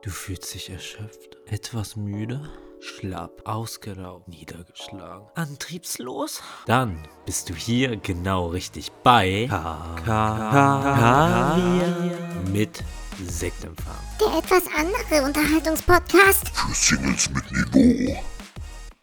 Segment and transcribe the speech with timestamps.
[0.00, 2.48] Du fühlst dich erschöpft, etwas müde,
[2.78, 6.40] schlapp, ausgelaugt, niedergeschlagen, antriebslos?
[6.66, 9.48] Dann bist du hier genau richtig bei
[10.04, 11.58] Kaviar
[12.52, 12.84] mit
[13.20, 13.96] Sektempfang.
[14.20, 16.48] Der etwas andere Unterhaltungspodcast.
[16.50, 18.22] Für Singles mit Niveau.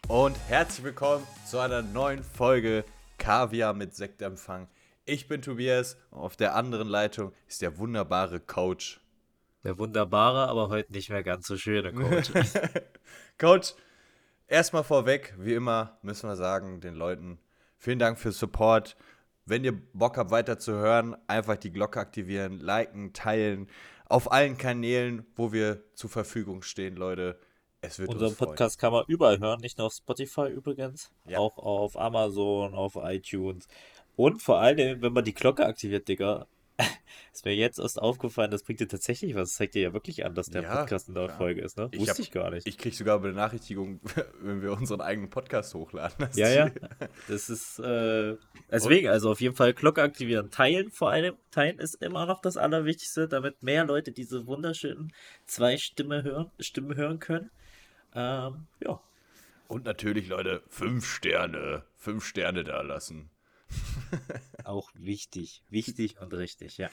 [0.08, 2.86] Und herzlich willkommen zu einer neuen Folge
[3.18, 4.66] Kaviar mit Sektempfang.
[5.04, 8.98] Ich bin Tobias und auf der anderen Leitung ist der wunderbare Coach.
[9.64, 12.30] Der wunderbare, aber heute nicht mehr ganz so schöne Coach.
[13.38, 13.74] Coach,
[14.46, 17.38] erstmal vorweg, wie immer müssen wir sagen den Leuten,
[17.78, 18.96] vielen Dank für Support.
[19.44, 23.68] Wenn ihr Bock habt, weiter zu hören, einfach die Glocke aktivieren, liken, teilen.
[24.08, 27.38] Auf allen Kanälen, wo wir zur Verfügung stehen, Leute.
[27.80, 28.50] Es wird Unseren uns freuen.
[28.50, 31.38] Podcast kann man überall hören, nicht nur auf Spotify übrigens, Ja.
[31.38, 33.68] auch auf Amazon, auf iTunes.
[34.16, 36.46] Und vor allem, wenn man die Glocke aktiviert, Digga,
[37.32, 39.50] ist mir jetzt erst aufgefallen, das bringt dir tatsächlich was.
[39.50, 41.38] Das zeigt dir ja wirklich an, dass der Ja, Podcast in der klar.
[41.38, 41.88] Folge ist, ne?
[41.92, 42.66] Ich Wusste hab- ich gar nicht.
[42.68, 44.00] Ich krieg sogar Benachrichtigung,
[44.40, 46.28] wenn wir unseren eigenen Podcast hochladen.
[46.34, 46.70] Ja, ja.
[47.28, 48.36] Das ist, äh,
[48.70, 50.50] deswegen, also auf jeden Fall Glocke aktivieren.
[50.50, 51.34] Teilen vor allem.
[51.50, 55.12] Teilen ist immer noch das Allerwichtigste, damit mehr Leute diese wunderschönen
[55.46, 57.50] zwei Stimme hören, Stimmen hören können.
[58.14, 59.00] Ähm, ja.
[59.68, 61.84] Und natürlich, Leute, fünf Sterne.
[61.96, 63.30] Fünf Sterne da lassen.
[64.64, 65.62] Auch wichtig.
[65.70, 66.88] Wichtig und richtig, ja.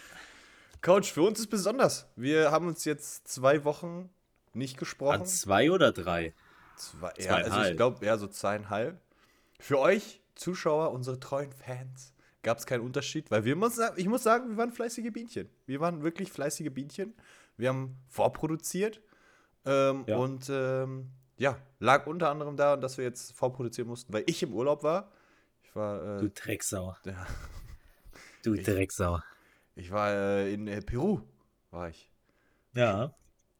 [0.81, 2.07] Coach, für uns ist besonders.
[2.15, 4.09] Wir haben uns jetzt zwei Wochen
[4.53, 5.21] nicht gesprochen.
[5.21, 6.33] An zwei oder drei?
[6.75, 8.99] Zwei, ja, also ich glaube, ja, so zweieinhalb.
[9.59, 14.23] Für euch, Zuschauer, unsere treuen Fans, gab es keinen Unterschied, weil wir muss, ich muss
[14.23, 15.49] sagen, wir waren fleißige Bienchen.
[15.65, 17.13] Wir waren wirklich fleißige Bienchen.
[17.55, 19.01] Wir haben vorproduziert
[19.65, 20.17] ähm, Ja.
[20.17, 24.53] und ähm, ja, lag unter anderem daran, dass wir jetzt vorproduzieren mussten, weil ich im
[24.53, 25.11] Urlaub war.
[25.75, 26.95] Ich war, Du äh, Drecksau.
[27.05, 27.27] ja,
[28.43, 29.19] Du Drecksau.
[29.75, 31.21] ich war äh, in äh, Peru,
[31.71, 32.11] war ich.
[32.75, 33.13] Ja.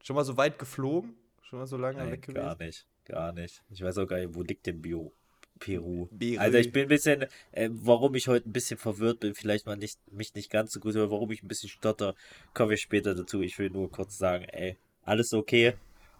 [0.03, 1.15] Schon mal so weit geflogen?
[1.41, 2.35] Schon mal so lange Nein, weg gewesen?
[2.35, 2.85] gar nicht.
[3.05, 3.63] Gar nicht.
[3.69, 5.11] Ich weiß auch gar nicht, wo liegt denn Bio?
[5.59, 6.07] Peru.
[6.07, 6.39] Peru.
[6.39, 9.75] Also ich bin ein bisschen, äh, warum ich heute ein bisschen verwirrt bin, vielleicht mal
[9.77, 12.15] nicht, mich nicht ganz so gut, aber warum ich ein bisschen stotter,
[12.53, 13.41] kommen wir später dazu.
[13.41, 15.73] Ich will nur kurz sagen, ey, alles okay,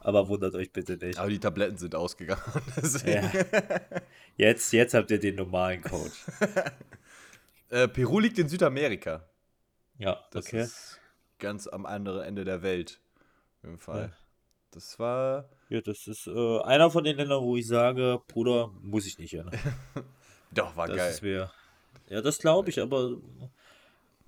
[0.04, 1.18] aber wundert euch bitte nicht.
[1.18, 2.42] Aber die Tabletten sind ausgegangen.
[3.06, 3.30] Ja.
[4.38, 6.26] Jetzt, jetzt habt ihr den normalen Coach.
[7.70, 9.28] Äh, Peru liegt in Südamerika.
[9.98, 10.62] Ja, Das okay.
[10.62, 11.00] ist
[11.40, 13.02] ganz am anderen Ende der Welt.
[13.58, 14.02] Auf jeden Fall.
[14.02, 14.18] Ja.
[14.70, 15.50] Das war.
[15.70, 19.32] Ja, das ist äh, einer von den Ländern, wo ich sage, Bruder, muss ich nicht
[19.32, 19.50] hin.
[20.52, 21.12] Doch, war Das geil.
[21.14, 21.52] ist mir.
[22.10, 23.18] Ja, das glaube ich, aber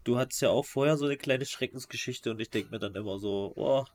[0.03, 3.19] du hattest ja auch vorher so eine kleine Schreckensgeschichte und ich denke mir dann immer
[3.19, 3.85] so, oh,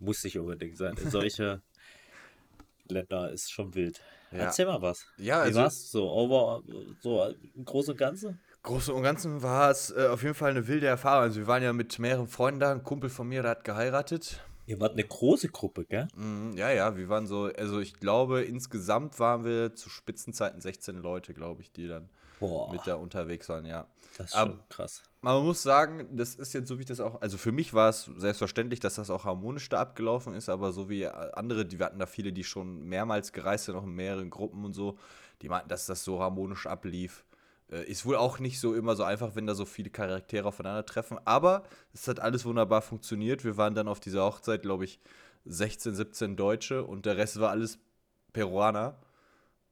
[0.00, 0.96] muss nicht unbedingt sein.
[0.96, 1.62] In solche
[2.88, 4.00] Länder ist schon wild.
[4.32, 4.38] Ja.
[4.38, 5.06] Erzähl mal was.
[5.16, 5.90] Ja, Wie also- war's?
[5.90, 6.62] So, over,
[7.00, 8.40] so im Großen und Ganzen?
[8.62, 11.22] Großen und Ganzen war es äh, auf jeden Fall eine wilde Erfahrung.
[11.22, 12.72] Also, wir waren ja mit mehreren Freunden da.
[12.72, 14.44] Ein Kumpel von mir, der hat geheiratet.
[14.66, 16.08] Ihr wart eine große Gruppe, gell?
[16.14, 17.44] Mhm, ja, ja, wir waren so.
[17.44, 22.72] Also, ich glaube, insgesamt waren wir zu Spitzenzeiten 16 Leute, glaube ich, die dann Boah,
[22.72, 23.86] mit da unterwegs waren, ja.
[24.18, 25.02] das ist Ab- schon krass.
[25.22, 27.20] Man muss sagen, das ist jetzt so, wie ich das auch.
[27.20, 30.88] Also für mich war es selbstverständlich, dass das auch harmonisch da abgelaufen ist, aber so
[30.88, 34.30] wie andere, die wir hatten da viele, die schon mehrmals gereist sind, auch in mehreren
[34.30, 34.98] Gruppen und so,
[35.42, 37.24] die meinten, dass das so harmonisch ablief.
[37.70, 41.18] Äh, Ist wohl auch nicht so immer so einfach, wenn da so viele Charaktere aufeinandertreffen,
[41.26, 43.44] aber es hat alles wunderbar funktioniert.
[43.44, 45.00] Wir waren dann auf dieser Hochzeit, glaube ich,
[45.44, 47.78] 16, 17 Deutsche und der Rest war alles
[48.32, 48.96] Peruaner.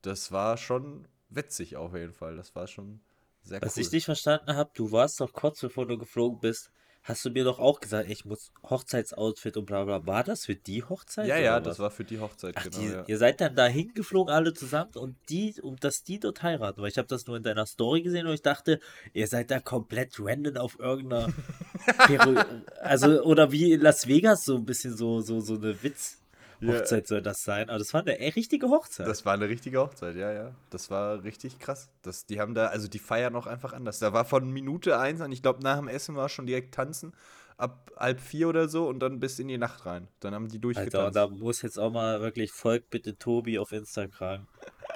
[0.02, 2.36] Das war schon witzig auf jeden Fall.
[2.36, 3.00] Das war schon
[3.42, 3.82] sehr Was cool.
[3.82, 6.70] ich nicht verstanden habe, du warst doch kurz bevor du geflogen bist,
[7.02, 10.06] hast du mir doch auch gesagt, ich muss Hochzeitsoutfit und bla bla.
[10.06, 11.26] War das für die Hochzeit?
[11.26, 11.64] Ja, ja, was?
[11.64, 12.78] das war für die Hochzeit, Ach, genau.
[12.78, 13.04] die, ja.
[13.06, 16.90] ihr seid dann da hingeflogen alle zusammen und die, um dass die dort heiraten, weil
[16.90, 18.80] ich habe das nur in deiner Story gesehen und ich dachte,
[19.14, 21.32] ihr seid da komplett random auf irgendeiner
[22.06, 22.34] Peru
[22.82, 26.20] also oder wie in Las Vegas so ein bisschen so so so eine Witz
[26.66, 29.06] Hochzeit soll das sein, aber das war eine richtige Hochzeit.
[29.06, 30.54] Das war eine richtige Hochzeit, ja, ja.
[30.70, 31.88] Das war richtig krass.
[32.02, 33.98] Das, die haben da, also die feiern auch einfach anders.
[33.98, 37.12] Da war von Minute eins an, ich glaube, nach dem Essen war schon direkt tanzen,
[37.56, 40.08] ab halb vier oder so und dann bis in die Nacht rein.
[40.20, 41.06] Dann haben die Alter, durchgetanzt.
[41.06, 44.46] und da muss jetzt auch mal wirklich folgt bitte Tobi auf Instagram.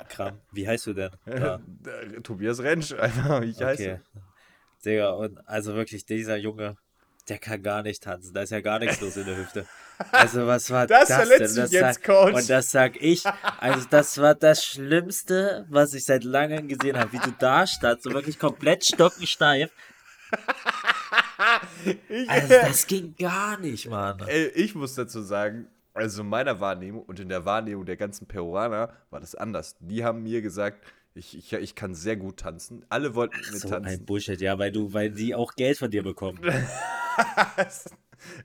[0.09, 0.41] Kram.
[0.53, 1.11] Wie heißt du denn?
[1.27, 1.61] Da.
[2.23, 3.83] Tobias Rentsch, einfach, wie ich heiße.
[3.83, 4.01] Okay.
[4.85, 6.77] Digga, und also wirklich, dieser Junge,
[7.29, 8.35] der kann gar nicht tanzen.
[8.35, 9.67] Da ist ja gar nichts los in der Hüfte.
[10.11, 11.55] Also, was war Das das, denn?
[11.57, 12.35] Das jetzt, Coach.
[12.35, 13.23] Und das sag ich.
[13.59, 17.13] Also, das war das Schlimmste, was ich seit langem gesehen habe.
[17.13, 19.71] Wie du da standst, so wirklich komplett stockensteif.
[22.29, 24.19] Also, das ging gar nicht, Mann.
[24.27, 28.27] Ey, ich muss dazu sagen, also in meiner Wahrnehmung und in der Wahrnehmung der ganzen
[28.27, 29.77] Peruaner war das anders.
[29.81, 30.83] Die haben mir gesagt,
[31.15, 32.87] Ich, ich, ich kann sehr gut tanzen.
[32.89, 33.87] Alle wollten mit So tanzen.
[33.91, 36.41] ein Bullshit, ja, weil du, weil die auch Geld von dir bekommen.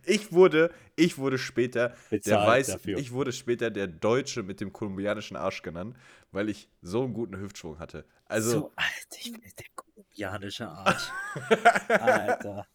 [0.06, 2.98] Ich wurde, ich wurde später, der weiß, dafür.
[2.98, 5.96] ich wurde später der Deutsche mit dem kolumbianischen Arsch genannt,
[6.32, 8.06] weil ich so einen guten Hüftschwung hatte.
[8.26, 11.12] Also, so alt, ich bin der kolumbianische Arsch.
[11.90, 12.68] Alter.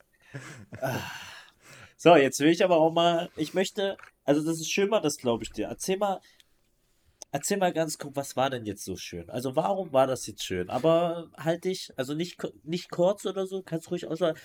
[0.80, 1.00] Ah.
[1.96, 5.18] So, jetzt will ich aber auch mal, ich möchte, also das ist schön mal, das
[5.18, 5.68] glaube ich dir.
[5.68, 6.20] Erzähl mal,
[7.30, 9.30] erzähl mal ganz kurz, was war denn jetzt so schön?
[9.30, 10.68] Also warum war das jetzt schön?
[10.68, 14.36] Aber halt dich, also nicht, nicht kurz oder so, kannst ruhig aussagen,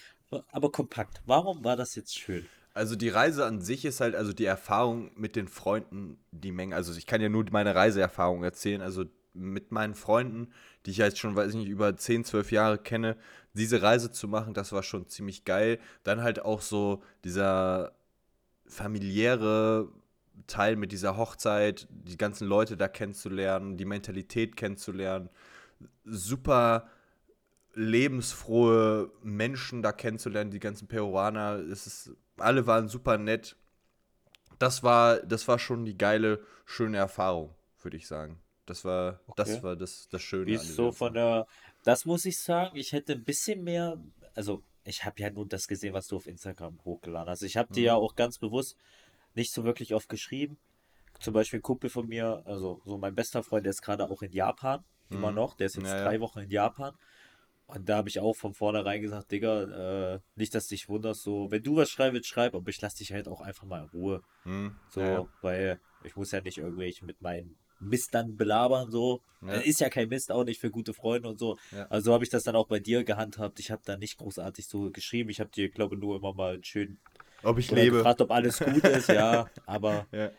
[0.51, 1.21] aber kompakt.
[1.25, 2.45] Warum war das jetzt schön?
[2.73, 6.75] Also die Reise an sich ist halt, also die Erfahrung mit den Freunden, die Menge,
[6.75, 10.51] also ich kann ja nur meine Reiseerfahrung erzählen, also mit meinen Freunden,
[10.85, 13.17] die ich jetzt schon, weiß ich nicht, über 10, 12 Jahre kenne,
[13.53, 15.79] diese Reise zu machen, das war schon ziemlich geil.
[16.03, 17.93] Dann halt auch so dieser
[18.67, 19.89] familiäre
[20.45, 25.29] Teil mit dieser Hochzeit, die ganzen Leute da kennenzulernen, die Mentalität kennenzulernen,
[26.05, 26.89] super
[27.77, 33.55] lebensfrohe Menschen da kennenzulernen, die ganzen Peruaner, es ist, alle waren super nett.
[34.59, 38.39] Das war, das war schon die geile, schöne Erfahrung, würde ich sagen.
[38.65, 39.63] Das war, das Okay.
[39.63, 40.47] war das, das Schöne.
[40.47, 41.47] Wie ist so von der,
[41.83, 43.97] das muss ich sagen, ich hätte ein bisschen mehr,
[44.35, 47.41] also ich habe ja nur das gesehen, was du auf Instagram hochgeladen hast.
[47.43, 48.01] Ich habe dir ja Mhm.
[48.01, 48.77] auch ganz bewusst
[49.35, 50.57] nicht so wirklich oft geschrieben.
[51.19, 54.21] Zum Beispiel ein Kumpel von mir, also so mein bester Freund, der ist gerade auch
[54.23, 55.33] in Japan, immer Mhm.
[55.33, 56.05] noch, der ist jetzt Ja, ja.
[56.05, 56.95] drei Wochen in Japan.
[57.67, 61.51] Und da habe ich auch von vornherein gesagt, Digga, äh, nicht, dass dich wunderst, so,
[61.51, 63.89] wenn du was schreiben willst, schreib, aber ich lasse dich halt auch einfach mal in
[63.89, 64.21] Ruhe.
[64.43, 69.21] Hm, So, ja, weil ich muss ja nicht irgendwelche mit meinen Mist dann belabern, so.
[69.41, 69.55] Ja.
[69.55, 71.57] Äh, Ist ja kein Mist, auch nicht für gute Freunde und so.
[71.71, 71.85] Ja.
[71.89, 73.59] Also habe ich das dann auch bei dir gehandhabt.
[73.59, 75.29] Ich habe da nicht großartig so geschrieben.
[75.29, 76.99] Ich habe dir, glaube ich, nur immer mal einen schönen
[77.43, 77.97] Ob ich lebe.
[77.97, 79.47] gefragt, ob alles gut ist, ja.
[79.65, 80.31] Aber Ja.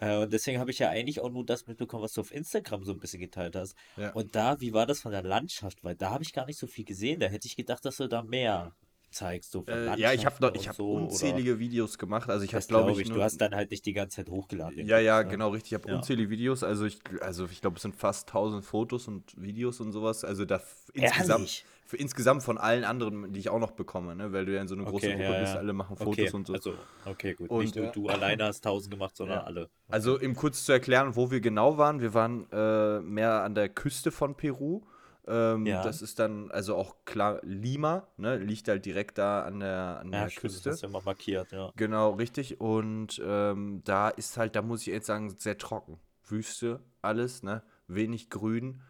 [0.00, 2.84] Äh, und deswegen habe ich ja eigentlich auch nur das mitbekommen, was du auf Instagram
[2.84, 3.74] so ein bisschen geteilt hast.
[3.96, 4.12] Ja.
[4.12, 5.82] Und da, wie war das von der Landschaft?
[5.82, 7.20] Weil da habe ich gar nicht so viel gesehen.
[7.20, 8.74] Da hätte ich gedacht, dass du da mehr
[9.16, 12.28] zeigst, so Äh, ja, ich habe noch, ich habe so, oder- unzählige Videos gemacht.
[12.30, 14.28] Also ich habe, glaube glaube ich, nur, Du hast dann halt nicht die ganze Zeit
[14.30, 14.76] hochgeladen.
[14.76, 15.28] den Ja, ja, ne?
[15.30, 15.72] genau, richtig.
[15.72, 15.96] Ich habe Ja.
[15.96, 16.62] unzählige Videos.
[16.62, 20.24] Also ich, also ich glaube, es sind fast 1000 Fotos und Videos und sowas.
[20.24, 20.60] Also da
[20.92, 24.32] insgesamt, für insgesamt von allen anderen, die ich auch noch bekomme, ne?
[24.32, 26.46] weil du ja in so großen Okay, Gruppe ja, bist, alle machen Fotos Okay, und
[26.46, 26.52] so.
[26.52, 26.74] Also,
[27.04, 27.50] okay, gut.
[27.50, 29.70] Und, nicht nur äh, du alleine hast tausend gemacht, sondern alle.
[29.88, 32.00] Also, um kurz zu erklären, wo wir genau waren.
[32.00, 34.82] Wir waren äh, mehr an der Küste von Peru.
[35.28, 35.82] Ähm, Ja.
[35.82, 38.36] Das ist dann, also auch klar, Lima, ne?
[38.38, 40.64] liegt halt direkt da an der, an Ja, der stimmt, Küste.
[40.68, 41.72] das hast du immer markiert, ja.
[41.76, 42.60] Genau, richtig.
[42.60, 45.98] Und ähm, da ist halt, da muss ich jetzt sagen, sehr trocken.
[46.28, 47.62] Wüste, alles, ne?
[47.88, 48.80] Wenig Grün.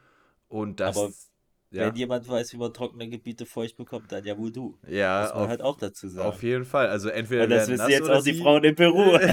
[0.49, 0.97] Und das.
[0.97, 1.11] Aber
[1.71, 4.79] ja, Wenn jemand weiß, wie man trockene Gebiete feucht bekommt, dann ja wohl du.
[4.87, 6.29] ja Muss man auf, halt auch dazu sagen.
[6.29, 6.87] auf jeden Fall.
[6.89, 8.41] Also entweder Und das wissen jetzt auch die.
[8.41, 9.19] Frauen in Peru.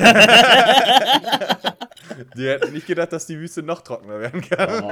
[2.36, 4.84] Die hätten nicht gedacht, dass die Wüste noch trockener werden kann.
[4.84, 4.92] Oh.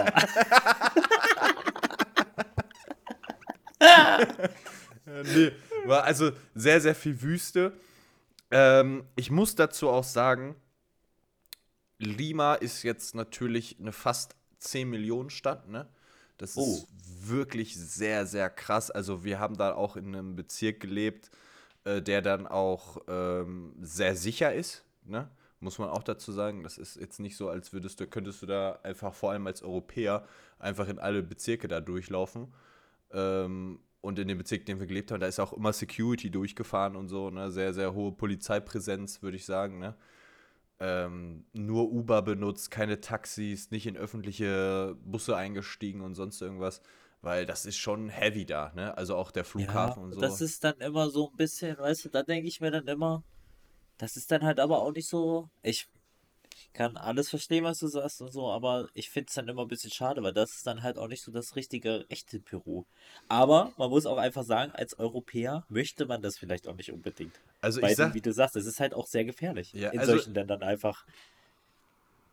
[5.05, 5.51] nee,
[5.85, 7.73] war also sehr, sehr viel Wüste.
[8.51, 10.55] Ähm, ich muss dazu auch sagen,
[11.99, 15.88] Lima ist jetzt natürlich eine fast 10 Millionen Stadt, ne?
[16.38, 16.61] Das Oh.
[16.63, 16.88] ist
[17.29, 18.89] wirklich sehr, sehr krass.
[18.89, 21.29] Also wir haben da auch in einem Bezirk gelebt,
[21.83, 25.29] äh, der dann auch ähm, sehr sicher ist, ne?
[25.59, 26.63] Muss man auch dazu sagen.
[26.63, 29.61] Das ist jetzt nicht so, als würdest du, könntest du da einfach vor allem als
[29.61, 30.25] Europäer
[30.57, 32.51] einfach in alle Bezirke da durchlaufen.
[33.13, 36.31] Ähm, und in dem Bezirk, in dem wir gelebt haben, da ist auch immer Security
[36.31, 37.51] durchgefahren und so, ne?
[37.51, 39.95] Sehr, sehr hohe Polizeipräsenz, würde ich sagen, ne?
[40.79, 46.81] Ähm, nur Uber benutzt, keine Taxis, nicht in öffentliche Busse eingestiegen und sonst irgendwas,
[47.21, 48.97] weil das ist schon heavy da, ne?
[48.97, 50.21] Also auch der Ja, Flughafen und so.
[50.21, 53.23] das ist dann immer so ein bisschen, weißt du, da denke ich mir dann immer,
[53.97, 55.89] das ist dann halt aber auch nicht so, ich
[56.73, 59.67] kann alles verstehen, was du sagst und so, aber ich finde es dann immer ein
[59.67, 62.85] bisschen schade, weil das ist dann halt auch nicht so das richtige, echte Peru.
[63.27, 67.33] Aber man muss auch einfach sagen, als Europäer möchte man das vielleicht auch nicht unbedingt.
[67.61, 69.99] also Weil, ich sag, wie du sagst, es ist halt auch sehr gefährlich, Ja, in
[69.99, 71.05] also- solchen Ländern einfach.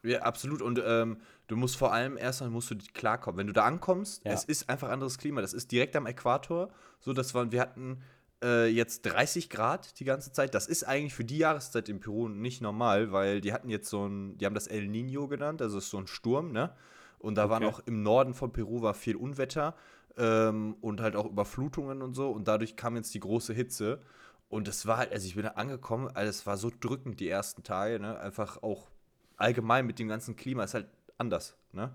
[0.04, 0.62] Ja, absolut.
[0.62, 3.36] Und ähm, du musst vor allem erstmal musst du klarkommen.
[3.38, 4.32] Wenn du da ankommst, Ja.
[4.32, 5.40] es ist einfach anderes Klima.
[5.40, 6.70] Das ist direkt am Äquator.
[7.00, 8.00] So, dass wir, wir hatten
[8.42, 10.54] äh, jetzt 30 Grad die ganze Zeit.
[10.54, 14.06] Das ist eigentlich für die Jahreszeit in Peru nicht normal, weil die hatten jetzt so
[14.06, 16.74] ein, die haben das El Nino genannt, also es ist so ein Sturm, ne?
[17.18, 17.66] Und da waren Okay.
[17.66, 19.74] auch im Norden von Peru war viel Unwetter
[20.16, 22.30] ähm, und halt auch Überflutungen und so.
[22.30, 24.00] Und dadurch kam jetzt die große Hitze.
[24.48, 27.28] Und es war halt, also ich bin da angekommen, also es war so drückend die
[27.28, 28.18] ersten Tage, ne?
[28.18, 28.88] Einfach auch
[29.36, 30.86] allgemein mit dem ganzen Klima ist halt
[31.18, 31.94] anders, ne?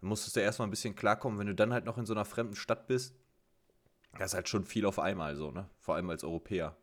[0.00, 2.24] Da musstest du erstmal ein bisschen klarkommen, wenn du dann halt noch in so einer
[2.24, 3.14] fremden Stadt bist.
[4.18, 5.68] Das ist halt schon viel auf einmal so, ne?
[5.78, 6.76] Vor allem als Europäer,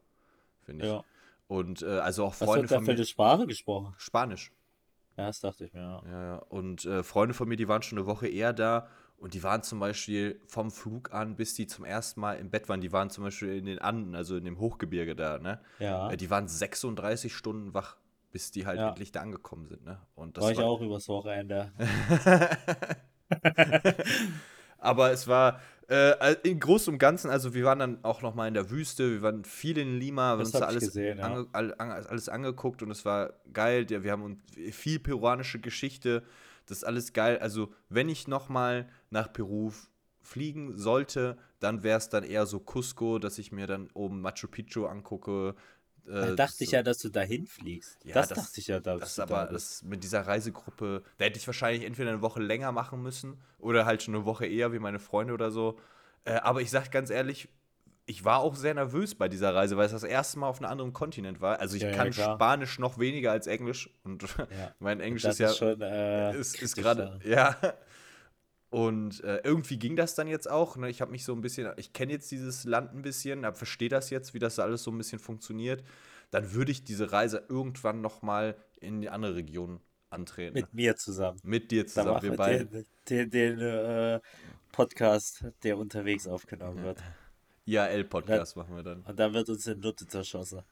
[0.63, 0.91] finde ich.
[0.91, 1.03] Ja.
[1.47, 3.05] Und äh, also auch Freunde wird da von für mir.
[3.05, 3.93] Sprache gesprochen?
[3.97, 4.51] Spanisch.
[5.17, 6.03] Ja, das dachte ich mir, ja.
[6.11, 6.35] Ja.
[6.49, 9.63] Und äh, Freunde von mir, die waren schon eine Woche eher da Und die waren
[9.63, 13.09] zum Beispiel vom Flug an, bis die zum ersten Mal im Bett waren, die waren
[13.09, 15.59] zum Beispiel in den Anden, also in dem Hochgebirge da, ne?
[15.79, 16.09] Ja.
[16.09, 17.97] Äh, Die waren 36 Stunden wach,
[18.31, 18.89] bis die halt Ja.
[18.89, 19.99] endlich da angekommen sind, ne?
[20.15, 21.71] Und das war ich auch übers Wochenende.
[24.77, 28.47] Aber es war äh, im Großen und Ganzen, also wir waren dann auch noch mal
[28.47, 31.25] in der Wüste, wir waren viel in Lima, wir haben uns da alles, gesehen, ja.
[31.25, 33.87] ange, all, an, alles angeguckt und es war geil.
[33.89, 34.39] Ja, Wir haben uns
[34.71, 36.23] viel peruanische Geschichte,
[36.67, 37.39] das ist alles geil.
[37.39, 39.71] Also wenn ich noch mal nach Peru
[40.21, 44.47] fliegen sollte, dann wäre es dann eher so Cusco, dass ich mir dann oben Machu
[44.47, 45.55] Picchu angucke.
[46.05, 48.03] Da äh, dachte ich so- ja, dass du dahin fliegst.
[48.05, 51.03] Ja, das, das- dachte ich ja, dass Das du aber, da das mit dieser Reisegruppe,
[51.17, 54.45] da hätte ich wahrscheinlich entweder eine Woche länger machen müssen oder halt schon eine Woche
[54.45, 55.79] eher wie meine Freunde oder so.
[56.25, 57.49] Äh, aber ich sag ganz ehrlich,
[58.05, 60.71] ich war auch sehr nervös bei dieser Reise, weil es das erste Mal auf einem
[60.71, 61.59] anderen Kontinent war.
[61.59, 62.35] Also ich Ja, ja, kann klar.
[62.37, 64.73] Spanisch noch weniger als Englisch und Ja.
[64.79, 67.29] mein Englisch ist ja schon, äh, ist, ist gerade da.
[67.29, 67.55] ja.
[68.69, 70.77] Und äh, irgendwie ging das dann jetzt auch.
[70.77, 70.89] Ne?
[70.89, 74.11] Ich habe mich so ein bisschen, ich kenne jetzt dieses Land ein bisschen, verstehe das
[74.11, 75.83] jetzt, wie das alles so ein bisschen funktioniert.
[76.29, 79.79] Dann würde ich diese Reise irgendwann noch mal in die andere Region
[80.11, 80.53] antreten.
[80.53, 81.39] Mit mir zusammen.
[81.43, 82.65] Mit dir zusammen, wir beide.
[82.65, 84.19] den, den, den äh,
[84.71, 87.01] Podcast, der unterwegs aufgenommen wird.
[87.65, 89.01] IAL-Podcast machen wir dann.
[89.01, 90.61] Und dann wird uns in Nutte zerschossen.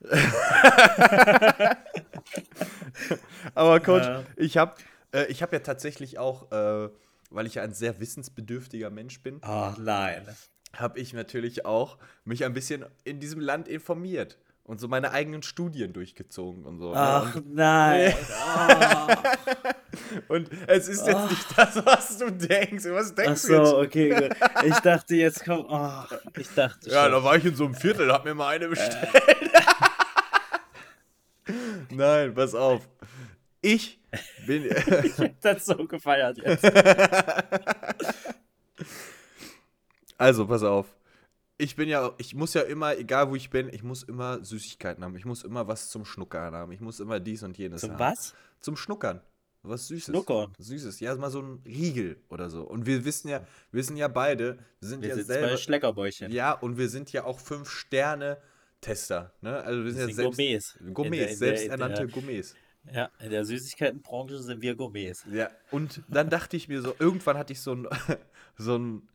[3.54, 4.24] Aber Coach, Ja.
[4.36, 4.74] ich habe
[5.12, 6.88] äh, ich hab ja tatsächlich auch, äh,
[7.30, 10.26] weil ich ja ein sehr wissensbedürftiger Mensch bin, Ach nein.
[10.76, 15.42] habe ich natürlich auch mich ein bisschen in diesem Land informiert und so meine eigenen
[15.42, 16.90] Studien durchgezogen und so.
[16.92, 16.98] ne?
[16.98, 18.14] Ach Und, nein.
[18.44, 19.06] Ah.
[20.28, 22.84] und es ist jetzt nicht das, was du denkst.
[22.88, 23.70] Was Ach denkst du jetzt?
[23.70, 24.36] so, okay, gut.
[24.66, 25.66] Ich dachte, jetzt kommt.
[25.70, 26.02] Oh,
[26.38, 27.12] ich dachte Ja, schon.
[27.12, 29.08] da war ich in so einem Viertel, hab mir mal eine bestellt.
[31.90, 32.86] Nein, pass auf.
[33.60, 34.00] Ich
[34.46, 34.64] bin.
[35.04, 36.64] Ich hab das so gefeiert jetzt.
[40.16, 40.86] Also, pass auf.
[41.58, 45.02] Ich bin ja, ich muss ja immer, egal wo ich bin, ich muss immer Süßigkeiten
[45.04, 45.16] haben.
[45.16, 46.72] Ich muss immer was zum Schnuckern haben.
[46.72, 47.98] Ich muss immer dies und jenes Zum haben.
[47.98, 48.34] was?
[48.60, 49.20] Zum Schnuckern.
[49.62, 50.06] Was Süßes.
[50.14, 50.52] Schnuckern?
[50.58, 51.00] Süßes.
[51.00, 52.62] Ja, mal so ein Riegel oder so.
[52.62, 53.40] Und wir wissen ja,
[53.72, 55.48] wir wissen ja beide, wir sind Wir ja sind selber.
[55.48, 56.30] zwei Schleckerbäuchchen.
[56.32, 58.38] Ja, und wir sind ja auch fünf Sterne
[58.80, 59.56] Tester, ne?
[59.62, 60.78] Also wir sind, Wir ja sind selbst Gourmets.
[60.94, 62.54] Gourmets, selbsternannte Gourmets.
[62.92, 65.24] Ja, in der Süßigkeitenbranche sind wir Gourmets.
[65.30, 67.88] Ja, und dann dachte ich mir so, irgendwann hatte ich so einen
[68.56, 69.08] so einen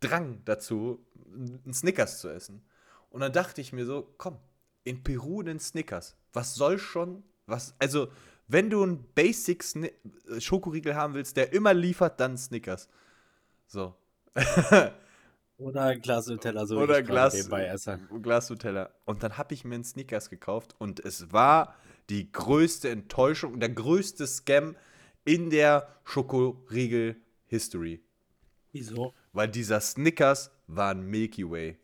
[0.00, 2.62] Drang dazu, einen Snickers zu essen.
[3.10, 4.38] Und dann dachte ich mir so, komm,
[4.84, 6.16] in Peru einen Snickers.
[6.32, 8.08] Was soll schon, was, also,
[8.48, 9.90] wenn du einen Basic Sni
[10.28, 12.88] äh, Schokoriegel haben willst, der immer liefert, dann Snickers.
[13.66, 13.94] So.
[15.58, 17.98] Oder ein Glas Nutella, so Oder Glas, nebenbei esse.
[18.20, 18.90] Glas Nutella.
[19.06, 21.74] Und dann habe ich mir einen Snickers gekauft und es war
[22.10, 24.76] die größte Enttäuschung, der größte Scam
[25.24, 28.02] in der Schokoriegel-History.
[28.72, 29.14] Wieso?
[29.32, 31.78] Weil dieser Snickers war ein Milky Way.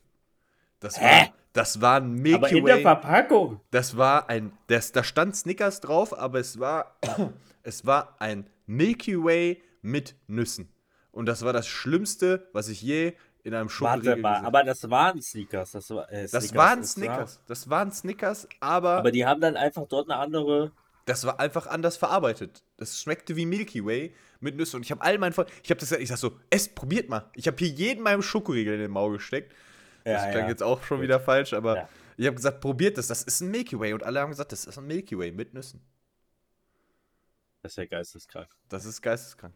[0.80, 1.04] Das Hä?
[1.04, 2.82] war, das war ein Milky Aber in der Way.
[2.82, 3.60] Verpackung.
[3.70, 6.96] Das war ein, das, da stand Snickers drauf, aber es war,
[7.62, 10.68] es war ein Milky Way mit Nüssen.
[11.10, 13.12] Und das war das Schlimmste, was ich je
[13.44, 15.72] in einem Schokoriegel Warte mal, aber das waren Snickers.
[15.72, 17.40] Das, war, äh, Das Snickers, waren das Snickers.
[17.46, 20.70] Das waren Snickers, aber, Aber die haben dann einfach dort eine andere.
[21.06, 22.62] das war einfach anders verarbeitet.
[22.76, 24.76] Das schmeckte wie Milky Way mit Nüssen.
[24.76, 27.08] Und ich habe all meinen Freunden, ich habe das gesagt, ich sag so, esst, probiert
[27.08, 27.30] mal.
[27.34, 29.52] Ich habe hier jeden meinem Schokoriegel in den Maul gesteckt.
[30.04, 30.48] Das Ja, klang ja.
[30.50, 31.04] jetzt auch schon Gut.
[31.04, 31.88] wieder falsch, aber Ja.
[32.16, 33.92] ich habe gesagt, probiert das, das ist ein Milky Way.
[33.94, 35.80] Und alle haben gesagt, das ist ein Milky Way mit Nüssen.
[37.62, 38.48] Das ist ja geisteskrank.
[38.68, 39.54] Das ist geisteskrank.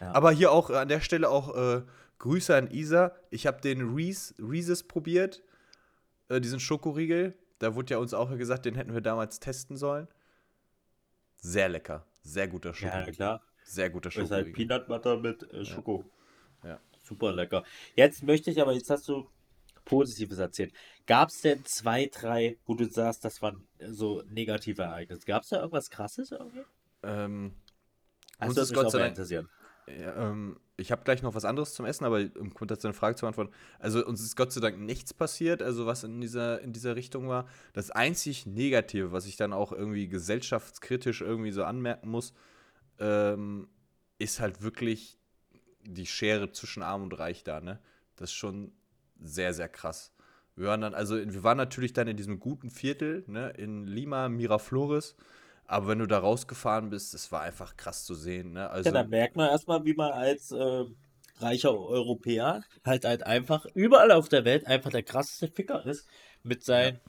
[0.00, 1.82] Aber hier auch äh, an der Stelle auch äh,
[2.18, 3.12] Grüße an Isa.
[3.30, 5.42] Ich habe den Reese, Reese's probiert,
[6.28, 7.34] äh, diesen Schokoriegel.
[7.58, 10.08] Da wurde ja uns auch gesagt, den hätten wir damals testen sollen.
[11.38, 12.06] Sehr lecker.
[12.22, 13.04] Sehr guter Ja, Schokoriegel.
[13.06, 13.42] na klar.
[13.64, 14.66] Sehr guter Das ist halt Schokoriegel.
[14.68, 16.04] Peanut Butter mit äh, Schoko.
[16.64, 16.80] Ja.
[17.02, 17.64] Super lecker.
[17.94, 19.28] Jetzt möchte ich aber, jetzt hast du
[19.84, 20.72] Positives erzählt.
[21.06, 25.24] Gab es denn zwei, drei, wo du sagst, das waren so negative Ereignisse?
[25.26, 26.62] Gab es da irgendwas krasses irgendwie?
[27.04, 27.54] Ähm,
[28.40, 29.48] Das uns ist mich Gott auch sei Dank, interessieren.
[29.86, 32.94] Ja, ähm, ich habe gleich noch was anderes zum Essen, aber um kurz dazu eine
[32.94, 33.52] Frage zu beantworten.
[33.78, 37.28] Also uns ist Gott sei Dank nichts passiert, also was in dieser, in dieser Richtung
[37.28, 37.48] war.
[37.72, 42.34] Das einzig Negative, was ich dann auch irgendwie gesellschaftskritisch irgendwie so anmerken muss,
[42.98, 43.68] ähm,
[44.18, 45.18] ist halt wirklich
[45.82, 47.78] die Schere zwischen Arm und Reich da, ne?
[48.16, 48.72] Das ist schon
[49.20, 50.12] sehr, sehr krass.
[50.56, 54.28] Wir waren dann, also wir waren natürlich dann in diesem guten Viertel, ne, in Lima,
[54.28, 55.14] Miraflores.
[55.66, 58.70] Aber wenn du da rausgefahren bist, das war einfach krass zu sehen, ne?
[58.70, 60.84] Also, Ja, dann merkt man erstmal, wie man als äh,
[61.38, 66.06] reicher Europäer halt halt einfach überall auf der Welt einfach der krasseste Ficker ist
[66.42, 67.00] mit, sein,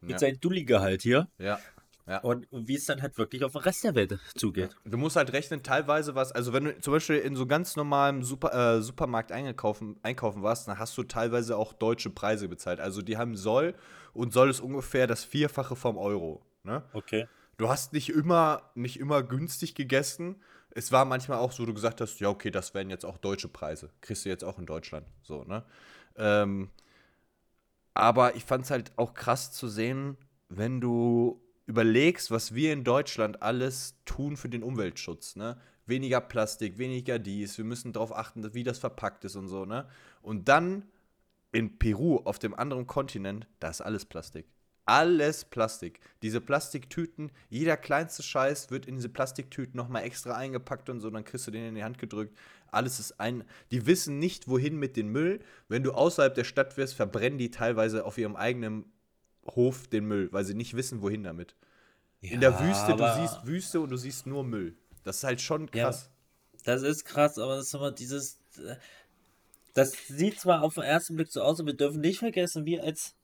[0.00, 0.18] mit Ja.
[0.18, 1.28] seinem Dulli-Gehalt hier.
[1.38, 1.60] Ja,
[2.06, 2.18] Ja.
[2.18, 4.74] Und, wie es dann halt wirklich auf den Rest der Welt zugeht.
[4.84, 8.24] Du musst halt rechnen, teilweise was, also wenn du zum Beispiel in so ganz normalem
[8.24, 12.80] Super, äh, Supermarkt eingekaufen, einkaufen warst, dann hast du teilweise auch deutsche Preise bezahlt.
[12.80, 13.74] Also die haben Soll
[14.14, 16.42] und Soll ist ungefähr das Vierfache vom Euro.
[16.64, 16.82] Ne?
[16.92, 17.28] Okay.
[17.62, 20.42] Du hast nicht immer, nicht immer günstig gegessen.
[20.70, 23.46] Es war manchmal auch so, du gesagt hast, ja, okay, das wären jetzt auch deutsche
[23.46, 23.90] Preise.
[24.00, 25.06] Kriegst du jetzt auch in Deutschland.
[25.22, 25.64] So, ne?
[26.16, 26.70] Ähm,
[27.94, 30.16] aber ich fand es halt auch krass zu sehen,
[30.48, 35.56] wenn du überlegst, was wir in Deutschland alles tun für den Umweltschutz, ne?
[35.86, 39.86] Weniger Plastik, weniger dies, wir müssen darauf achten, wie das verpackt ist und so, ne?
[40.20, 40.90] Und dann
[41.52, 44.46] in Peru, auf dem anderen Kontinent, da ist alles Plastik.
[44.84, 46.00] Alles Plastik.
[46.22, 51.24] Diese Plastiktüten, jeder kleinste Scheiß wird in diese Plastiktüten nochmal extra eingepackt und so, dann
[51.24, 52.36] kriegst du den in die Hand gedrückt.
[52.68, 53.44] Alles ist ein.
[53.70, 55.40] Die wissen nicht, wohin mit dem Müll.
[55.68, 58.84] Wenn du außerhalb der Stadt wirst, verbrennen die teilweise auf ihrem eigenen
[59.46, 61.54] Hof den Müll, weil sie nicht wissen, wohin damit.
[62.20, 64.76] in der Wüste, du siehst Wüste und du siehst nur Müll.
[65.04, 65.86] Das ist halt schon Ja.
[65.86, 66.08] krass.
[66.64, 68.38] Das ist krass, aber das ist immer dieses.
[68.58, 68.76] äh,
[69.74, 72.84] Das sieht zwar auf den ersten Blick so aus, aber wir dürfen nicht vergessen, wir
[72.84, 73.14] als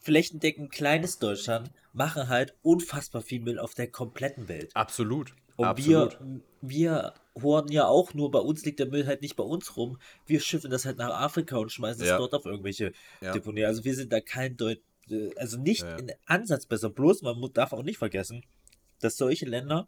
[0.00, 4.74] flächendeckend kleines Deutschland machen halt unfassbar viel Müll auf der kompletten Welt.
[4.74, 5.34] Absolut.
[5.56, 6.18] Und Absolut.
[6.20, 9.76] wir, wir horten ja auch nur, bei uns liegt der Müll halt nicht bei uns
[9.76, 9.98] rum.
[10.26, 12.16] Wir schiffen das halt nach Afrika und schmeißen es Ja.
[12.18, 13.32] dort auf irgendwelche Ja.
[13.32, 13.66] Deponien.
[13.66, 14.80] Also wir sind da kein Deut
[15.10, 16.88] äh, also nicht Ja, in Ansatz besser.
[16.88, 18.42] Bloß man darf auch nicht vergessen,
[19.00, 19.86] dass solche Länder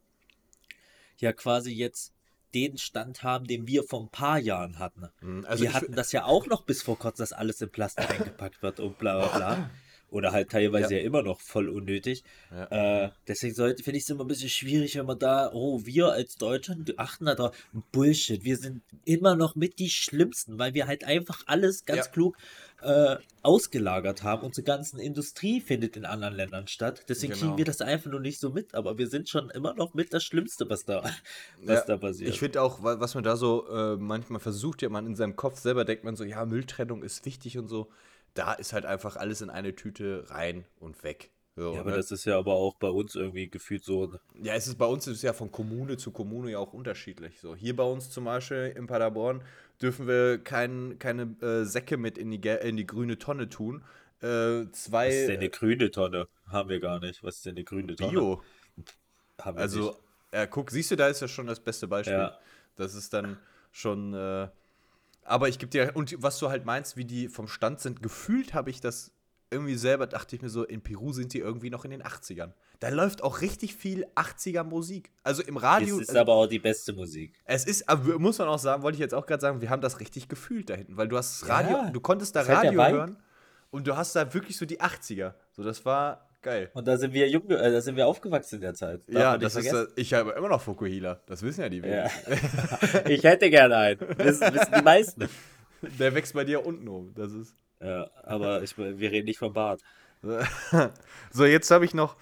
[1.18, 2.12] ja quasi jetzt
[2.54, 5.08] den Stand haben, den wir vor ein paar Jahren hatten.
[5.22, 8.10] Mhm, also wir hatten das ja auch noch bis vor kurzem, dass alles in Plastik
[8.10, 9.70] eingepackt wird und bla bla bla.
[10.12, 11.00] Oder halt teilweise Ja.
[11.00, 12.22] ja, immer noch voll unnötig.
[12.50, 13.04] Ja.
[13.06, 16.36] Äh, deswegen finde ich es immer ein bisschen schwierig, wenn man da, oh, wir als
[16.36, 17.56] Deutschland achten da drauf.
[17.92, 22.12] Bullshit, wir sind immer noch mit die Schlimmsten, weil wir halt einfach alles ganz Ja.
[22.12, 22.36] klug
[22.82, 24.42] äh, ausgelagert haben.
[24.42, 27.04] Unsere ganzen Industrie findet in anderen Ländern statt.
[27.08, 27.44] Deswegen Genau.
[27.46, 28.74] kriegen wir das einfach nur nicht so mit.
[28.74, 31.02] Aber wir sind schon immer noch mit das Schlimmste, was da,
[31.64, 32.28] was Ja, da passiert.
[32.30, 35.36] Ich finde auch, wa- was man da so äh, manchmal versucht, ja, man in seinem
[35.36, 37.88] Kopf selber denkt man so, ja, Mülltrennung ist wichtig und so.
[38.34, 41.30] Da ist halt einfach alles in eine Tüte rein und weg.
[41.54, 41.96] So, ja, aber ne?
[41.96, 44.14] das ist ja aber auch bei uns irgendwie gefühlt so.
[44.42, 47.40] ja, es ist bei uns ist es ja von Kommune zu Kommune ja auch unterschiedlich.
[47.40, 49.42] So, hier bei uns zum Beispiel in Paderborn
[49.80, 53.84] dürfen wir kein, keine äh, Säcke mit in die, in die grüne Tonne tun.
[54.20, 56.26] Äh, zwei Was ist denn eine grüne Tonne?
[56.46, 57.22] Haben wir gar nicht.
[57.22, 58.12] Was ist denn eine grüne Tonne?
[58.12, 58.42] Bio.
[59.40, 59.98] Haben wir Also, nicht.
[60.32, 62.14] ja, guck, siehst du, da ist ja schon das beste Beispiel.
[62.14, 62.38] Ja.
[62.76, 63.36] Das ist dann
[63.72, 64.14] schon.
[64.14, 64.48] Äh,
[65.24, 68.54] aber ich gebe dir, und was du halt meinst, wie die vom Stand sind, gefühlt
[68.54, 69.12] habe ich das
[69.50, 72.52] irgendwie selber, dachte ich mir so, in Peru sind die irgendwie noch in den 80ern.
[72.80, 75.12] Da läuft auch richtig viel 80er Musik.
[75.22, 75.98] Also im Radio.
[75.98, 77.34] Das ist aber auch die beste Musik.
[77.44, 79.82] es ist, aber muss man auch sagen, wollte ich jetzt auch gerade sagen, wir haben
[79.82, 81.56] das richtig gefühlt da hinten, weil du hast das Ja.
[81.56, 83.18] Radio, du konntest da Radio hören
[83.70, 85.34] und du hast da wirklich so die 80er.
[85.52, 86.70] So, das war geil.
[86.74, 89.00] Und da sind wir jung, äh, da sind wir aufgewachsen in der Zeit.
[89.08, 89.92] Darf ja, das ist, vergessen.
[89.96, 91.20] äh, ich habe immer noch Fukuhila.
[91.26, 91.84] Das wissen ja die Ja.
[91.84, 93.10] wenigsten.
[93.10, 94.00] ich hätte gerne einen.
[94.18, 95.28] Wissen, wissen die meisten.
[95.98, 97.12] Der wächst bei dir unten um.
[97.14, 97.54] Das ist.
[97.80, 99.80] Ja, aber ich, wir reden nicht vom Bart.
[101.32, 102.16] So, jetzt habe ich noch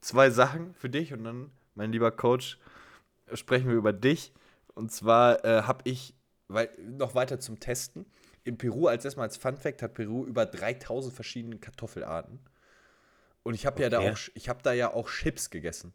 [0.00, 2.58] zwei Sachen für dich und dann, mein lieber Coach,
[3.32, 4.32] sprechen wir über dich.
[4.74, 6.14] Und zwar äh, habe ich,
[6.48, 8.04] weil, noch weiter zum Testen.
[8.44, 12.38] In Peru, als erstmal als Fun Fact, hat Peru über 3000 verschiedene Kartoffelarten.
[13.46, 14.10] Und ich habe ja da Okay.
[14.12, 15.92] auch, ich habe da ja auch Chips gegessen.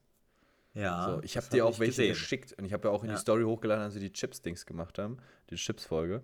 [0.73, 1.03] Ja.
[1.03, 2.09] So, ich habe dir hab auch welche gesehen.
[2.13, 3.15] geschickt und ich habe ja auch in Ja.
[3.15, 5.17] die Story hochgeladen, als sie die Chips-Dings gemacht haben,
[5.49, 6.23] die Chips-Folge.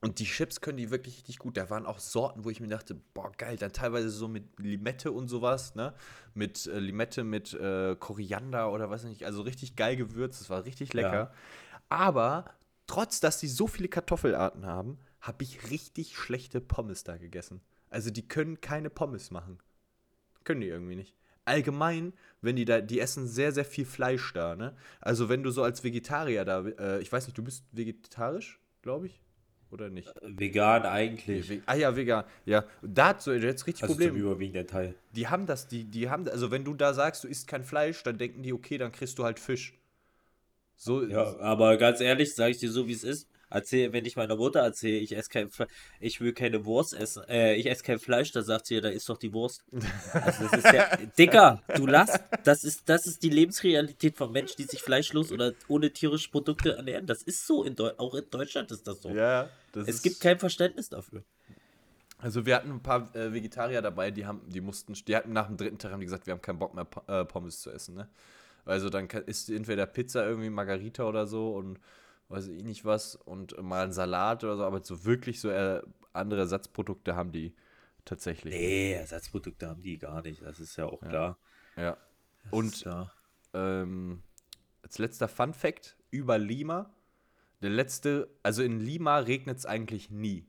[0.00, 1.58] Und die Chips können die wirklich richtig gut.
[1.58, 5.12] Da waren auch Sorten, wo ich mir dachte, boah, geil, dann teilweise so mit Limette
[5.12, 5.92] und sowas, ne?
[6.32, 10.48] Mit äh, Limette, mit äh, Koriander oder was weiß ich, also richtig geil gewürzt, das
[10.48, 11.12] war richtig lecker.
[11.12, 11.32] Ja.
[11.90, 12.46] Aber
[12.86, 17.60] trotz, dass die so viele Kartoffelarten haben, habe ich richtig schlechte Pommes da gegessen.
[17.90, 19.58] Also die können keine Pommes machen.
[20.46, 21.14] Können die irgendwie nicht.
[21.44, 24.74] Allgemein, wenn die da, die essen sehr, sehr viel Fleisch da, ne?
[25.02, 29.08] Also wenn du so als Vegetarier da, äh, ich weiß nicht, du bist vegetarisch, glaube
[29.08, 29.20] ich?
[29.70, 30.14] Oder nicht?
[30.22, 31.50] Vegan eigentlich.
[31.50, 32.24] Ve- ah ja, vegan.
[32.46, 34.16] Ja, da hat so jetzt richtig Also zum Problem.
[34.16, 34.94] überwiegenden Teil.
[35.16, 38.02] Die haben das, die, die haben, also wenn du da sagst, du isst kein Fleisch,
[38.04, 39.74] dann denken die, okay, dann kriegst du halt Fisch.
[40.76, 43.28] So, Ja, aber ganz ehrlich, sage ich dir so, wie es ist.
[43.48, 45.68] Erzähl, wenn ich meiner Mutter erzähle, ich esse kein Fle
[46.00, 48.88] ich will keine Wurst essen, äh, ich esse kein Fleisch, da sagt sie ja, da
[48.88, 49.64] ist doch die Wurst.
[50.12, 54.56] Also das ist ja, Dicker, du lass, das ist, das ist die Lebensrealität von Menschen,
[54.58, 57.06] die sich fleischlos oder ohne tierische Produkte ernähren.
[57.06, 59.10] Das ist so, in Deu auch in Deutschland ist das so.
[59.10, 61.22] ja, das es ist, gibt kein Verständnis dafür.
[62.18, 65.46] Also wir hatten ein paar äh, Vegetarier dabei, die haben, die mussten, die hatten nach
[65.48, 67.70] dem dritten Tag haben die gesagt, wir haben keinen Bock mehr Po- äh, Pommes zu
[67.70, 68.08] essen, ne?
[68.64, 71.78] Also dann kann, isst entweder Pizza irgendwie Margarita oder so und
[72.28, 75.82] weiß ich nicht was und mal ein Salat oder so, aber so wirklich so äh,
[76.12, 77.54] andere Ersatzprodukte haben die
[78.04, 78.54] tatsächlich.
[78.54, 81.38] Nee, Ersatzprodukte haben die gar nicht, das ist ja auch klar.
[81.76, 81.96] Ja.
[82.50, 83.10] Und ja.
[83.54, 84.22] ähm,
[84.82, 86.90] als letzter Fun Fact über Lima.
[87.62, 90.46] Der letzte, also in Lima regnet es eigentlich nie.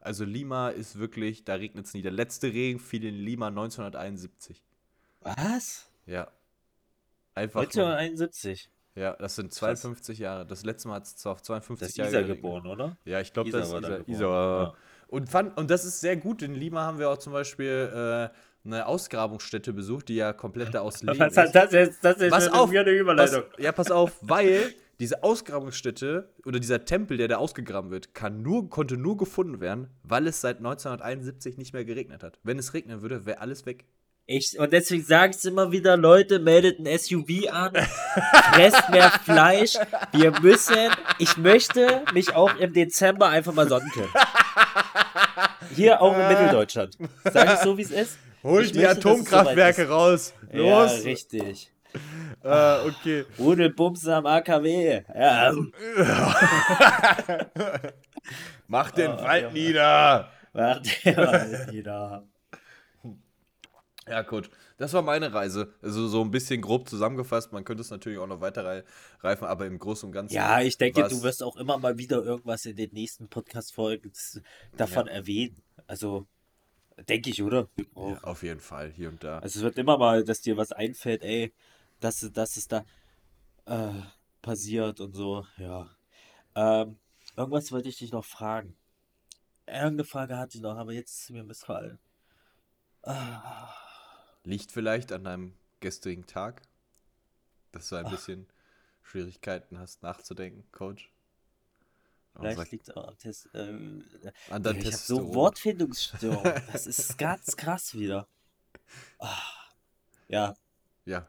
[0.00, 2.02] Also Lima ist wirklich, da regnet es nie.
[2.02, 4.62] Der letzte Regen fiel in Lima 1971.
[5.20, 5.90] Was?
[6.06, 6.30] Ja.
[7.34, 7.62] Einfach.
[7.62, 8.70] nur- 1971.
[8.96, 10.46] Ja, das sind 52 Jahre.
[10.46, 12.96] Das letzte Mal hat es auf 52 Das ist Jahre Isa geboren, oder?
[13.04, 13.98] Ja, ich glaube, das ist Isa.
[14.06, 14.74] Isa war- ja.
[15.08, 16.42] und, fand, und das ist sehr gut.
[16.42, 20.80] In Lima haben wir auch zum Beispiel äh, eine Ausgrabungsstätte besucht, die ja komplett da
[20.80, 21.54] aus Lehm Was ist.
[21.54, 22.04] das jetzt?
[22.04, 23.42] Das ist Pass auf, eine pass, Überleitung.
[23.58, 28.70] ja, pass auf, weil diese Ausgrabungsstätte oder dieser Tempel, der da ausgegraben wird, kann nur,
[28.70, 32.38] konnte nur gefunden werden, weil es seit 1971 nicht mehr geregnet hat.
[32.42, 33.84] Wenn es regnen würde, wäre alles weg.
[34.28, 37.72] Ich, und deswegen sage ich immer wieder, Leute, meldet ein SUV an,
[38.52, 39.74] fresst mehr Fleisch.
[40.12, 40.74] Wir müssen,
[41.20, 44.10] ich möchte mich auch im Dezember einfach mal sonnen können.
[45.76, 46.98] Hier auch in Mitteldeutschland.
[47.22, 48.18] Sag ich so, wie es ist?
[48.42, 50.34] Holt Ich die möchte, Atomkraftwerke soweit raus.
[50.52, 50.96] Los.
[50.98, 51.70] Ja, richtig.
[52.42, 53.24] Ah, okay.
[53.38, 55.02] Rudelbums am AKW.
[55.14, 55.52] Ja,
[58.66, 59.50] Mach den Ah, Wald ja.
[59.50, 60.30] nieder.
[60.52, 62.24] macht der wieder.
[64.08, 64.50] Ja, gut.
[64.76, 65.74] Das war meine Reise.
[65.82, 67.52] Also so ein bisschen grob zusammengefasst.
[67.52, 68.84] Man könnte es natürlich auch noch weiter rei-
[69.20, 70.34] reifen, aber im Großen und Ganzen.
[70.34, 74.12] Ja, ich denke, du wirst auch immer mal wieder irgendwas in den nächsten Podcast-Folgen
[74.76, 75.60] davon erwähnen.
[75.88, 76.26] Also,
[77.08, 77.68] denke ich, oder?
[77.94, 78.10] Oh.
[78.10, 79.40] Ja, auf jeden Fall, hier und da.
[79.40, 81.52] Also, es wird immer mal, dass dir was einfällt, ey,
[81.98, 82.84] dass, dass es da
[83.64, 83.90] äh,
[84.40, 85.90] passiert und so, ja.
[86.54, 86.96] Ähm,
[87.36, 88.76] irgendwas wollte ich dich noch fragen.
[89.66, 91.98] Irgendeine Frage hatte ich noch, aber jetzt ist mir missfallen.
[93.02, 93.55] Ah,
[94.46, 96.62] Liegt vielleicht an deinem gestrigen Tag,
[97.72, 98.46] dass du ein bisschen
[99.02, 101.10] Schwierigkeiten hast nachzudenken, Coach.
[102.38, 103.48] Vielleicht liegt es auch am Test.
[103.54, 104.04] Ähm,
[104.48, 106.44] an deinem ich habe so Wortfindungsstörung.
[106.72, 108.28] Das ist ganz krass wieder.
[109.18, 109.36] Ah.
[110.28, 110.54] Ja,
[111.06, 111.28] Ja,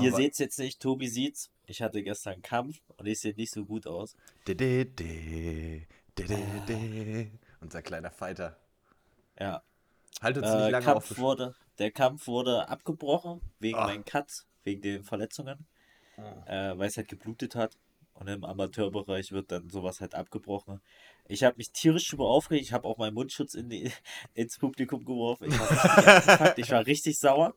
[0.00, 1.50] ihr seht es jetzt nicht, Tobi sieht's.
[1.66, 4.16] Ich hatte gestern einen Kampf und ich sehe nicht so gut aus.
[4.48, 5.86] De, de, de,
[6.18, 7.30] de, de, de.
[7.60, 8.56] Unser kleiner Fighter.
[9.38, 9.62] Ja,
[10.20, 11.18] Halt uns nicht äh, lange Kampf auf.
[11.18, 13.86] wurde, der Kampf wurde abgebrochen wegen Ah.
[13.86, 15.66] meinen Cuts, wegen den Verletzungen,
[16.16, 16.70] Ah.
[16.72, 17.76] äh, weil es halt geblutet hat.
[18.14, 20.80] Und im Amateurbereich wird dann sowas halt abgebrochen.
[21.28, 22.64] Ich habe mich tierisch drüber aufgeregt.
[22.64, 23.92] Ich habe auch meinen Mundschutz in die,
[24.34, 25.48] ins Publikum geworfen.
[25.50, 27.54] Ich war, ich war richtig sauer.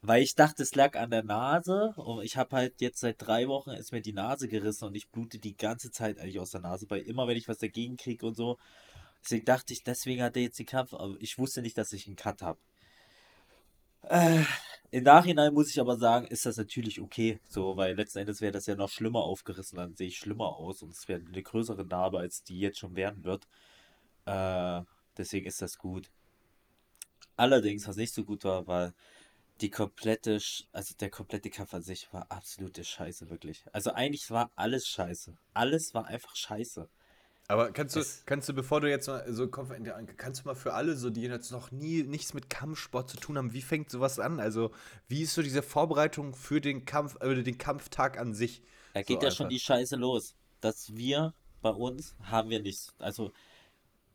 [0.00, 1.92] Weil ich dachte, es lag an der Nase.
[1.96, 5.10] Und ich habe halt jetzt seit drei Wochen ist mir die Nase gerissen und ich
[5.10, 6.86] blute die ganze Zeit eigentlich aus der Nase.
[6.88, 8.56] Weil immer, wenn ich was dagegen kriege und so.
[9.22, 10.94] Deswegen dachte ich, deswegen hat er jetzt den Kampf.
[10.94, 12.58] Aber ich wusste nicht, dass ich einen Cut habe.
[14.02, 14.42] Äh,
[14.90, 17.40] Im Nachhinein muss ich aber sagen, ist das natürlich okay.
[17.48, 19.76] So, weil letzten Endes wäre das ja noch schlimmer aufgerissen.
[19.76, 22.96] Dann sehe ich schlimmer aus und es wäre eine größere Narbe, als die jetzt schon
[22.96, 23.46] werden wird.
[24.26, 24.82] Äh,
[25.18, 26.10] deswegen ist das gut.
[27.36, 28.92] Allerdings, was nicht so gut war, war
[29.60, 30.40] die komplette,
[30.72, 33.64] also der komplette Kampf an sich war absolute Scheiße, wirklich.
[33.72, 35.36] Also eigentlich war alles scheiße.
[35.54, 36.88] Alles war einfach scheiße.
[37.48, 39.68] Aber kannst du, Es- kannst du, bevor du jetzt mal so komm,
[40.16, 43.38] kannst du mal für alle, so die jetzt noch nie nichts mit Kampfsport zu tun
[43.38, 44.38] haben, wie fängt sowas an?
[44.38, 44.70] Also,
[45.08, 48.62] wie ist so diese Vorbereitung für den Kampf, äh, den Kampftag an sich?
[48.92, 49.48] Da So geht ja schon einfach.
[49.48, 50.34] die Scheiße los.
[50.60, 52.94] Dass wir bei uns haben wir nichts.
[52.98, 53.32] Also,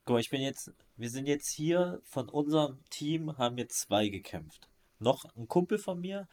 [0.06, 4.10] guck mal, ich bin jetzt, wir sind jetzt hier von unserem Team, haben wir zwei
[4.10, 4.70] gekämpft.
[5.00, 6.28] Noch ein Kumpel von mir,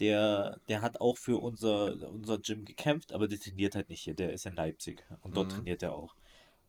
[0.00, 4.14] der, der hat auch für unser, unser Gym gekämpft, aber der trainiert halt nicht hier.
[4.14, 5.56] Der ist in Leipzig und dort Mhm.
[5.56, 6.14] trainiert er auch.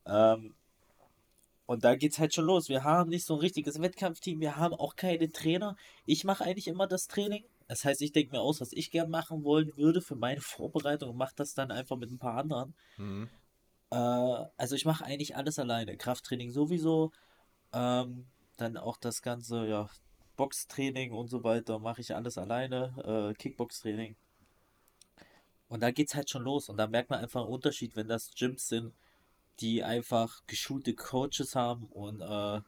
[0.06, 0.56] Ähm,
[1.66, 2.70] und da geht's halt schon los.
[2.70, 5.76] Wir haben nicht so ein richtiges Wettkampfteam, wir haben auch keine Trainer.
[6.06, 7.46] Ich mache eigentlich immer das Training.
[7.68, 11.12] Das heißt, ich denke mir aus, was ich gern machen wollen würde für meine Vorbereitung
[11.12, 12.76] und mache das dann einfach mit ein paar anderen.
[12.98, 13.30] Mhm.
[13.92, 15.96] Äh, also ich mache eigentlich alles alleine.
[15.98, 17.12] Krafttraining sowieso.
[17.72, 19.90] Ähm, dann auch das ganze, ja,
[20.36, 23.32] Boxtraining und so weiter mache ich alles alleine.
[23.32, 24.16] Äh, Kickboxtraining.
[25.70, 26.70] Und da geht's halt schon los.
[26.70, 28.94] Und da merkt man einfach einen Unterschied, wenn das Gyms sind,
[29.60, 32.62] die einfach geschulte Coaches haben und äh,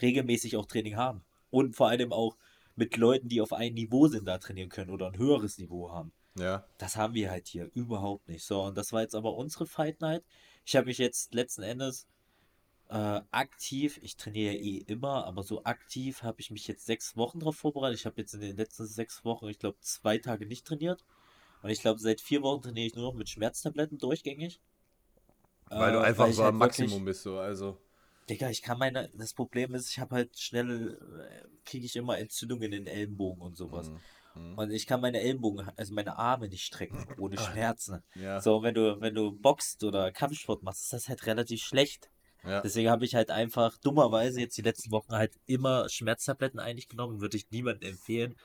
[0.00, 1.24] regelmäßig auch Training haben.
[1.50, 2.36] Und vor allem auch
[2.74, 6.12] mit Leuten, die auf einem Niveau sind, da trainieren können oder ein höheres Niveau haben.
[6.36, 6.64] Ja.
[6.78, 8.44] Das haben wir halt hier überhaupt nicht.
[8.44, 10.24] So, und das war jetzt aber unsere Fight Night.
[10.64, 12.06] Ich habe mich jetzt letzten Endes
[12.88, 17.16] äh, aktiv, ich trainiere ja eh immer, aber so aktiv habe ich mich jetzt sechs
[17.16, 17.98] Wochen darauf vorbereitet.
[17.98, 21.04] Ich habe jetzt in den letzten sechs Wochen, ich glaube, zwei Tage nicht trainiert.
[21.62, 24.60] Und ich glaube, seit vier Wochen trainiere ich nur noch mit Schmerztabletten durchgängig.
[25.74, 27.78] Weil du Äh, einfach ich so am halt wirklich- Maximum bist, so, also.
[28.28, 32.18] Digga, ich kann meine, das Problem ist, ich habe halt schnell, äh, kriege ich immer
[32.18, 33.90] Entzündungen in den Ellenbogen und sowas.
[33.90, 33.98] Mhm.
[34.34, 34.58] Mhm.
[34.58, 38.02] Und ich kann meine Ellenbogen, also meine Arme nicht strecken, ohne Schmerzen.
[38.14, 38.40] Ja.
[38.40, 42.10] So, wenn du, wenn du boxt oder Kampfsport machst, ist das halt relativ schlecht.
[42.44, 42.60] ja.
[42.62, 47.20] Deswegen habe ich halt einfach dummerweise jetzt die letzten Wochen halt immer Schmerztabletten eigentlich genommen.
[47.20, 48.36] Würde ich niemandem empfehlen.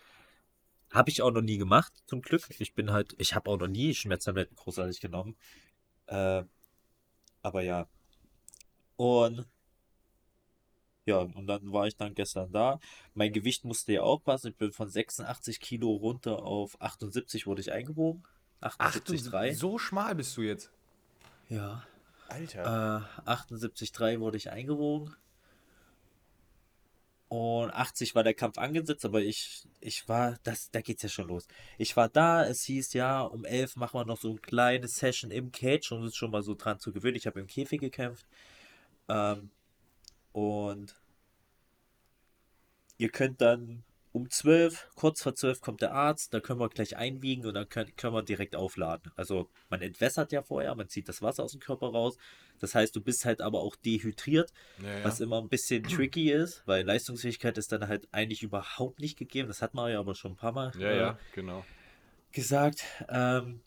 [0.91, 2.43] Habe ich auch noch nie gemacht, zum Glück.
[2.59, 5.35] Ich bin halt, ich habe auch noch nie Schmerztabletten großartig genommen.
[6.07, 6.43] Äh,
[7.47, 7.87] aber ja.
[8.97, 9.45] Und
[11.05, 12.79] ja, und dann war ich dann gestern da.
[13.13, 14.49] Mein Gewicht musste ja auch passen.
[14.49, 18.23] Ich bin von 86 Kilo runter auf 78 wurde ich du,
[18.59, 19.55] 78,3.
[19.55, 20.69] so schmal bist du jetzt.
[21.47, 21.83] Ja.
[22.27, 23.07] Alter.
[23.25, 25.15] Äh, 78,3 wurde ich eingewogen.
[27.29, 31.27] Und 80 war der Kampf angesetzt, aber ich, ich war, das, da geht's ja schon
[31.27, 31.47] los.
[31.77, 35.29] Ich war da, es hieß ja, um 11 machen wir noch so eine kleine Session
[35.31, 37.17] im Cage, um uns schon mal so dran zu gewöhnen.
[37.17, 38.25] Ich habe im Käfig gekämpft.
[39.09, 39.49] Ähm,
[40.31, 40.95] und
[42.97, 43.83] ihr könnt dann
[44.17, 47.69] um 12, kurz vor 12 kommt der Arzt, da können wir gleich einwiegen und dann
[47.69, 49.11] können, können wir direkt aufladen.
[49.15, 52.17] Also man entwässert ja vorher, man zieht das Wasser aus dem Körper raus.
[52.59, 54.51] Das heißt, du bist halt aber auch dehydriert,
[54.81, 55.03] Ja, ja.
[55.03, 59.47] was immer ein bisschen tricky ist, weil Leistungsfähigkeit ist dann halt eigentlich überhaupt nicht gegeben.
[59.47, 61.63] Das hat man ja aber schon ein paar Mal ja, äh, ja, genau.
[62.31, 62.83] gesagt.
[63.09, 63.61] Ähm,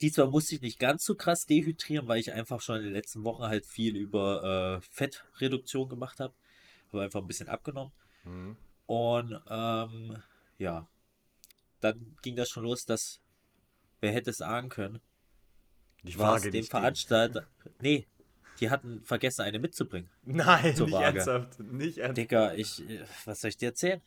[0.00, 3.24] diesmal musste ich nicht ganz so krass dehydrieren, weil ich einfach schon in den letzten
[3.24, 6.32] Wochen halt viel über äh, Fettreduktion gemacht habe.
[6.92, 7.92] Habe einfach ein bisschen abgenommen.
[8.22, 8.56] Mhm.
[8.88, 10.16] Und ähm,
[10.56, 10.88] ja,
[11.80, 13.20] dann ging das schon los, dass
[14.00, 15.00] wer hätte es ahnen können,
[16.02, 16.64] was Waage dem.
[16.64, 17.46] Veranstalter.
[17.80, 18.06] Nee,
[18.60, 20.08] die hatten vergessen, eine mitzubringen.
[20.24, 21.60] Nein, nicht ernsthaft.
[21.60, 22.16] Nicht ernsthaft.
[22.16, 24.00] Digga, ich, äh, was soll ich dir erzählen?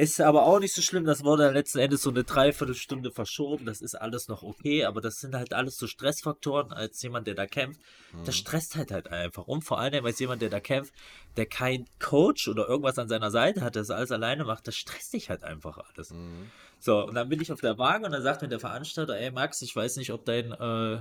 [0.00, 3.66] Ist aber auch nicht so schlimm, das wurde dann letzten Endes so eine Dreiviertelstunde verschoben,
[3.66, 7.34] das ist alles noch okay, aber das sind halt alles so Stressfaktoren als jemand, der
[7.34, 7.78] da kämpft.
[8.24, 9.46] Das stresst halt halt einfach.
[9.46, 10.94] Und vor allem als jemand, der da kämpft,
[11.36, 14.76] der kein Coach oder irgendwas an seiner Seite hat, der das alles alleine macht, das
[14.76, 16.12] stresst dich halt einfach alles.
[16.12, 16.50] Mhm.
[16.78, 19.30] So, und dann bin ich auf der Waage und dann sagt mir der Veranstalter, ey
[19.30, 20.98] Max, ich weiß nicht, ob dein, äh,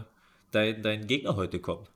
[0.51, 1.87] dein, dein Gegner heute kommt.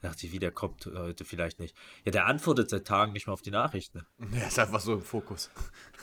[0.00, 1.76] Da dachte ich, wie der kommt äh, heute vielleicht nicht.
[2.04, 4.06] Ja, der antwortet seit Tagen nicht mehr auf die Nachrichten.
[4.18, 5.50] Der ist einfach so im Fokus.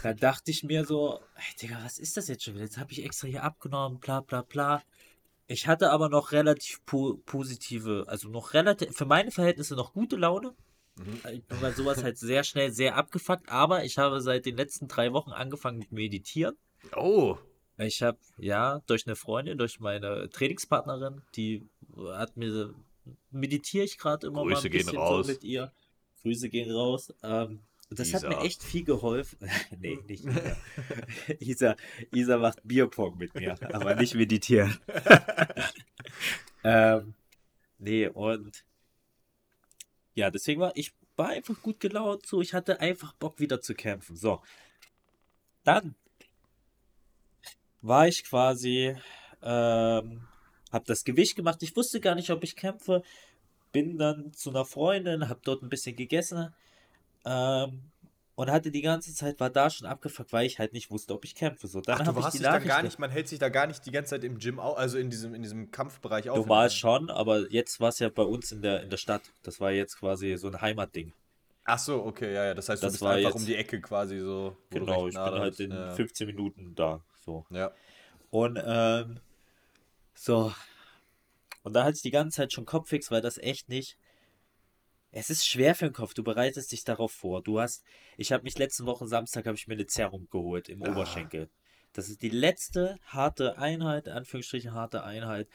[0.01, 2.65] Da dachte ich mir so, ey, Digga, was ist das jetzt schon wieder?
[2.65, 4.81] Jetzt habe ich extra hier abgenommen, bla bla bla.
[5.47, 10.15] Ich hatte aber noch relativ po positive, also noch relativ, für meine Verhältnisse noch gute
[10.15, 10.55] Laune.
[11.31, 14.87] Ich bin bei sowas halt sehr schnell sehr abgefuckt, aber ich habe seit den letzten
[14.87, 16.55] drei Wochen angefangen mit Meditieren.
[16.95, 17.37] Oh.
[17.77, 21.67] Ich habe, ja, durch eine Freundin, durch meine Trainingspartnerin, die
[22.11, 22.75] hat mir,
[23.31, 25.27] meditiere ich gerade immer mal Grüße ein gehen bisschen raus.
[25.27, 25.71] so mit ihr.
[26.21, 27.13] Grüße gehen raus.
[27.23, 28.43] Ähm, und das hat mir Isa.
[28.43, 29.37] echt viel geholfen.
[29.79, 30.57] nee, nicht Isa.
[31.39, 31.75] Isa.
[32.11, 34.77] Isa macht Bierpong mit mir, aber nicht meditieren.
[36.63, 37.13] ähm,
[37.77, 38.63] nee, und
[40.15, 43.75] ja, deswegen war ich war einfach gut gelaunt, so ich hatte einfach Bock wieder zu
[43.75, 44.15] kämpfen.
[44.15, 44.41] So.
[45.63, 45.95] Dann
[47.81, 48.95] war ich quasi,
[49.41, 50.27] ähm,
[50.73, 51.63] hab das Gewicht gemacht.
[51.63, 53.03] Ich wusste gar nicht, ob ich kämpfe.
[53.71, 56.53] Bin dann zu einer Freundin, hab dort ein bisschen gegessen.
[57.25, 57.81] Ähm,
[58.35, 61.23] und hatte die ganze Zeit, war da schon abgefuckt, weil ich halt nicht wusste, ob
[61.23, 61.67] ich kämpfe.
[61.67, 63.37] So, dann Ach, habe du ich hast die dich da gar nicht, man hält sich
[63.37, 66.29] da gar nicht die ganze Zeit im Gym, au- also in diesem, in diesem Kampfbereich
[66.31, 66.37] auf.
[66.39, 69.21] Normal schon, aber jetzt war es ja bei uns in der, in der Stadt.
[69.43, 71.13] Das war jetzt quasi so ein Heimatding.
[71.65, 72.53] Ach so, okay, ja, ja.
[72.55, 74.57] Das heißt, du Das bist war einfach jetzt- um die Ecke quasi so.
[74.71, 75.59] du Genau, ich bin halt bist.
[75.59, 75.91] in ja.
[75.91, 77.01] 15 Minuten da.
[77.23, 77.45] So.
[77.51, 77.71] Ja.
[78.31, 79.19] Und ähm,
[80.13, 80.53] so.
[81.63, 83.97] Und da hatte ich die ganze Zeit schon Kopfix, weil das echt nicht.
[85.11, 86.13] Es ist schwer für den Kopf.
[86.13, 87.41] Du bereitest dich darauf vor.
[87.43, 87.83] Du hast.
[88.17, 90.89] Ich habe mich letzten Wochen Samstag habe ich mir eine Zerrung geholt im Ah.
[90.91, 91.49] Oberschenkel.
[91.93, 95.47] Das ist die letzte harte Einheit, in Anführungsstrichen harte Einheit.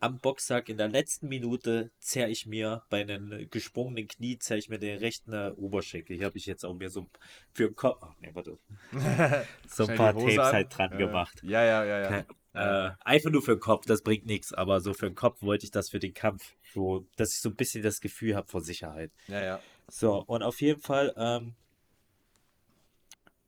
[0.00, 4.68] Am Boxsack in der letzten Minute zerre ich mir bei einem gesprungenen Knie zerre ich
[4.68, 6.16] mir den rechten Oberschenkel.
[6.16, 7.06] Hier habe ich jetzt auch mir so
[7.52, 8.00] für den Kopf.
[8.02, 8.58] Ach nee, warte.
[9.68, 10.52] so ein paar Tapes an.
[10.52, 11.40] halt dran Äh, gemacht.
[11.44, 12.24] Ja, ja, ja, ja.
[12.54, 15.64] Äh, einfach nur für den Kopf, das bringt nichts, aber so für den Kopf wollte
[15.64, 18.60] ich das für den Kampf, so, dass ich so ein bisschen das Gefühl habe vor
[18.60, 19.10] Sicherheit.
[19.26, 19.60] Ja, ja.
[19.88, 21.54] So, und auf jeden Fall, ähm,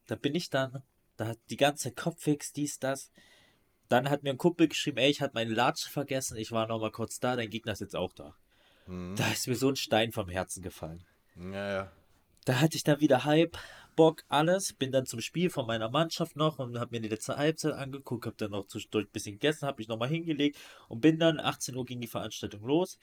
[0.07, 0.83] da bin ich dann,
[1.17, 3.13] da hat die ganze Kopffix, dies, das.
[3.89, 6.81] Dann hat mir ein Kumpel geschrieben, ey, ich hatte meine Latsche vergessen, ich war noch
[6.81, 8.35] mal kurz da, dein Gegner ist jetzt auch da.
[8.87, 9.15] Mhm.
[9.17, 11.05] Da ist mir so ein Stein vom Herzen gefallen.
[11.37, 11.93] Ja, ja.
[12.45, 13.57] Da hatte ich dann wieder Hype,
[13.97, 14.73] Bock, alles.
[14.75, 18.27] Bin dann zum Spiel von meiner Mannschaft noch und habe mir die letzte Halbzeit angeguckt,
[18.27, 21.75] habe dann noch zwischendurch ein bisschen gegessen, habe mich nochmal hingelegt und bin dann, 18
[21.75, 22.99] Uhr ging die Veranstaltung los.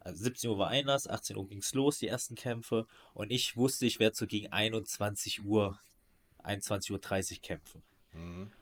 [0.00, 2.86] Also 17 Uhr war Einlass, 18 Uhr ging es los, die ersten Kämpfe.
[3.12, 5.78] Und ich wusste, ich werde so gegen 21 Uhr,
[6.44, 7.82] 21.30 Uhr kämpfen.
[8.12, 8.52] Mhm.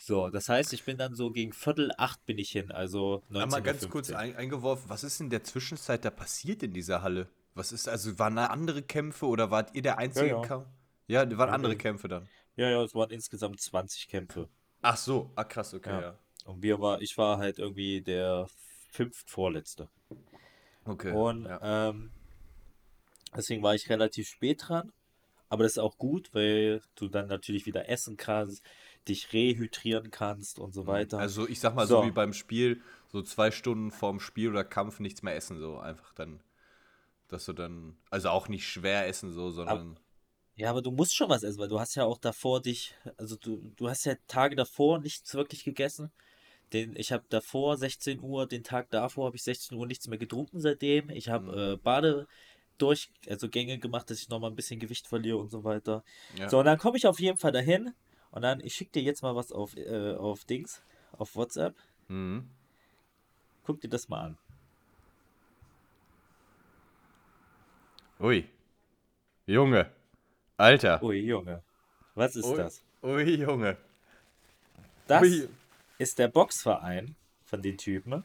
[0.00, 3.42] So, das heißt, ich bin dann so gegen Viertel acht bin ich hin, also 19.15
[3.42, 4.18] Einmal ganz kurz Uhr.
[4.18, 7.28] ein, eingeworfen, was ist in der Zwischenzeit da passiert in dieser Halle?
[7.54, 10.42] Was ist, also waren da andere Kämpfe oder wart ihr der einzige Ja, ja.
[10.42, 10.66] Kampf?
[11.06, 11.76] Ja, da waren andere.
[11.76, 12.28] Kämpfe dann.
[12.56, 14.48] Ja, ja, es waren insgesamt 20 Kämpfe.
[14.82, 16.00] Ach so, ah krass, okay, Ja.
[16.00, 16.18] ja.
[16.44, 18.46] Und wir war, ich war halt irgendwie der
[18.90, 19.88] fünft vorletzte.
[20.84, 21.12] Okay.
[21.12, 21.88] Und ja.
[21.88, 22.10] ähm,
[23.36, 24.92] deswegen war ich relativ spät dran.
[25.48, 28.62] Aber das ist auch gut, weil du dann natürlich wieder essen kannst.
[29.06, 31.18] dich rehydrieren kannst und so weiter.
[31.18, 32.06] Also ich sag mal so, So.
[32.06, 36.14] wie beim Spiel, so zwei Stunden vorm Spiel oder Kampf nichts mehr essen, so einfach
[36.14, 36.42] dann,
[37.28, 40.00] dass du dann, also auch nicht schwer essen so, sondern
[40.56, 43.36] Ja, aber du musst schon was essen, weil du hast ja auch davor dich, also
[43.36, 46.12] du, du hast ja Tage davor nichts wirklich gegessen.
[46.72, 50.18] Den, ich habe davor 16 Uhr, den Tag davor habe ich 16 Uhr nichts mehr
[50.18, 51.10] getrunken seitdem.
[51.10, 52.26] Ich habe äh, Bade
[52.78, 56.04] durch, also Gänge gemacht, dass ich nochmal ein bisschen Gewicht verliere und so weiter.
[56.36, 56.48] ja.
[56.48, 57.92] So, und dann komme ich auf jeden Fall dahin
[58.30, 61.74] und dann, ich schicke dir jetzt mal was auf, äh, auf Dings, auf WhatsApp.
[62.08, 62.48] Mhm.
[63.64, 64.38] Guck dir das mal an.
[68.20, 68.48] Ui.
[69.46, 69.90] Junge.
[70.56, 71.02] Alter.
[71.02, 71.62] Ui, Junge.
[72.14, 72.82] Was ist Ui, das?
[73.02, 73.76] Ui, Junge.
[75.06, 75.48] Das Ui.
[75.98, 78.24] ist der Boxverein von den Typen.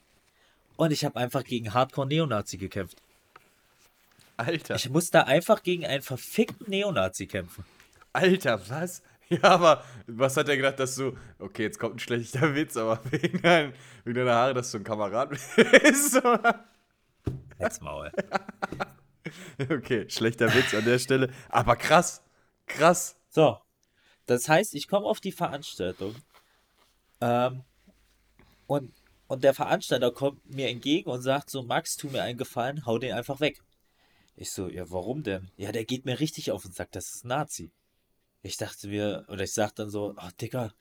[0.75, 3.01] Und ich habe einfach gegen Hardcore-Neonazi gekämpft.
[4.37, 4.75] Alter.
[4.75, 7.65] Ich muss da einfach gegen einen verfickten Neonazi kämpfen.
[8.13, 9.01] Alter, was?
[9.31, 11.15] Ja, aber was hat er gedacht, dass du.
[11.37, 14.83] Okay, jetzt kommt ein schlechter Witz, aber wegen, dein, wegen deiner Haare, dass du ein
[14.83, 15.29] Kamerad
[15.83, 16.17] bist.
[16.17, 16.65] oder?
[17.59, 18.11] Jetzt Maul.
[19.69, 21.33] okay, schlechter Witz an der Stelle.
[21.49, 22.23] Aber krass.
[22.65, 23.15] Krass.
[23.29, 23.57] So.
[24.25, 26.15] Das heißt, ich komme auf die Veranstaltung.
[27.21, 27.63] Ähm,
[28.67, 28.93] und,
[29.27, 32.99] und der Veranstalter kommt mir entgegen und sagt so, Max, tu mir einen Gefallen, hau
[32.99, 33.61] den einfach weg.
[34.35, 35.49] Ich so, ja, warum denn?
[35.57, 37.71] Ja, der geht mir richtig auf und sagt, das ist Nazi.
[38.41, 40.73] Ich dachte mir, oder ich sag dann so, ach, Digga,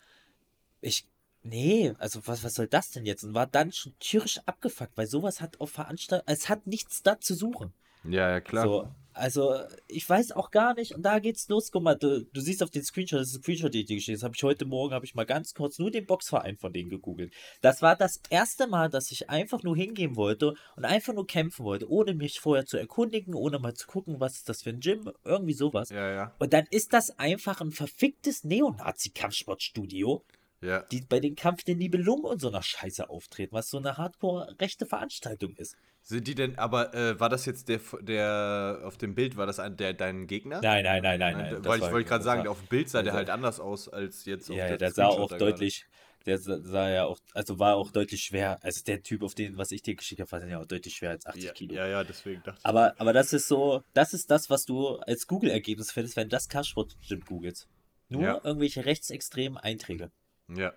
[0.81, 1.07] ich,
[1.43, 3.25] nee, also was, was soll das denn jetzt?
[3.25, 7.19] Und war dann schon tierisch abgefuckt, weil sowas hat auf Veranstaltungen, es hat nichts da
[7.19, 7.73] zu suchen.
[8.09, 8.65] Ja, ja, klar.
[8.65, 9.55] So, also
[9.89, 11.73] ich weiß auch gar nicht, und da geht's los.
[11.73, 13.97] Guck mal, du, du siehst auf den Screenshot, das ist ein Screenshot, den ich dir
[13.97, 14.35] geschickt habe.
[14.37, 17.33] Ich heute Morgen, habe ich mal ganz kurz nur den Boxverein von denen gegoogelt.
[17.61, 21.65] Das war das erste Mal, dass ich einfach nur hingehen wollte und einfach nur kämpfen
[21.65, 24.81] wollte, ohne mich vorher zu erkundigen, ohne mal zu gucken, was ist das für ein
[24.81, 25.91] Gym, irgendwie sowas.
[25.91, 26.35] Ja, ja.
[26.39, 30.25] Und dann ist das einfach ein verficktes Neonazi-Kampfsportstudio,
[30.61, 30.83] Ja.
[30.93, 34.87] die bei den Kampf der Nibelungen und so einer Scheiße auftreten, was so eine hardcore-rechte
[34.87, 35.77] Veranstaltung ist.
[36.11, 39.59] Sind die denn, aber äh, war das jetzt der, der auf dem Bild, war das
[39.59, 40.61] ein, der dein Gegner?
[40.63, 41.65] Nein, nein, nein, nein, nein.
[41.67, 43.91] Weil ich wollte gerade sagen, war- auf dem Bild sah der also- halt anders aus
[43.91, 45.85] als jetzt auf Ja, der der sah auch deutlich,
[46.25, 48.59] der sa- sah ja auch, also war auch deutlich schwer.
[48.63, 51.11] Also der Typ, auf den, was ich dir geschickt habe, war ja auch deutlich schwer
[51.11, 51.75] als 80 Ja, Kilo.
[51.75, 55.27] ja, ja, deswegen dachte Aber, aber das ist so, das ist das, was du als
[55.27, 57.69] Google-Ergebnis findest, wenn das Kampfsport-Gym googelst.
[58.09, 58.41] Nur Ja.
[58.43, 60.11] irgendwelche rechtsextremen Einträge.
[60.49, 60.57] ich.
[60.59, 60.73] Ja.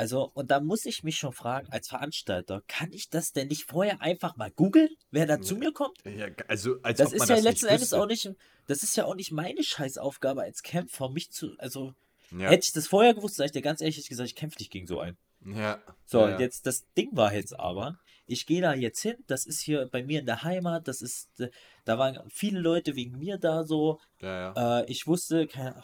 [0.00, 3.64] Also, und da muss ich mich schon fragen, als Veranstalter, kann ich das denn nicht
[3.64, 5.98] vorher einfach mal googeln, wer da zu mir kommt?
[6.06, 6.28] ja.
[6.48, 8.30] Also, als Das ist ja das letzten nicht Endes auch nicht,
[8.66, 11.92] das ist ja auch nicht meine Scheißaufgabe als Kämpfer, mich zu, also,
[12.30, 12.48] Ja.
[12.48, 14.86] hätte ich das vorher gewusst, sag ich dir ganz ehrlich gesagt, ich kämpfe nicht gegen
[14.86, 15.18] so einen.
[15.44, 15.82] ja.
[16.06, 16.40] So, ja.
[16.40, 20.02] jetzt das Ding war jetzt aber, ich gehe da jetzt hin, das ist hier bei
[20.02, 21.50] mir in der Heimat, das ist, äh,
[21.84, 23.98] da waren viele Leute wegen mir da so.
[24.20, 24.80] Ja, ja.
[24.80, 25.82] Äh, ich wusste, keine,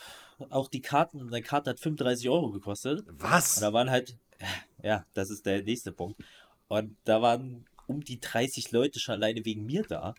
[0.50, 3.04] auch die Karten, eine Karte hat 35 Euro gekostet.
[3.08, 3.56] Was?
[3.56, 4.16] Und da waren halt,
[4.82, 6.22] ja, das ist der nächste Punkt.
[6.68, 10.14] Und da waren um die 30 Leute schon alleine wegen mir da.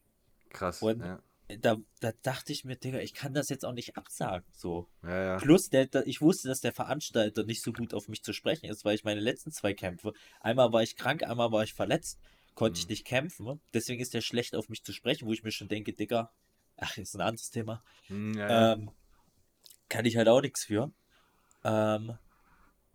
[0.49, 0.81] Krass.
[0.81, 1.19] Und- ja.
[1.59, 4.45] Da, da dachte ich mir, Digga, ich kann das jetzt auch nicht absagen.
[4.53, 4.89] So.
[5.03, 5.37] ja, ja.
[5.37, 8.65] Plus, der, der, ich wusste, dass der Veranstalter nicht so gut auf mich zu sprechen
[8.69, 12.19] ist, weil ich meine letzten zwei Kämpfe, einmal war ich krank, einmal war ich verletzt,
[12.53, 12.91] konnte ich Mhm.
[12.91, 13.61] nicht kämpfen.
[13.73, 16.31] Deswegen ist der schlecht auf mich zu sprechen, wo ich mir schon denke, Digga,
[16.75, 17.81] ach, ist ein anderes Thema.
[18.07, 18.73] Hm, ja, ja.
[18.73, 18.91] Ähm,
[19.89, 20.91] kann ich halt auch nichts für.
[21.63, 22.17] Ähm,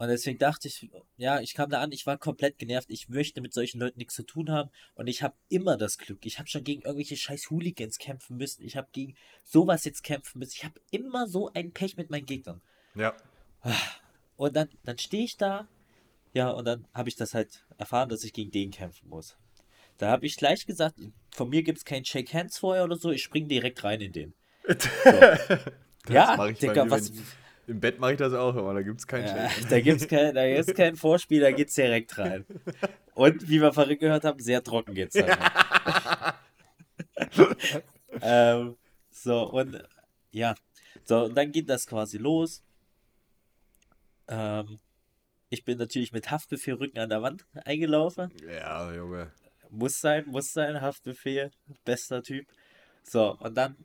[0.02, 2.90] und deswegen dachte ich, ja, ich kam da an, ich war komplett genervt.
[2.90, 4.68] Ich möchte mit solchen Leuten nichts zu tun haben.
[4.96, 6.26] Und ich habe immer das Glück.
[6.26, 8.64] Ich habe schon gegen irgendwelche scheiß Hooligans kämpfen müssen.
[8.64, 10.54] Ich habe gegen sowas jetzt kämpfen müssen.
[10.56, 12.60] Ich habe immer so ein Pech mit meinen Gegnern.
[12.96, 13.14] ja.
[14.34, 15.68] Und dann, dann stehe ich da.
[16.34, 19.36] Ja, und dann habe ich das halt erfahren, dass ich gegen den kämpfen muss.
[19.98, 20.96] Da habe ich gleich gesagt,
[21.30, 23.12] von mir gibt es kein Shake Hands vorher oder so.
[23.12, 24.34] Ich spring direkt rein in den.
[26.08, 27.22] ja, ich bei Digga, was, wenn-
[27.72, 30.34] Im Bett mache ich das auch immer, da gibt es keinen Ja, da gibt's kein,
[30.34, 32.44] da gibt's kein Vorspiel, da geht's direkt rein.
[33.14, 35.38] Und wie wir vorhin gehört haben, sehr trocken geht's dann.
[38.20, 38.76] ähm,
[39.10, 39.82] so, und
[40.32, 40.54] ja.
[41.04, 42.62] So, und dann geht das quasi los.
[44.28, 44.78] Ähm,
[45.48, 48.30] ich bin natürlich mit Haftbefehl Rücken an der Wand eingelaufen.
[48.46, 49.32] Ja, Junge.
[49.70, 51.50] Muss sein, muss sein, Haftbefehl,
[51.86, 52.46] bester Typ.
[53.02, 53.76] So, und dann.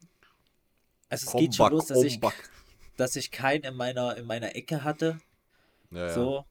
[1.07, 2.49] Also es geht schon los, dass ich, Homback.
[2.97, 5.19] Dass ich keinen in meiner, in meiner Ecke hatte.
[5.91, 6.13] Ja, ja.
[6.13, 6.45] So.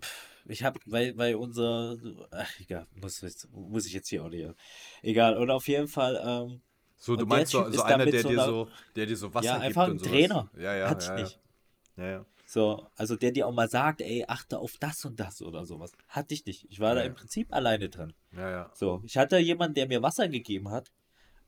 [0.00, 1.96] Pff, Ich habe, weil, weil unser,
[2.30, 4.46] ach egal, muss, jetzt- muss ich jetzt hier auch nicht.
[5.02, 6.60] Egal, und auf jeden Fall, ähm,
[6.98, 9.46] So, du meinst so, so da einer, der so dir so, der dir so Wasser
[9.46, 9.98] ja, gibt einfach ein.
[9.98, 10.50] Trainer.
[10.58, 11.40] Ja, ja, hatte ja, ich nicht.
[11.96, 12.26] Ja, ja.
[12.46, 15.92] So, also der dir auch mal sagt, ey, achte auf das und das oder sowas.
[16.08, 16.66] Hatte ich nicht.
[16.70, 17.06] Ich war da Ja.
[17.06, 18.12] im Prinzip alleine drin.
[18.32, 18.70] Ja, ja.
[18.74, 20.92] So, ich hatte jemanden, der mir Wasser gegeben hat.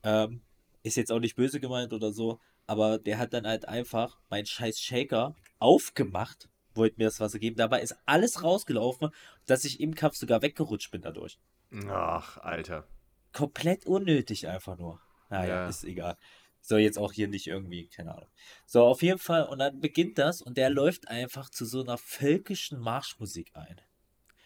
[0.03, 0.41] Ähm,
[0.81, 4.45] ist jetzt auch nicht böse gemeint oder so, aber der hat dann halt einfach meinen
[4.45, 7.55] scheiß Shaker aufgemacht, wollte mir das Wasser geben.
[7.55, 9.09] Dabei ist alles rausgelaufen,
[9.47, 11.39] dass ich im Kampf sogar weggerutscht bin dadurch.
[11.89, 12.85] Ach, Alter.
[13.33, 15.01] Komplett unnötig einfach nur.
[15.29, 15.67] Naja, Ja.
[15.67, 16.17] ist egal.
[16.61, 18.29] So, jetzt auch hier nicht irgendwie, keine Ahnung.
[18.65, 21.97] So, auf jeden Fall, und dann beginnt das und der läuft einfach zu so einer
[21.97, 23.79] völkischen Marschmusik ein.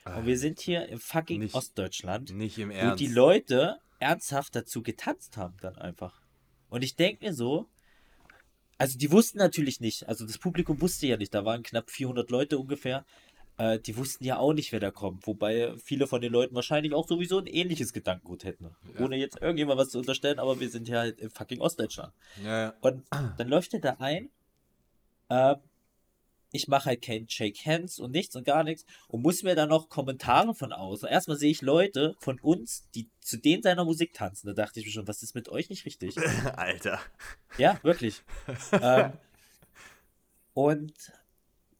[0.05, 2.99] Und wir sind hier im fucking Nicht- Ostdeutschland, Nicht im wo Ernst.
[2.99, 6.21] die Leute ernsthaft dazu getanzt haben dann einfach.
[6.69, 7.69] Und ich denke mir so,
[8.81, 12.31] also die wussten natürlich nicht, also das Publikum wusste ja nicht, da waren knapp 400
[12.31, 13.05] Leute ungefähr,
[13.57, 16.93] äh, die wussten ja auch nicht, wer da kommt, wobei viele von den Leuten wahrscheinlich
[16.93, 18.75] auch sowieso ein ähnliches Gedankengut hätten.
[18.99, 22.11] Ohne jetzt irgendjemand was zu unterstellen, aber wir sind ja halt im fucking Ostdeutschland.
[22.43, 22.73] ja, ja.
[22.81, 23.03] Und
[23.37, 24.29] dann läuft er da ein.
[25.29, 25.57] Ähm,
[26.51, 29.69] ich mache halt kein Shake Hands und nichts und gar nichts und muss mir dann
[29.69, 31.07] noch Kommentare von außen.
[31.07, 34.47] Erstmal sehe ich Leute von uns, die zu denen seiner Musik tanzen.
[34.47, 36.15] Da dachte ich mir schon, was ist mit euch nicht richtig?
[36.57, 36.99] Alter.
[37.57, 38.21] Ja, wirklich.
[38.81, 39.13] ähm,
[40.53, 40.93] und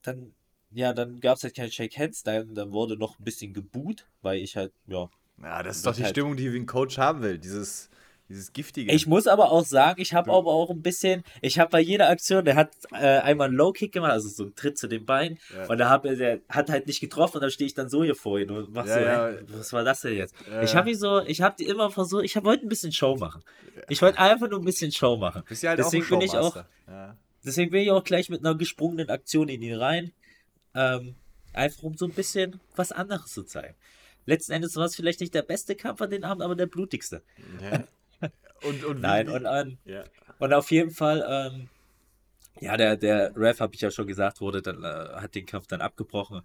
[0.04, 0.34] dann,
[0.72, 2.24] ja, dann gab es halt kein Shake Hands.
[2.24, 5.10] Dann, dann wurde noch ein bisschen geboot, weil ich halt, ja,
[5.42, 7.38] Ja, das ist doch die halt- Stimmung, die wie ein Coach haben will.
[7.38, 7.90] Dieses,
[8.32, 8.92] dieses Giftige.
[8.92, 12.10] Ich muss aber auch sagen, ich habe aber auch ein bisschen, ich habe bei jeder
[12.10, 15.06] Aktion, der hat äh, einmal einen Low Kick gemacht, also so einen Tritt zu den
[15.06, 15.68] Beinen, Ja.
[15.68, 18.04] und da hab, er- der hat halt nicht getroffen und da stehe ich dann so
[18.04, 19.30] hier vor ihn und mach Ja, so, ja.
[19.30, 20.34] hä, was war das denn jetzt?
[20.64, 23.44] Ich habe ihn so, ich habe die immer versucht, ich wollte ein bisschen Show machen.
[23.90, 25.44] Ich wollte einfach nur ein bisschen Show machen.
[25.48, 26.64] Halt Deswegen bin ich auch,
[27.46, 30.12] deswegen bin ich auch gleich mit einer gesprungenen Aktion in ihn rein,
[30.76, 31.16] ähm,
[31.54, 33.76] einfach um so ein bisschen was anderes zu zeigen.
[34.26, 37.24] Letzten Endes war es vielleicht nicht der beste Kampf an den Abend, aber der blutigste.
[37.62, 37.84] Ja.
[38.64, 40.04] Und, und wie- Nein, und, ähm, ja.
[40.40, 41.70] Und auf jeden Fall, ähm,
[42.60, 45.68] ja, der, der Ref, habe ich ja schon gesagt, wurde dann, äh, hat den Kampf
[45.68, 46.42] dann abgebrochen.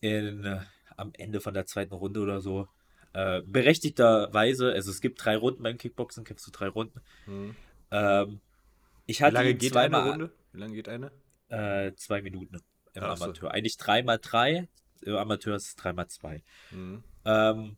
[0.00, 0.60] In, äh,
[0.96, 2.68] am Ende von der zweiten Runde oder so.
[3.14, 7.00] Äh, berechtigterweise, also es gibt drei Runden beim Kickboxen, kämpfst du drei Runden.
[7.24, 7.56] Hm.
[7.90, 8.40] Ähm,
[9.06, 10.30] ich Wie hatte lange ihn geht eine Runde?
[10.52, 11.10] Wie lange geht eine?
[11.48, 12.60] Äh, zwei Minuten
[12.92, 13.24] im Ach so.
[13.24, 13.52] Amateur.
[13.52, 14.68] Eigentlich dreimal drei,
[15.02, 16.42] im Amateur ist es dreimal zwei.
[16.70, 17.02] Hm.
[17.24, 17.76] Ähm,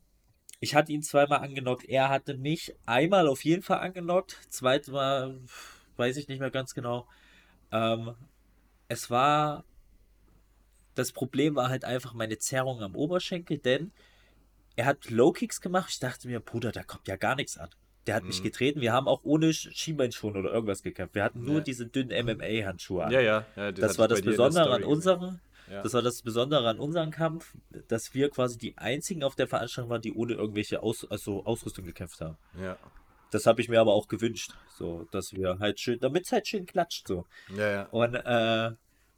[0.61, 1.85] ich hatte ihn zweimal angenockt.
[1.87, 4.37] Er hatte mich einmal auf jeden Fall angenockt.
[4.51, 5.39] Zweimal
[5.97, 7.07] weiß ich nicht mehr ganz genau.
[7.73, 8.15] Ähm,
[8.89, 9.65] es war.
[10.95, 13.93] Das Problem war halt einfach meine Zerrung am Oberschenkel, denn
[14.77, 15.91] er hat Low Kicks gemacht.
[15.91, 17.71] Ich dachte mir, Bruder, da kommt ja gar nichts an.
[18.07, 18.45] Der hat mich Mhm.
[18.45, 18.81] getreten.
[18.81, 21.15] Wir haben auch ohne Sch- Schienbeinschoner oder irgendwas gekämpft.
[21.15, 21.61] Wir hatten nur Ja.
[21.61, 23.13] diese dünnen MMA-Handschuhe an.
[23.13, 23.47] Ja, ja.
[23.57, 25.39] ja Das war das Besondere an unserem,
[25.71, 25.83] Ja.
[25.83, 27.55] das war das Besondere an unserem Kampf,
[27.89, 31.85] dass wir quasi die einzigen auf der Veranstaltung waren, die ohne irgendwelche Aus, also Ausrüstung
[31.85, 32.37] gekämpft haben.
[32.61, 32.77] Ja.
[33.31, 36.49] Das habe ich mir aber auch gewünscht, so dass wir halt schön, damit es halt
[36.49, 37.27] schön klatscht so.
[37.57, 37.83] Ja, ja.
[37.91, 38.73] Und äh,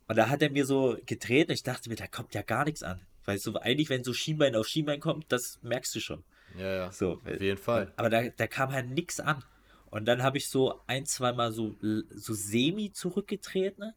[0.09, 1.53] und da hat er mir so getreten.
[1.53, 4.55] Ich dachte mir, da kommt ja gar nichts an, weil so eigentlich wenn so Schienbein
[4.55, 6.23] auf Schienbein kommt, das merkst du schon.
[6.59, 6.93] Ja, ja.
[6.93, 7.93] So, Auf jeden Fall.
[7.97, 9.43] aber da, da kam halt nichts an.
[9.91, 13.93] Und dann habe ich so ein, zweimal so, so semi zurückgetreten.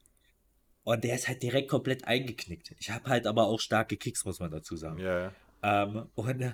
[0.85, 2.73] Und der ist halt direkt komplett eingeknickt.
[2.79, 4.99] Ich habe halt aber auch starke Kicks, muss man dazu sagen.
[4.99, 5.31] Ja, ja.
[5.63, 6.51] Ähm, und äh,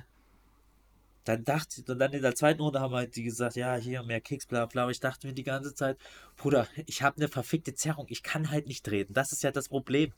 [1.25, 4.21] dann dachte und dann in der zweiten Runde haben halt die gesagt, ja, hier mehr
[4.21, 4.83] Kicks, bla bla.
[4.83, 5.97] Aber ich dachte mir die ganze Zeit,
[6.37, 8.05] Bruder, ich habe eine verfickte Zerrung.
[8.07, 9.13] Ich kann halt nicht treten.
[9.13, 10.13] Das ist ja das Problem.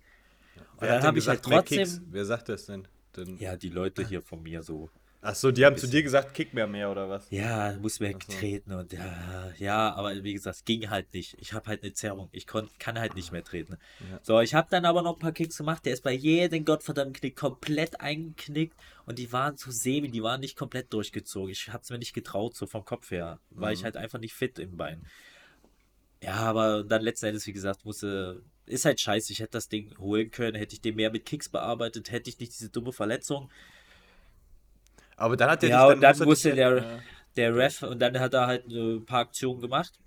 [0.74, 1.80] Und Wer dann habe ich halt trotzdem.
[1.80, 2.02] Kicks?
[2.06, 2.88] Wer sagt das denn?
[3.18, 3.38] denn?
[3.40, 4.92] Ja, die Leute hier von mir so.
[5.26, 7.30] Ach so, die haben zu dir gesagt, kick mehr mehr oder was?
[7.30, 8.34] Ja, muss mir so.
[8.34, 11.38] treten und ja, ja, aber wie gesagt, es ging halt nicht.
[11.40, 12.28] Ich habe halt eine Zerrung.
[12.34, 13.78] Ich kon, kann halt nicht mehr treten.
[14.12, 14.20] Ja.
[14.22, 15.86] So, ich habe dann aber noch ein paar Kicks gemacht.
[15.86, 20.42] Der ist bei jedem gottverdammten Knick komplett eingeknickt und die waren so semi, die waren
[20.42, 21.52] nicht komplett durchgezogen.
[21.52, 23.86] Ich habe es mir nicht getraut, so vom Kopf her, weil ich Mhm.
[23.86, 25.06] halt einfach nicht fit im Bein.
[26.22, 28.44] Ja, aber dann letzten Endes, wie gesagt, musste.
[28.66, 29.34] Ist halt scheiße.
[29.34, 32.40] Ich hätte das Ding holen können, hätte ich den mehr mit Kicks bearbeitet, hätte ich
[32.40, 33.50] nicht diese dumme Verletzung.
[35.18, 37.00] Aber dann hat der Ja, dich dann muss er musste der- Ja.
[37.36, 40.00] der Ref, und dann hat er halt ein paar Aktionen gemacht.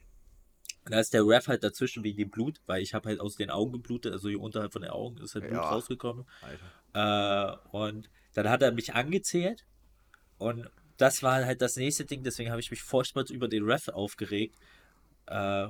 [0.84, 3.36] Und da ist der Ref halt dazwischen wegen dem Blut, weil ich habe halt aus
[3.36, 5.68] den Augen geblutet, also hier unterhalb von den Augen ist halt Blut Ja.
[5.70, 6.24] rausgekommen.
[6.94, 9.66] Äh, und dann hat er mich angezählt
[10.38, 13.88] und das war halt das nächste Ding, deswegen habe ich mich furchtbar über den Ref
[13.88, 14.56] aufgeregt.
[15.26, 15.68] Äh,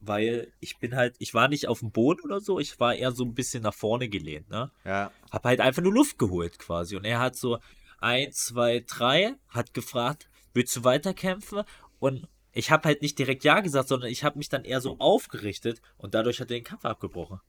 [0.00, 3.12] weil ich bin halt, ich war nicht auf dem Boden oder so, ich war eher
[3.12, 4.70] so ein bisschen nach vorne gelehnt, ne?
[4.84, 5.10] Ja.
[5.30, 6.96] Hab halt einfach nur Luft geholt quasi.
[6.96, 7.58] Und er hat so
[8.04, 11.62] eins, zwei, drei, hat gefragt, willst du weiterkämpfen?
[11.98, 14.98] Und ich habe halt nicht direkt Ja gesagt, sondern ich habe mich dann eher so
[15.00, 17.40] aufgerichtet und dadurch hat er den Kampf abgebrochen.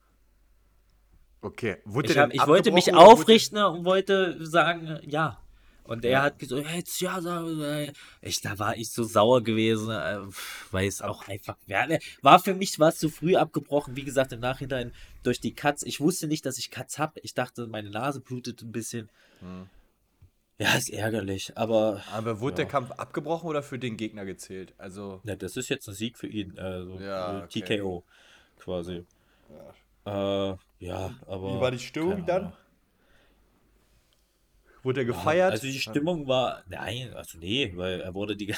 [1.42, 1.78] Okay.
[1.86, 5.40] Wurde Ich, hab, ich wollte mich oder wurde- aufrichten und wollte sagen, ja.
[5.84, 6.22] Und er Ja.
[6.24, 7.92] hat gesagt, jetzt ja, äh,
[8.22, 10.18] ich, da war ich so sauer gewesen, äh,
[10.72, 14.32] weil es auch einfach, ne, war für mich war es zu früh abgebrochen, wie gesagt,
[14.34, 14.92] im Nachhinein
[15.22, 15.84] durch die Cuts.
[15.84, 17.20] Ich wusste nicht, dass ich Cuts habe.
[17.22, 19.12] Ich dachte, meine Nase blutet ein bisschen.
[19.42, 19.70] Hm.
[20.58, 22.58] Ja, ist ärgerlich, aber Aber wurde Ja.
[22.64, 24.74] der Kampf abgebrochen oder für den Gegner gezählt?
[24.78, 25.20] Also.
[25.24, 27.62] ne, das ist jetzt ein Sieg für ihn, also Ja, okay.
[27.62, 28.04] TKO
[28.58, 29.06] quasi.
[30.06, 31.56] Äh, ja, aber.
[31.58, 32.54] Wie war die Stimmung dann?
[34.84, 35.54] Wurde er gefeiert?
[35.54, 38.54] Also die Stimmung war, nein, also nee, weil er wurde die,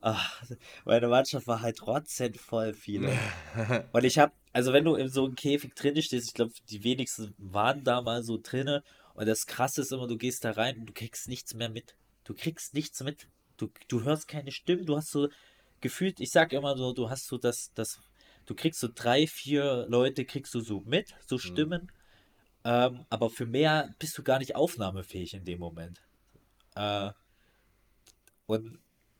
[0.00, 0.42] ach,
[0.84, 3.12] meine Mannschaft war halt rotzend voll viele.
[3.92, 6.82] Und ich habe, also wenn du in so einem Käfig drin stehst, ich glaube, die
[6.84, 8.82] wenigsten waren da mal so drinne.
[9.14, 11.94] Und das Krasse ist immer, du gehst da rein und du kriegst nichts mehr mit.
[12.24, 13.28] Du kriegst nichts mit.
[13.56, 14.86] Du, du hörst keine Stimmen.
[14.86, 15.28] Du hast so
[15.80, 18.00] gefühlt, ich sag immer so, du hast so das, das,
[18.46, 21.90] du kriegst so drei, vier Leute, kriegst du so mit, so Stimmen.
[22.64, 26.00] Ähm, aber für mehr bist du gar nicht aufnahmefähig in dem Moment.
[26.74, 27.10] Äh,
[28.46, 28.78] und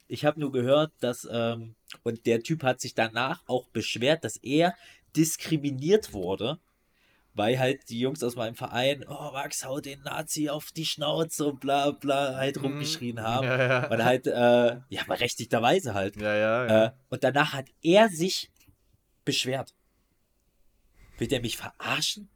[0.09, 4.36] ich habe nur gehört, dass, ähm, und der Typ hat sich danach auch beschwert, dass
[4.36, 4.74] er
[5.16, 6.59] diskriminiert wurde,
[7.35, 11.47] weil halt die Jungs aus meinem Verein, oh, Max, hau den Nazi auf die Schnauze
[11.47, 13.47] und bla bla, halt rumgeschrien haben.
[13.47, 13.91] Ja, ja.
[13.91, 16.16] Und halt, äh, ja, berechtigterweise halt.
[16.16, 16.85] Ja, ja, ja.
[16.85, 18.51] Äh, und danach hat er sich
[19.24, 19.74] beschwert.
[21.18, 22.28] Will der mich verarschen?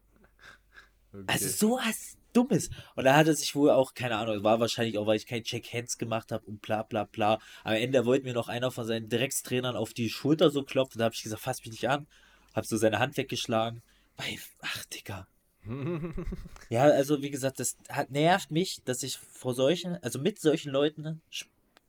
[1.13, 1.25] Okay.
[1.27, 2.69] Also so was Dummes.
[2.95, 5.45] Und da hat er sich wohl auch, keine Ahnung, war wahrscheinlich auch, weil ich keinen
[5.45, 7.39] Check Hands gemacht habe und bla bla bla.
[7.65, 10.99] Am Ende wollte mir noch einer von seinen Dreckstrainern auf die Schulter so klopfen.
[10.99, 12.07] Da habe ich gesagt, fass mich nicht an.
[12.55, 13.83] Hab so seine Hand weggeschlagen.
[14.17, 15.27] Weil, ach, Digga.
[16.69, 20.71] Ja, also wie gesagt, das hat, nervt mich, dass ich vor solchen, also mit solchen
[20.73, 21.21] Leuten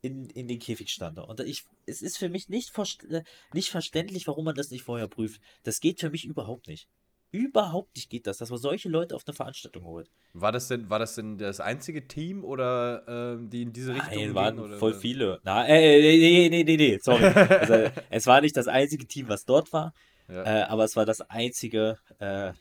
[0.02, 1.26] in, in den Käfig stande.
[1.26, 2.72] Und ich, es ist für mich nicht,
[3.10, 3.24] äh,
[3.54, 5.42] nicht verständlich, warum man das nicht vorher prüft.
[5.64, 6.88] Das geht für mich überhaupt nicht.
[7.32, 10.10] Überhaupt nicht geht das, dass man solche Leute auf eine Veranstaltung holt.
[10.34, 14.16] War das denn, war das denn das einzige Team oder ähm, die in diese Richtung
[14.16, 14.78] Nein, waren oder?
[14.78, 15.42] voll viele.
[15.44, 17.24] Na, äh, nee, nee, nee, nee, nee, sorry.
[17.60, 19.94] Also, es war nicht das einzige Team, was dort war,
[20.28, 20.44] Ja.
[20.44, 22.52] äh, aber es war das einzige, äh,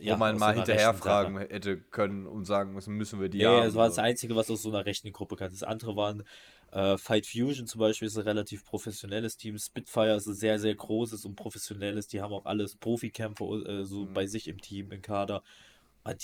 [0.00, 1.48] ja, Wo man mal so einer hinterher rechten fragen Sache.
[1.50, 3.68] hätte können und sagen müssen, müssen wir die Nee, haben.
[3.68, 5.50] es war das einzige, was aus so einer rechten Gruppe kam.
[5.50, 6.24] Das andere waren
[6.72, 9.58] äh, Fight Fusion zum Beispiel, ist ein relativ professionelles Team.
[9.58, 12.08] Spitfire ist ein sehr, sehr großes und professionelles.
[12.08, 14.14] Die haben auch alles Profikämpfer äh, so Mhm.
[14.14, 15.42] bei sich im Team, im Kader.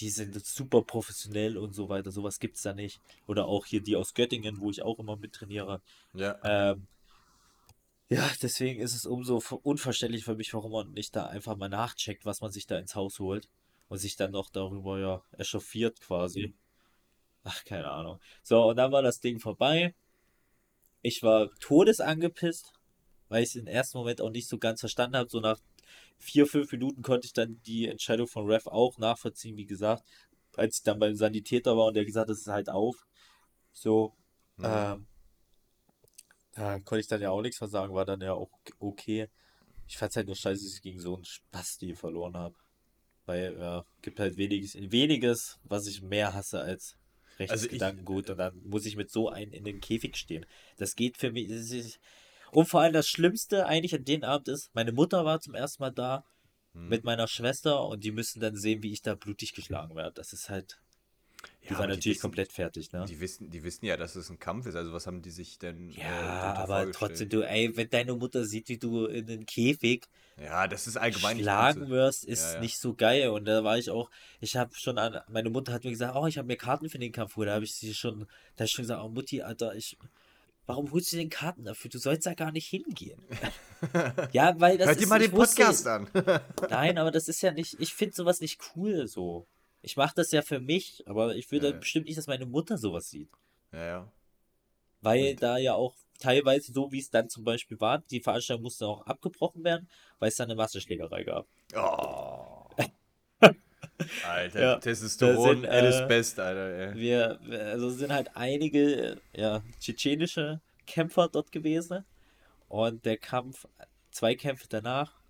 [0.01, 2.11] Die sind super professionell und so weiter.
[2.11, 3.01] Sowas gibt es da nicht.
[3.29, 5.83] Oder auch hier die aus Göttingen, wo ich auch immer mit trainiere.
[6.15, 6.37] Ja.
[6.43, 6.87] Ähm,
[8.09, 11.69] ja, deswegen ist es umso ver- unverständlich für mich, warum man nicht da einfach mal
[11.69, 13.49] nachcheckt, was man sich da ins Haus holt
[13.89, 16.55] und sich dann noch darüber ja echauffiert quasi.
[17.45, 18.21] Ach, keine Ahnung.
[18.43, 19.95] So, und dann war das Ding vorbei.
[21.03, 22.73] Ich war todesangepisst,
[23.29, 25.31] weil ich es im ersten Moment auch nicht so ganz verstanden habe.
[25.31, 25.59] So nach
[26.19, 30.05] vier, fünf Minuten konnte ich dann die Entscheidung von Ref auch nachvollziehen, wie gesagt.
[30.57, 33.07] Als ich dann beim Sanitäter war und der gesagt hat, es ist halt auf.
[33.73, 34.15] So,
[34.57, 34.65] Mhm.
[34.65, 35.07] ähm,
[36.55, 39.29] da konnte ich dann ja auch nichts mehr sagen, war dann ja auch okay.
[39.87, 42.55] Ich fand halt nur scheiße, dass ich gegen so einen Spasti verloren habe.
[43.27, 46.97] Weil, ja, gibt halt weniges, weniges, was ich mehr hasse als
[47.39, 48.31] rechtes Also ich- Gedankengut.
[48.31, 50.47] Und dann muss ich mit so einem in den Käfig stehen.
[50.79, 51.49] Das geht für mich.
[51.49, 52.01] Das ist,
[52.53, 55.83] und vor allem das Schlimmste eigentlich an dem Abend ist, meine Mutter war zum ersten
[55.83, 56.25] Mal da
[56.75, 56.89] Hm.
[56.89, 60.13] mit meiner Schwester und die müssen dann sehen, wie ich da blutig geschlagen werde.
[60.15, 60.81] Das ist halt.
[61.63, 63.05] Die Ja, war aber natürlich wissen, komplett fertig, ne?
[63.09, 64.75] Die wissen, die wissen ja, dass es ein Kampf ist.
[64.75, 68.15] Also was haben die sich denn äh, Ja, darunter aber trotzdem, du, ey, wenn deine
[68.15, 70.07] Mutter sieht, wie du in den Käfig
[70.43, 72.61] Ja, das ist allgemein schlagen wirst, ist Ja, ja.
[72.61, 73.29] nicht so geil.
[73.29, 74.11] Und da war ich auch,
[74.41, 76.99] ich habe schon an, meine Mutter hat mir gesagt, oh, ich habe mir Karten für
[76.99, 77.49] den Kampf geholt.
[77.49, 78.27] Da habe ich sie schon,
[78.57, 79.97] da ich schon gesagt, oh Mutti, Alter, ich,
[80.67, 81.91] warum holst du denn Karten dafür?
[81.91, 83.21] Du sollst da gar nicht hingehen.
[84.33, 86.09] ja, weil das Hört dir ist, mal ich den wusste- Podcast an.
[86.71, 89.47] Nein, aber das ist ja nicht, ich finde sowas nicht cool so.
[89.83, 91.77] Ich mache das ja für mich, aber ich will Ja, ja.
[91.79, 93.31] bestimmt nicht, dass meine Mutter sowas sieht.
[93.73, 94.13] ja, ja.
[95.01, 98.65] Weil Und- da ja auch teilweise, so wie es dann zum Beispiel war, die Veranstaltung
[98.65, 101.47] musste auch abgebrochen werden, weil es dann eine Massenschlägerei gab.
[101.77, 102.67] Oh.
[104.27, 106.91] Alter, Ja, Testosteron sind, äh, best, Alter.
[106.91, 106.95] Ey.
[106.97, 112.05] Wir, wir- also sind halt einige ja, tschetschenische Kämpfer dort gewesen.
[112.69, 113.67] Und der Kampf,
[114.11, 115.21] zwei Kämpfe danach,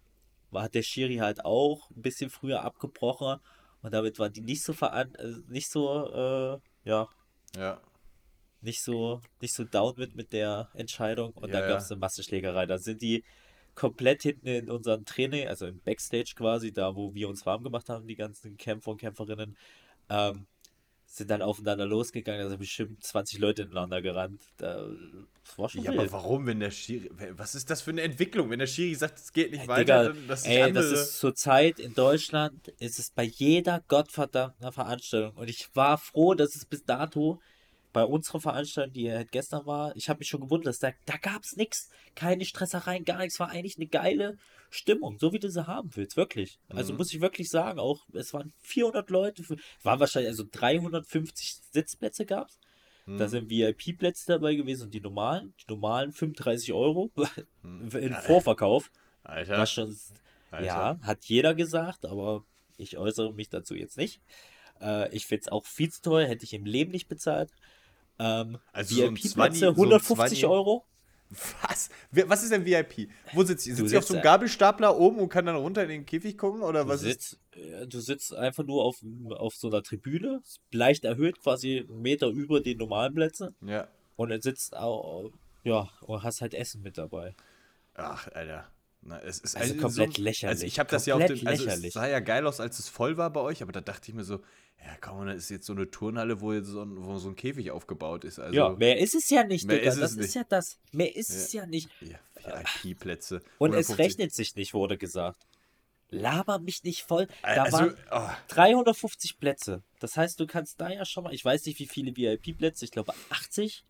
[0.51, 3.39] war, hat der Schiri halt auch ein bisschen früher abgebrochen.
[3.83, 6.59] Und damit waren die nicht so veran äh, nicht so, äh,
[6.89, 7.09] ja,
[7.57, 7.81] Ja.
[8.61, 11.33] nicht so, nicht so down mit, mit der Entscheidung.
[11.33, 12.67] Und Ja, dann gab es eine Massenschlägerei.
[12.67, 13.25] Da sind die
[13.75, 17.89] komplett hinten in unserem Training, also im Backstage quasi, da wo wir uns warm gemacht
[17.89, 19.57] haben, die ganzen Kämpfer und Kämpferinnen,
[20.11, 20.47] ähm,
[21.11, 22.43] sind dann aufeinander losgegangen.
[22.43, 24.43] Da sind bestimmt 20 Leute ineinander gerannt.
[24.59, 24.87] Da,
[25.45, 26.01] das war schon Ja, wild.
[26.01, 27.11] aber warum, wenn der Schiri.
[27.33, 28.51] Was ist das für eine Entwicklung?
[28.51, 30.85] Wenn der Schiri sagt, es geht nicht Ey, weiter, Digga, dann dass ey, andere.
[30.91, 35.35] das ist zurzeit in Deutschland, ist es bei jeder gottverdammten Veranstaltung.
[35.37, 37.41] Und ich war froh, dass es bis dato
[37.95, 41.17] bei unserer Veranstaltung, die halt gestern war, ich habe mich schon gewundert, dass da, da
[41.17, 41.89] gab es nichts.
[42.15, 43.41] Keine Stressereien, gar nichts.
[43.41, 44.37] War eigentlich eine geile
[44.71, 46.59] Stimmung, so wie du sie haben willst, wirklich.
[46.69, 46.99] Also Mhm.
[46.99, 49.43] muss ich wirklich sagen, auch es waren 400 Leute,
[49.83, 52.59] waren wahrscheinlich, also 350 Sitzplätze gab es.
[53.07, 53.29] Da Hm.
[53.29, 57.11] sind VIP-Plätze dabei gewesen und die normalen, die normalen 35 Euro
[57.63, 57.89] Hm.
[57.97, 58.91] im Vorverkauf.
[59.25, 59.65] Alter.
[59.67, 59.97] Schon,
[60.51, 60.67] Alter.
[60.67, 62.45] ja, hat jeder gesagt, aber
[62.81, 64.21] Ich äußere mich dazu jetzt nicht.
[64.81, 67.51] Äh, ich finde es auch viel zu teuer, hätte ich im Leben nicht bezahlt.
[68.21, 70.85] Ähm, Also so VIP-Plätze, so ein 150 Zwanni- Euro.
[71.63, 71.91] Was?
[72.11, 73.11] Was ist denn VIP?
[73.35, 73.75] Wo sitzt ihr?
[73.75, 76.39] Du Sitzt ihr auf so einem Gabelstapler oben und kann dann runter in den Käfig
[76.39, 76.63] gucken?
[76.63, 77.31] Oder Du was ist?
[77.31, 78.97] sitzt, äh, du sitzt einfach nur auf,
[79.31, 80.41] auf so einer Tribüne,
[80.73, 83.55] leicht erhöht, quasi einen Meter über den normalen Plätzen.
[83.61, 83.89] Ja.
[84.17, 85.31] Und dann sitzt auch,
[85.65, 87.35] ja, und hast halt Essen mit dabei.
[87.95, 88.71] Ach, Alter.
[89.03, 90.57] Na, es ist Also komplett so, lächerlich.
[90.57, 92.89] Also ich habe das ja auf dem, also es sah ja geil aus, als es
[92.89, 94.41] voll war bei euch, aber da dachte ich mir so,
[94.85, 97.37] ja komm, das ist jetzt so eine Turnhalle, wo jetzt so ein, wo so ein
[97.37, 98.39] Käfig aufgebaut ist.
[98.39, 99.89] Also, ja, mehr ist es ja nicht, mehr Digga.
[99.91, 100.25] ist es Das nicht.
[100.27, 100.79] ist ja das.
[100.93, 101.89] Mehr ist es ja nicht.
[102.01, 102.19] ja,
[102.83, 103.37] VIP-Plätze.
[103.59, 103.99] Und es 150.
[103.99, 105.47] rechnet sich nicht, wurde gesagt.
[106.11, 107.27] Laber mich nicht voll.
[107.43, 109.83] Da Also, waren oh, 350 Plätze.
[110.01, 112.91] Das heißt, du kannst da ja schon mal, ich weiß nicht, wie viele VIP-Plätze, ich
[112.91, 113.85] glaube 80.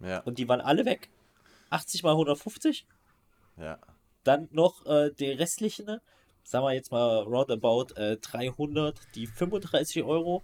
[0.00, 1.08] ja, Und die waren alle weg.
[1.70, 2.86] 80 mal 150.
[3.58, 3.78] ja.
[4.24, 6.00] Dann noch äh, die restlichen, ne?
[6.42, 10.42] Sagen wir jetzt mal roundabout äh, 300, die 35 Euro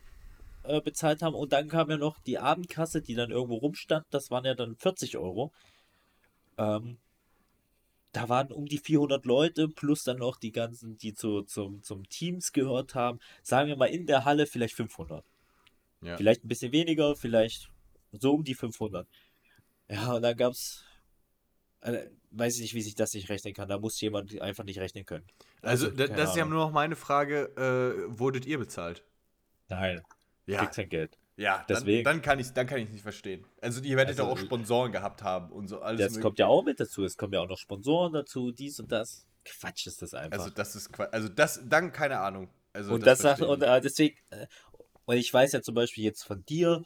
[0.64, 1.34] äh, bezahlt haben.
[1.34, 4.06] Und dann kam ja noch die Abendkasse, die dann irgendwo rumstand.
[4.10, 5.52] Das waren ja dann 40 Euro.
[6.56, 6.98] Ähm,
[8.12, 12.08] da waren um die 400 Leute, plus dann noch die ganzen, die zu, zum, zum
[12.08, 13.20] Teams gehört haben.
[13.42, 15.24] Sagen wir mal in der Halle vielleicht 500.
[16.02, 16.16] ja.
[16.16, 17.70] Vielleicht ein bisschen weniger, vielleicht
[18.12, 19.06] so um die 500.
[19.90, 20.84] Ja, und dann gab es,
[22.30, 23.68] weiß ich nicht, wie sich das nicht rechnen kann.
[23.68, 25.26] Da muss jemand einfach nicht rechnen können.
[25.62, 26.56] Also, keine das ist ja Ahnung.
[26.58, 29.04] nur noch meine Frage, äh, wurdet ihr bezahlt?
[29.68, 30.02] Nein,
[30.46, 31.18] Ja, kriegt kein Geld.
[31.36, 32.04] ja deswegen.
[32.04, 33.44] Dann, dann kann ich dann kann ich nicht verstehen.
[33.60, 36.00] Also, ihr werdet Also, doch auch Sponsoren gehabt haben und so alles.
[36.00, 36.22] Das mögliche.
[36.22, 37.04] kommt ja auch mit dazu.
[37.04, 39.24] Es kommen ja auch noch Sponsoren dazu, dies und das.
[39.44, 40.38] Quatsch ist das einfach.
[40.38, 42.50] Also, das ist Qua- Also, das, dann keine Ahnung.
[42.72, 44.46] Also, und das, sagt, verstehe und äh, deswegen, äh,
[45.06, 46.82] und ich weiß ja zum Beispiel jetzt von dir,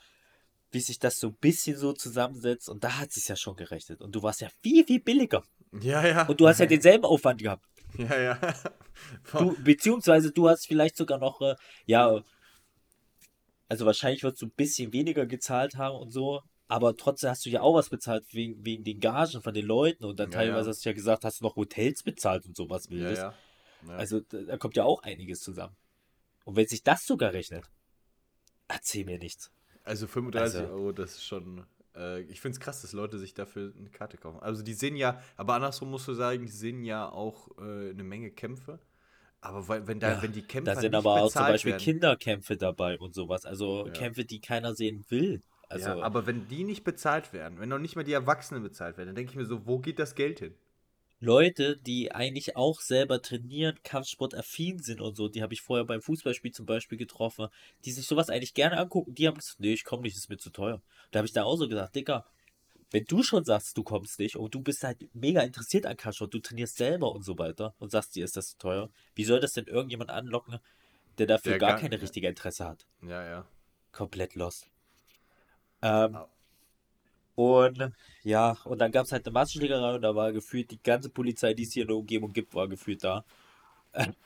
[0.73, 2.69] wie sich das so ein bisschen so zusammensetzt.
[2.69, 4.01] Und da hat sich ja schon gerechnet.
[4.01, 5.45] Und du warst ja viel, viel billiger.
[5.81, 6.27] Ja, ja.
[6.27, 7.65] Und du hast ja denselben Aufwand gehabt.
[7.97, 8.39] Ja, ja.
[9.33, 11.57] Du, beziehungsweise du hast vielleicht sogar noch, äh,
[11.87, 12.23] ja,
[13.69, 17.51] also wahrscheinlich wirst du ein bisschen weniger gezahlt haben und so, aber trotzdem hast du
[17.51, 20.67] ja auch was bezahlt wegen, wegen den Gagen von den Leuten und dann Ja, teilweise
[20.67, 20.71] ja.
[20.71, 23.19] hast du ja gesagt, hast du noch Hotels bezahlt und sowas ja, Wildes.
[23.19, 23.35] ja.
[23.89, 25.75] Also da, da kommt ja auch einiges zusammen.
[26.45, 27.65] Und wenn sich das sogar rechnet,
[28.69, 29.51] erzähl mir nichts.
[29.85, 31.65] Also 35 Also- Euro, das ist schon.
[31.97, 34.41] Äh, ich finde es krass, dass Leute sich dafür eine Karte kaufen.
[34.41, 38.05] Also die sehen ja, aber andersrum musst du sagen, die sehen ja auch äh, eine
[38.05, 38.79] Menge Kämpfe.
[39.41, 41.83] Aber weil, wenn, da, Ja, wenn die Kämpfe Da sind aber auch zum Beispiel werden,
[41.83, 43.45] Kinderkämpfe dabei und sowas.
[43.45, 43.93] Also Ja.
[43.93, 45.43] Kämpfe, die keiner sehen will.
[45.69, 48.97] Also ja, aber wenn die nicht bezahlt werden, wenn noch nicht mal die Erwachsenen bezahlt
[48.99, 50.55] werden, dann denke ich mir so, wo geht das Geld hin?
[51.25, 56.03] Leute, die eigentlich auch selber trainieren, Kampfsport-affin sind und so, die habe ich vorher beim
[56.03, 57.47] Fußballspiel zum Beispiel getroffen,
[57.85, 60.39] die sich sowas eigentlich gerne angucken, die haben gesagt, nee, ich komme nicht, ist mir
[60.39, 60.83] zu teuer.
[61.13, 62.27] Da habe ich da auch so gesagt, Digga,
[62.91, 66.35] wenn du schon sagst, du kommst nicht und du bist halt mega interessiert an Kampfsport,
[66.35, 69.39] du trainierst selber und so weiter und sagst, dir ist das zu teuer, wie soll
[69.39, 70.59] das denn irgendjemand anlocken,
[71.19, 72.85] der dafür Der gar gar- keine richtige Interesse hat?
[73.01, 73.47] Ja, ja.
[73.93, 74.69] komplett lost.
[75.83, 76.29] Ähm, Au.
[77.43, 77.93] Und
[78.25, 81.55] ja, und dann gab es halt eine Massenschlägerei und da war gefühlt die ganze Polizei,
[81.55, 83.25] die es hier in der Umgebung gibt, war gefühlt da.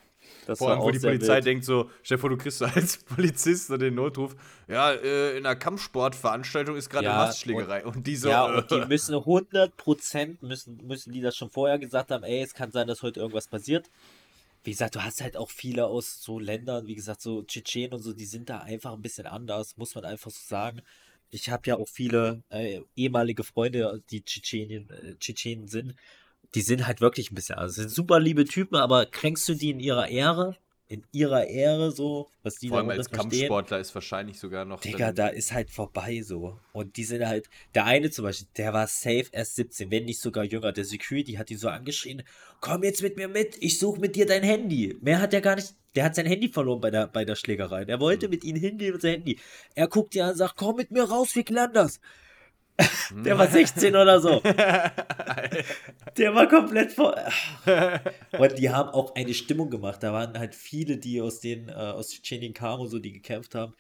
[0.45, 1.47] Das Vor allem, wo die Polizei wild.
[1.47, 4.35] denkt so, vor, du kriegst als Polizist den Notruf,
[4.69, 7.85] ja, äh, in einer Kampfsportveranstaltung ist gerade Ja, eine Massenschlägerei.
[7.85, 11.79] Und, die so, Ja, äh, und die müssen 100% müssen, müssen die das schon vorher
[11.79, 13.91] gesagt haben, ey, es kann sein, dass heute irgendwas passiert.
[14.65, 18.03] Wie gesagt, du hast halt auch viele aus so Ländern, wie gesagt, so Tschetschenen und
[18.03, 20.83] so, die sind da einfach ein bisschen anders, muss man einfach so sagen.
[21.31, 25.95] Ich habe ja auch viele äh, ehemalige Freunde, die Tschetschenien, äh, Tschetschenen sind.
[26.55, 27.75] Die sind halt wirklich ein bisschen anders.
[27.75, 30.57] sind super liebe Typen, aber kränkst du die in ihrer Ehre?
[30.89, 33.31] In ihrer Ehre so, was die vor allem als verstehen?
[33.31, 34.81] Kampfsportler ist wahrscheinlich sogar noch.
[34.81, 36.61] Digga, da ist halt vorbei so.
[36.73, 40.21] Und die sind halt, der eine zum Beispiel, der war safe erst 17, wenn nicht
[40.21, 40.71] sogar jünger.
[40.71, 42.23] Der Security hat ihn so angeschrien,
[42.61, 44.97] komm jetzt mit mir mit, ich suche mit dir dein Handy.
[45.01, 47.85] Mehr hat er gar nicht, der hat sein Handy verloren bei der, bei der Schlägerei.
[47.85, 48.01] Hm.
[48.01, 49.41] wollte mit ihnen hingehen und sein Handy.
[49.75, 52.01] Er guckt dir an und sagt, komm mit mir raus, wir klären das.
[53.25, 54.41] Der war 16 oder so.
[56.17, 57.17] Der war komplett vor.
[58.39, 60.03] Und die haben auch eine Stimmung gemacht.
[60.03, 63.55] Da waren halt viele, die aus den, äh, aus Tschetschenien kamen und so, die gekämpft
[63.55, 63.75] haben.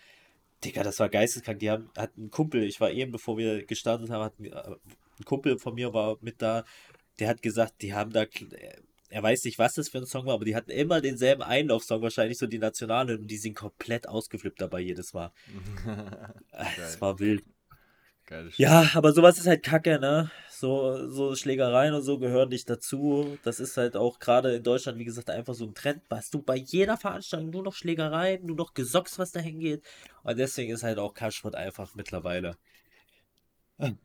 [0.64, 1.59] Digga, das war geisteskrank.
[1.59, 4.51] Die haben, hatten einen Kumpel, ich war eben, bevor wir gestartet haben, hatten, äh,
[5.18, 6.64] ein Kumpel von mir war mit da,
[7.18, 8.24] der hat gesagt, die haben da,
[9.09, 12.03] er weiß nicht, was das für ein Song war, aber die hatten immer denselben Einlaufsong,
[12.03, 15.32] wahrscheinlich so die Nationalen, und die sind komplett ausgeflippt dabei jedes Mal.
[16.78, 17.44] Es war wild.
[18.26, 18.50] Geil.
[18.56, 20.30] Ja, aber sowas ist halt Kacke, ne?
[20.50, 23.38] So, so Schlägereien und so gehören nicht dazu.
[23.44, 26.02] Das ist halt auch gerade in Deutschland, wie gesagt, einfach so ein Trend.
[26.10, 29.84] Hast du bei jeder Veranstaltung nur noch Schlägereien, nur noch Gesocks, was dahin geht.
[30.24, 32.56] Und deswegen ist halt auch Kampfsport einfach mittlerweile.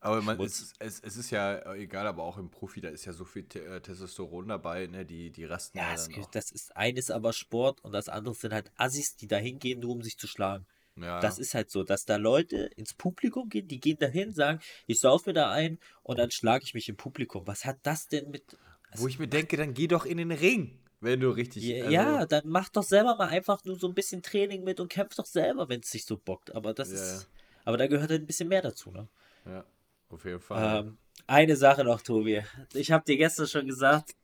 [0.00, 3.14] Aber man, es, es, es ist ja egal, aber auch im Profi, da ist ja
[3.14, 5.06] so viel Te äh, Testosteron dabei, ne?
[5.06, 6.30] Die, die rasten ja, Ja, auch.
[6.30, 9.92] das ist eines aber Sport und das andere sind halt Assis, die da hingehen, nur
[9.92, 10.66] um sich zu schlagen.
[10.96, 11.18] Ja.
[11.20, 15.00] Das ist halt so, dass da Leute ins Publikum gehen, die gehen dahin, sagen, ich
[15.00, 17.46] sauf mir da ein und dann schlage ich mich im Publikum.
[17.46, 18.56] Was hat das denn mit.
[18.96, 21.64] Wo ich mir denke, dann geh doch in den Ring, wenn du richtig.
[21.64, 24.78] Ja, also- ja, dann mach doch selber mal einfach nur so ein bisschen Training mit
[24.78, 26.54] und kämpf doch selber, wenn es sich so bockt.
[26.54, 27.28] Aber das Ja, ist.
[27.64, 29.08] Aber da gehört halt ein bisschen mehr dazu, ne?
[29.46, 29.64] ja,
[30.10, 30.84] auf jeden Fall.
[30.84, 32.42] Ähm, eine Sache noch, Tobi.
[32.74, 34.14] Ich habe dir gestern schon gesagt,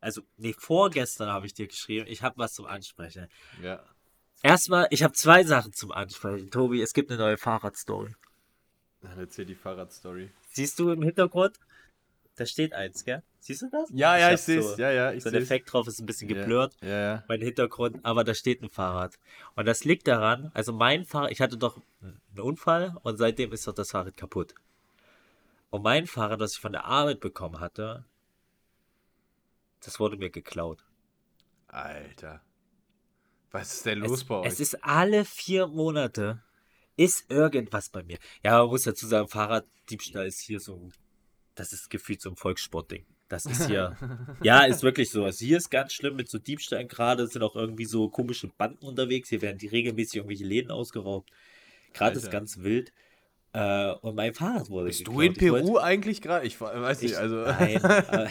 [0.00, 3.28] also, nee, vorgestern habe ich dir geschrieben, ich habe was zum Ansprechen.
[3.62, 3.84] ja.
[4.42, 6.50] Erstmal, ich habe zwei Sachen zum Ansprechen.
[6.50, 8.14] Tobi, es gibt eine neue Fahrradstory.
[9.00, 10.30] Dann erzähl die Fahrradstory.
[10.50, 11.58] Siehst du im Hintergrund?
[12.36, 13.22] Da steht eins, gell?
[13.40, 13.88] Siehst du das?
[13.92, 14.70] Ja, ja, hab ich sehe es.
[14.76, 16.36] so- Ja, ja, ich So ein Effekt drauf ist ein bisschen Ja.
[16.36, 16.76] geblurrt.
[16.80, 17.24] Ja, ja.
[17.28, 19.18] mein Hintergrund, aber da steht ein Fahrrad.
[19.54, 23.66] Und das liegt daran, also mein Fahrrad, ich hatte doch einen Unfall und seitdem ist
[23.66, 24.54] doch das Fahrrad kaputt.
[25.70, 28.04] Und mein Fahrrad, das ich von der Arbeit bekommen hatte,
[29.84, 30.84] das wurde mir geklaut.
[31.68, 32.40] Alter.
[33.52, 34.46] Was ist denn los es, bei euch?
[34.46, 36.42] es ist alle vier Monate
[36.96, 38.18] ist irgendwas bei mir.
[38.44, 40.90] Ja, man muss dazu sagen, Fahrraddiebstahl ist hier so,
[41.54, 43.06] das ist gefühlt so ein Volkssportding.
[43.28, 43.96] Das ist hier,
[44.42, 45.24] ja, ist wirklich so.
[45.24, 48.84] Also hier ist ganz schlimm mit so Diebstählen gerade, sind auch irgendwie so komische Banden
[48.84, 49.30] unterwegs.
[49.30, 51.30] Hier werden die regelmäßig irgendwelche Läden ausgeraubt.
[51.94, 52.92] Gerade ist ganz wild.
[53.54, 55.24] Äh, und mein Fahrrad wurde Bist du geklaut.
[55.38, 56.46] in Ich wollte- Peru eigentlich gerade?
[56.46, 57.36] Ich weiß nicht, ich, also.
[57.36, 57.82] Nein.
[57.82, 58.28] äh,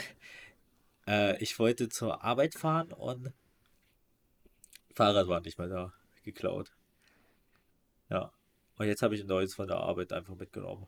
[1.07, 3.31] äh, ich wollte zur Arbeit fahren und
[4.95, 5.93] Fahrrad war nicht mehr da.
[6.23, 6.71] Geklaut.
[8.09, 8.31] Ja.
[8.77, 10.87] Und jetzt habe ich ein neues von der Arbeit einfach mitgenommen.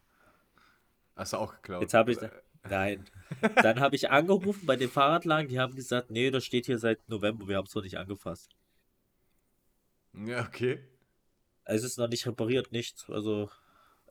[1.15, 1.81] Hast du auch geklaut?
[1.81, 2.17] Jetzt habe ich.
[2.69, 3.05] Nein.
[3.61, 7.07] Dann habe ich angerufen bei den Fahrradlagen, die haben gesagt, nee, das steht hier seit
[7.09, 8.55] November, wir haben es noch nicht angefasst.
[10.13, 10.79] Ja, okay.
[11.65, 13.09] Es ist noch nicht repariert, nichts.
[13.09, 13.49] Also,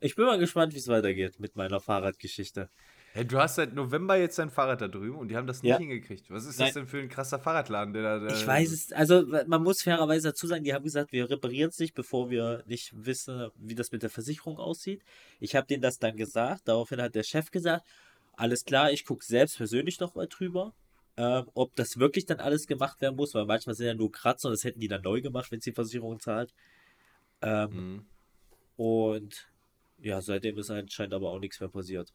[0.00, 2.68] ich bin mal gespannt, wie es weitergeht mit meiner Fahrradgeschichte.
[3.14, 5.70] Hey, du hast seit November jetzt dein Fahrrad da drüben und die haben das nicht
[5.70, 5.78] Ja.
[5.78, 6.30] hingekriegt.
[6.30, 6.68] Was ist Nein.
[6.68, 8.26] das denn für ein krasser Fahrradladen, der da.
[8.28, 11.78] Ich weiß es, also man muss fairerweise dazu sagen, die haben gesagt, wir reparieren es
[11.78, 15.02] nicht, bevor wir nicht wissen, wie das mit der Versicherung aussieht.
[15.40, 17.86] Ich habe denen das dann gesagt, daraufhin hat der Chef gesagt,
[18.34, 20.72] alles klar, ich gucke selbst persönlich noch mal drüber,
[21.18, 24.48] ähm, ob das wirklich dann alles gemacht werden muss, weil manchmal sind ja nur Kratzer
[24.48, 26.54] und das hätten die dann neu gemacht, wenn es die Versicherung zahlt.
[27.42, 28.06] Ähm, Mhm.
[28.76, 29.48] Und
[30.00, 32.10] ja, seitdem ist anscheinend aber auch nichts mehr passiert.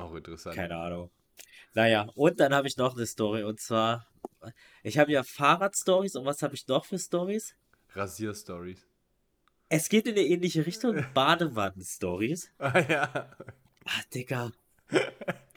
[0.00, 0.56] Auch interessant.
[0.56, 1.10] Keine Ahnung.
[1.74, 4.06] Naja, und dann habe ich noch eine Story und zwar,
[4.82, 7.54] ich habe ja Fahrradstories und was habe ich noch für Stories?
[7.94, 8.86] Rasier-Stories.
[9.68, 12.50] Es geht in eine ähnliche Richtung, Badewannen-Stories.
[12.58, 13.36] Ah ja.
[13.84, 14.52] Ah, Digga.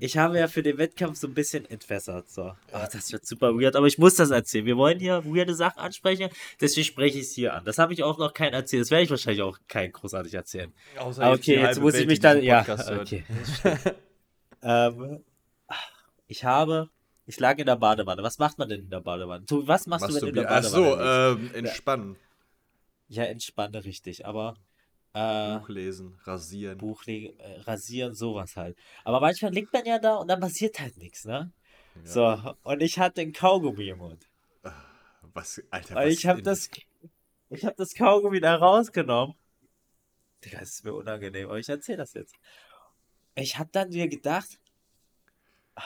[0.00, 2.28] Ich habe ja für den Wettkampf so ein bisschen entwässert.
[2.28, 2.52] So.
[2.72, 4.66] Ach, das wird super weird, aber ich muss das erzählen.
[4.66, 7.64] Wir wollen hier weirde Sachen ansprechen, deswegen spreche ich es hier an.
[7.64, 8.82] Das habe ich auch noch keinen erzählt.
[8.82, 10.72] Das werde ich wahrscheinlich auch kein großartig erzählen.
[10.98, 12.42] Außer Ah, okay, jetzt muss ich Welt, mich die dann.
[12.42, 12.64] Ja,
[13.00, 13.24] okay.
[14.62, 15.24] ähm,
[16.26, 16.90] ich habe.
[17.28, 18.22] Ich lag in der Badewanne.
[18.22, 19.44] Was macht man denn in der Badewanne?
[19.48, 21.54] Was machst du, wenn du in der Ach Badewanne so, liegst?
[21.56, 22.16] ähm, entspannen.
[23.08, 24.56] Ja, entspanne richtig, aber.
[25.16, 26.76] Äh, Buch lesen, rasieren.
[26.76, 28.76] Buch äh, rasieren, sowas halt.
[29.02, 31.52] Aber manchmal liegt man ja da und dann passiert halt nichts, ne?
[31.94, 32.02] Ja.
[32.04, 34.28] So, und ich hatte ein Kaugummi im Mund.
[35.32, 36.68] Was, Alter, was ich habe in- das,
[37.48, 39.34] ich habe das Kaugummi da rausgenommen.
[40.44, 42.34] Digga, das ist mir unangenehm, aber ich erzähle das jetzt.
[43.34, 44.58] Ich habe dann mir gedacht,
[45.76, 45.82] ah,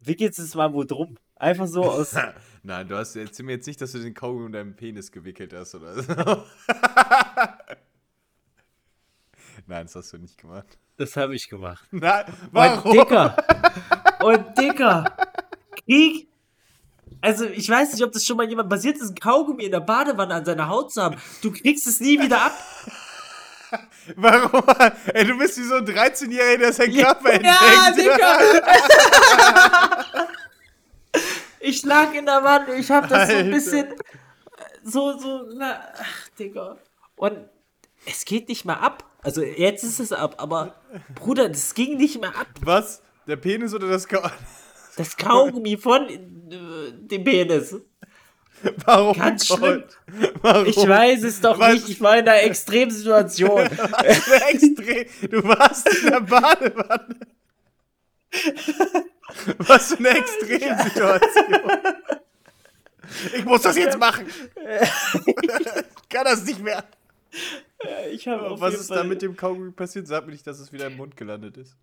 [0.00, 1.18] wie geht's jetzt mal wo drum?
[1.36, 2.16] Einfach so aus,
[2.62, 5.52] Nein, du hast erzähl mir jetzt nicht, dass du den Kaugummi um deinen Penis gewickelt
[5.52, 6.12] hast oder so.
[9.68, 10.66] Nein, das hast du nicht gemacht.
[10.96, 11.84] das habe ich gemacht.
[11.92, 12.92] Nein, Und warum?
[12.92, 13.36] Dicker,
[14.22, 15.16] und Dicker,
[15.84, 16.26] Krieg.
[17.20, 19.80] Also, ich weiß nicht, ob das schon mal jemand passiert ist, ein Kaugummi in der
[19.80, 21.16] Badewanne an seiner Haut zu haben.
[21.42, 22.52] Du kriegst es nie wieder ab.
[24.16, 24.62] Warum?
[25.12, 28.16] Ey, du bist wie so ein 13-Jähriger, der sein Körper Ja, entdeckt.
[28.16, 28.38] Dicker!
[31.60, 33.50] Ich lag in der Wand, ich hab das so ein Alter.
[33.50, 33.94] bisschen
[34.84, 36.78] so, so, na, ach, Digga.
[37.16, 37.36] Und
[38.06, 39.04] es geht nicht mehr ab.
[39.22, 40.74] Also jetzt ist es ab, aber
[41.14, 42.46] Bruder, das ging nicht mehr ab.
[42.60, 43.02] Was?
[43.26, 44.32] Der Penis oder das Kaugummi?
[44.96, 47.76] Das Kaugummi von äh, dem Penis.
[48.84, 49.16] Warum?
[49.16, 49.84] Ganz schlimm.
[50.42, 50.66] Warum?
[50.66, 51.74] Ich weiß es doch Was?
[51.74, 53.60] nicht, ich war in einer Extremsituation.
[54.48, 55.06] Extrem.
[55.30, 57.16] Du warst in der Badewanne.
[59.58, 61.60] Was für eine Extremsituation.
[63.36, 64.26] Ich muss das jetzt machen.
[66.10, 66.84] Ich kann das nicht mehr.
[68.10, 70.06] Ich hab auf Was jeden ist da Fall- mit dem Kaugummi passiert?
[70.08, 71.76] Sag mir nicht, dass es wieder im Mund gelandet ist.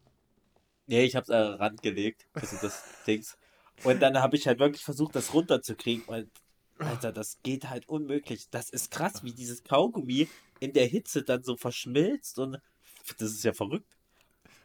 [0.88, 3.38] Nee, ich hab's an den Rand gelegt, also das Dings.
[3.84, 6.30] Und dann habe ich halt wirklich versucht, das runterzukriegen, weil
[6.78, 8.50] Alter, das geht halt unmöglich.
[8.50, 10.28] Das ist krass, wie dieses Kaugummi
[10.60, 12.60] in der Hitze dann so verschmilzt und
[13.18, 13.88] das ist ja verrückt.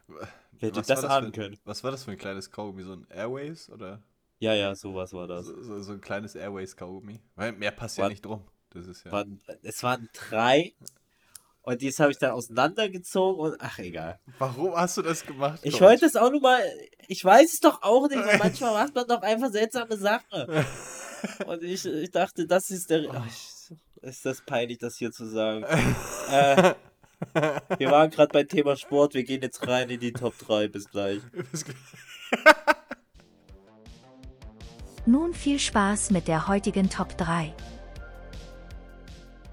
[0.09, 0.29] Wer
[0.69, 1.57] hätte Was das war ahnen können?
[1.65, 2.83] Was war das für ein kleines Kaugummi?
[2.83, 4.03] So ein Airways oder
[4.41, 5.47] Ja, ja, sowas war das.
[5.47, 7.21] so, so, so ein kleines Airways-Kaugummi?
[7.37, 8.43] Weil mehr passt ja War- nicht drum.
[8.71, 9.13] Das ist ja.
[9.13, 10.75] Waren, es waren drei
[11.63, 14.19] und dies habe ich dann auseinandergezogen und ach egal.
[14.39, 15.61] Warum hast du das gemacht?
[15.63, 16.63] Ich wollte es auch nur mal,
[17.07, 20.65] ich weiß es doch auch nicht, und manchmal macht man doch einfach seltsame Sachen.
[21.47, 23.05] Und ich, ich dachte, das ist der.
[23.13, 23.27] Ach,
[24.01, 25.65] ist das peinlich, das hier zu sagen.
[26.31, 26.75] äh,
[27.77, 30.69] wir waren gerade beim Thema Sport, wir gehen jetzt rein in die Top 3.
[30.69, 31.21] Bis gleich.
[35.05, 37.55] Nun viel Spaß mit der heutigen Top 3.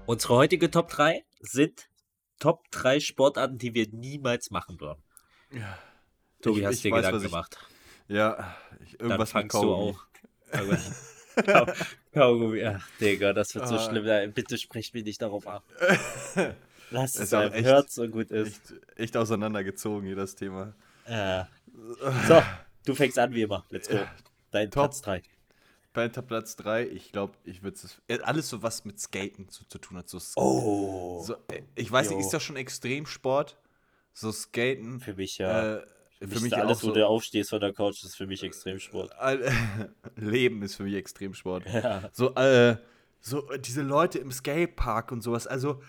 [0.06, 1.87] Unsere heutige Top 3 sind
[2.38, 5.02] Top 3 Sportarten, die wir niemals machen würden.
[5.52, 5.78] Ja.
[6.42, 7.58] Tobi, Ich- hast ich dir weiß, Gedanken ich- gemacht.
[8.08, 10.06] Ja, ich, Dann irgendwas mit fangst du auch.
[11.44, 11.72] Kau-
[12.12, 13.88] Kaugummi, ach, Digga, das wird so Ah.
[13.88, 14.04] schlimm.
[14.06, 15.62] Ja, Bitte sprecht mich nicht darauf ab.
[16.90, 18.72] Lass es echt- Hört's und gut ist.
[18.72, 20.74] Echt, echt auseinandergezogen hier das Thema.
[21.04, 21.44] Äh.
[22.26, 22.42] So,
[22.86, 23.64] du fängst an wie immer.
[23.70, 23.96] Let's go.
[23.96, 24.12] Ja,
[24.50, 24.84] Dein top.
[24.84, 25.22] Platz 3.
[25.92, 28.00] Bei Platz 3, ich glaube, ich würde es.
[28.08, 30.08] äh, Alles so was mit Skaten zu, zu tun hat.
[30.08, 31.22] So, Oh.
[31.24, 33.56] so, äh, ich weiß nicht, ist das schon Extremsport?
[34.12, 35.00] So Skaten.
[35.00, 35.76] Für mich ja.
[35.78, 35.86] Äh,
[36.20, 36.94] für für mich alles, wo so.
[36.94, 39.12] du aufstehst von der Couch, ist für mich Extremsport.
[39.18, 39.50] All-
[40.16, 41.64] Leben ist für mich Extremsport.
[41.72, 42.10] Ja.
[42.12, 42.76] So, äh,
[43.20, 45.46] so äh, diese Leute im Skatepark und sowas.
[45.46, 45.80] Also,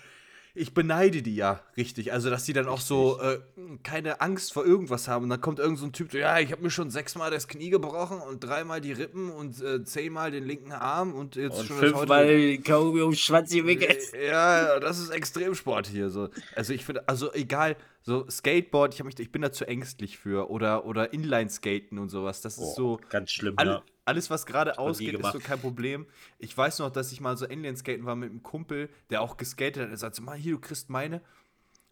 [0.60, 2.12] ich beneide die ja richtig.
[2.12, 3.40] Also, dass die dann auch so äh,
[3.84, 5.24] keine Angst vor irgendwas haben.
[5.24, 7.70] Und dann kommt irgend so ein Typ, ja, ich habe mir schon sechsmal das Knie
[7.70, 11.78] gebrochen und dreimal die Rippen und äh, zehnmal den linken Arm und jetzt Und schon
[11.78, 14.04] fünfmal Kaugummi um Schwanz gewickelt.
[14.14, 16.10] ja, das ist Extremsport hier.
[16.10, 16.30] So.
[16.56, 20.50] Also ich finde, also egal, so Skateboard, ich, mich, ich bin da zu ängstlich für.
[20.50, 22.42] Oder, oder Inline-Skaten und sowas.
[22.42, 23.00] Das ist so.
[23.10, 23.84] Ganz schlimm, Alle, ja.
[24.10, 26.08] Alles, was gerade ausgeht, ist so kein Problem.
[26.40, 29.84] Ich weiß noch, dass ich mal so Inline-Skaten war mit einem Kumpel, der auch geskatet
[29.84, 29.90] hat.
[29.92, 31.22] Er sagt so, mal hier, du kriegst meine.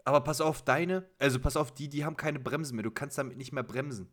[0.04, 2.84] Aber pass auf, deine, also pass auf, die, die haben keine Bremsen mehr.
[2.84, 4.08] Du kannst damit nicht mehr bremsen.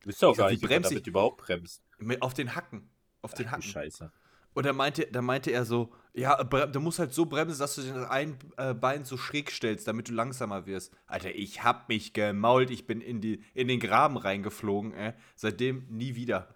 [0.00, 1.82] Du bist doch Ich sag, gar nicht, bremse ich- damit überhaupt bremst.
[1.98, 2.88] Mit, auf den Hacken.
[3.22, 3.62] Auf den Ach, Hacken.
[3.62, 4.10] Scheiße.
[4.54, 7.82] Und dann meinte, dann meinte er so, ja, du musst halt so bremsen, dass du
[7.82, 10.92] das ein äh, Bein so schräg stellst, damit du langsamer wirst.
[11.08, 15.12] Alter, ich hab mich gemault, ich bin in, die, in den Graben reingeflogen, ey.
[15.34, 16.54] Seitdem nie wieder.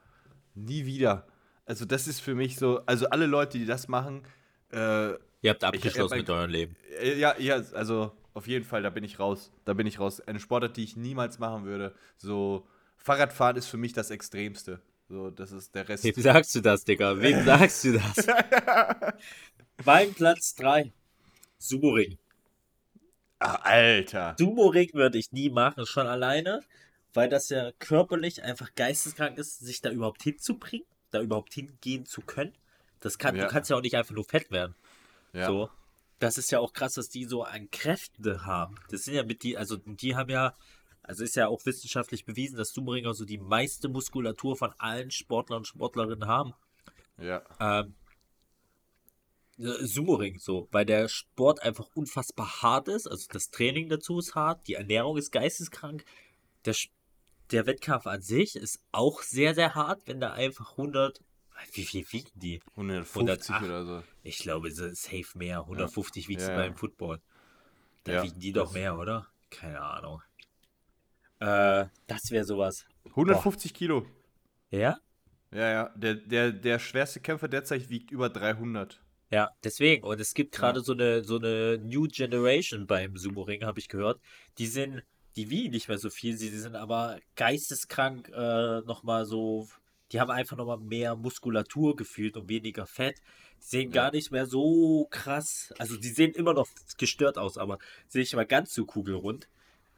[0.65, 1.27] Nie wieder.
[1.67, 4.23] Also das ist für mich so, also alle Leute, die das machen,
[4.73, 6.77] äh, Ihr habt abgeschlossen ich- mit eurem Leben.
[7.01, 9.53] äh, ja, ja, also auf jeden Fall, da bin ich raus.
[9.65, 10.21] Da bin ich raus.
[10.21, 11.95] Eine Sportart, die ich niemals machen würde.
[12.17, 14.81] So, Fahrradfahren ist für mich das Extremste.
[15.09, 16.05] So, das ist der Rest.
[16.05, 17.21] Wem sagst du das, Digga?
[17.21, 18.27] Wem sagst du das?
[19.85, 20.93] mein Platz 3.
[21.59, 22.19] Sumo-Ring.
[23.41, 24.35] Ach, Alter.
[24.39, 26.61] Sumo-Ring würde ich nie machen, schon alleine,
[27.15, 32.21] weil das ja körperlich einfach geisteskrank ist, sich da überhaupt hinzubringen, da überhaupt hingehen zu
[32.21, 32.53] können.
[33.01, 33.45] Das kann, Ja.
[33.45, 34.75] Du kannst ja auch nicht einfach nur fett werden.
[35.33, 35.47] Ja.
[35.47, 35.71] So.
[36.19, 38.75] Das ist ja auch krass, dass die so an Kräften haben.
[38.91, 40.55] Das sind ja mit die, also die haben ja,
[41.03, 45.59] also ist ja auch wissenschaftlich bewiesen, dass Sumo-Ringer so die meiste Muskulatur von allen Sportlern
[45.59, 46.55] und Sportlerinnen haben.
[47.19, 47.43] Ja.
[47.61, 47.95] Ähm,
[49.59, 53.07] äh, Sumo-Ring so, weil der Sport einfach unfassbar hart ist.
[53.07, 56.05] Also das Training dazu ist hart, die Ernährung ist geisteskrank.
[56.65, 56.75] Der,
[57.51, 61.21] der Wettkampf an sich ist auch sehr, sehr hart, wenn da einfach 100,
[61.73, 62.61] wie viel wiegen die?
[62.77, 63.65] 150 108.
[63.65, 64.05] oder so.
[64.23, 65.61] Ich glaube, safe mehr.
[65.61, 66.57] 150 wiegt Ja, es ja.
[66.57, 67.21] beim Football.
[68.05, 69.27] Da Ja, wiegen die doch mehr, oder?
[69.51, 70.23] Keine Ahnung.
[71.41, 72.87] Äh, das wäre sowas.
[73.11, 74.07] 150 Kilo.
[74.71, 74.99] Ja?
[75.51, 75.89] Ja, ja.
[75.97, 79.01] Der, der, der schwerste Kämpfer derzeit wiegt über 300.
[79.31, 80.05] Ja, deswegen.
[80.05, 84.21] Und es gibt gerade so eine so eine New Generation beim Sumo-Ring, habe ich gehört.
[84.59, 85.03] Die sind,
[85.39, 89.69] die wiegen nicht mehr so viel, sie sind aber geisteskrank äh, nochmal so,
[90.11, 93.21] die haben einfach nochmal mehr Muskulatur gefühlt und weniger Fett.
[93.61, 94.03] Die sehen Ja.
[94.03, 96.67] gar nicht mehr so krass, also die sehen immer noch
[96.99, 97.79] gestört aus, aber
[98.09, 99.49] sehen nicht mal ganz so kugelrund.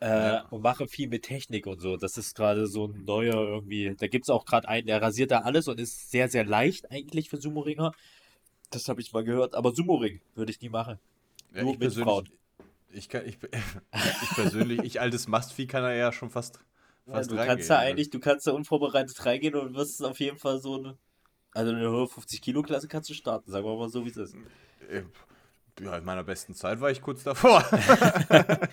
[0.00, 0.46] Äh, Ja.
[0.48, 1.96] Und machen viel mit Technik und so.
[1.96, 3.94] Das ist gerade so ein neuer irgendwie.
[3.98, 6.90] Da gibt es auch gerade einen, der rasiert da alles und ist sehr, sehr leicht
[6.90, 7.92] eigentlich für Sumo-Ringer.
[8.70, 9.54] Das habe ich mal gehört.
[9.54, 10.98] Aber Sumo-Ring würde ich nie machen.
[11.54, 12.28] Ja, Nur ich mit Frauen.
[12.92, 13.38] Ich, kann, ich,
[14.22, 16.58] ich persönlich, ich altes Mastvieh kann da ja schon fast,
[17.06, 17.56] Ja, fast du reingehen.
[17.56, 20.98] kannst da eigentlich, du kannst da unvorbereitet reingehen und wirst auf jeden Fall so eine.
[21.52, 24.34] Also eine 150 Kilo Klasse kannst du starten, sagen wir mal so, wie es ist.
[24.88, 25.02] Äh,
[25.82, 27.64] Ja, in meiner besten Zeit war ich kurz davor.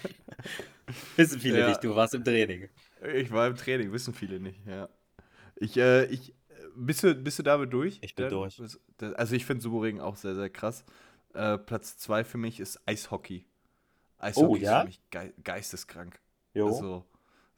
[1.15, 1.69] Wissen viele Ja.
[1.69, 2.69] nicht, du warst im Training.
[3.13, 4.89] ich war im Training, wissen viele nicht, ja.
[5.55, 6.33] Ich, äh, ich,
[6.75, 7.97] bist du, bist du damit durch?
[8.01, 8.31] Ich bin Dan?
[8.31, 8.61] durch.
[9.15, 10.85] Also ich finde Sumo-Ring auch sehr, sehr krass.
[11.33, 13.45] Äh, Platz zwei für mich ist Eishockey.
[14.19, 14.79] Eishockey Oh, ist ja?
[14.81, 16.19] für mich gei geisteskrank.
[16.53, 16.67] Jo.
[16.67, 17.05] Also,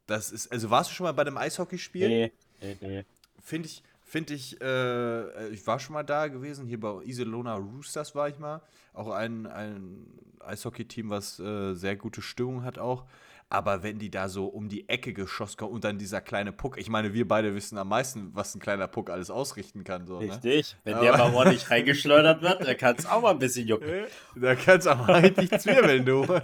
[0.08, 2.08] das ist, also warst du schon mal bei einem Eishockeyspiel?
[2.08, 2.32] nee,
[2.62, 3.06] nee, nee.
[3.42, 8.16] Finde ich, Finde ich, äh, ich war schon mal da gewesen, hier bei Iserlohner Roosters
[8.16, 8.60] war ich mal.
[8.92, 10.08] Auch ein, ein
[10.40, 13.06] Eishockey-Team, was äh, sehr gute Stimmung hat auch.
[13.52, 16.78] Aber wenn die da so um die Ecke geschossen kommen und dann dieser kleine Puck,
[16.78, 20.06] ich meine, wir beide wissen am meisten, was ein kleiner Puck alles ausrichten kann.
[20.06, 20.30] So, ne?
[20.32, 20.78] Richtig.
[20.84, 23.90] Wenn Aber- der mal ordentlich reingeschleudert wird, dann kann es auch mal ein bisschen jucken.
[24.36, 26.26] Da kannst du aber richtig zwirbeln, du.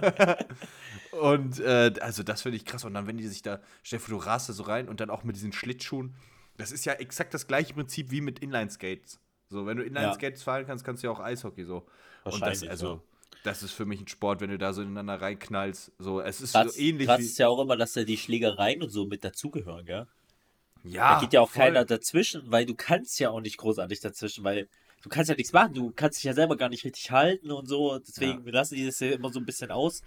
[1.22, 2.84] Und äh, also das finde ich krass.
[2.84, 5.24] Und dann, wenn die sich da, vor, du rast da so rein und dann auch
[5.24, 6.16] mit diesen Schlittschuhen.
[6.58, 9.20] Das ist ja exakt das gleiche Prinzip wie mit Inline-Skates.
[9.50, 11.86] So, wenn du Inline-Skates fahren kannst, kannst du ja auch Eishockey so.
[12.24, 13.02] Und das, also, ja.
[13.46, 15.92] Das ist für mich ein Sport, wenn du da so ineinander reinknallst.
[16.00, 17.26] So, es ist Krass, so ähnlich krass wie.
[17.26, 20.08] ist ja auch immer, dass da die Schlägereien und so mit dazugehören, gell?
[20.84, 21.64] ja, da geht ja auch voll.
[21.64, 24.68] keiner dazwischen, weil du kannst ja auch nicht großartig dazwischen, weil
[25.02, 27.68] du kannst ja nichts machen, du kannst dich ja selber gar nicht richtig halten und
[27.68, 27.98] so.
[28.00, 30.02] Deswegen lassen die das ja immer so ein bisschen aus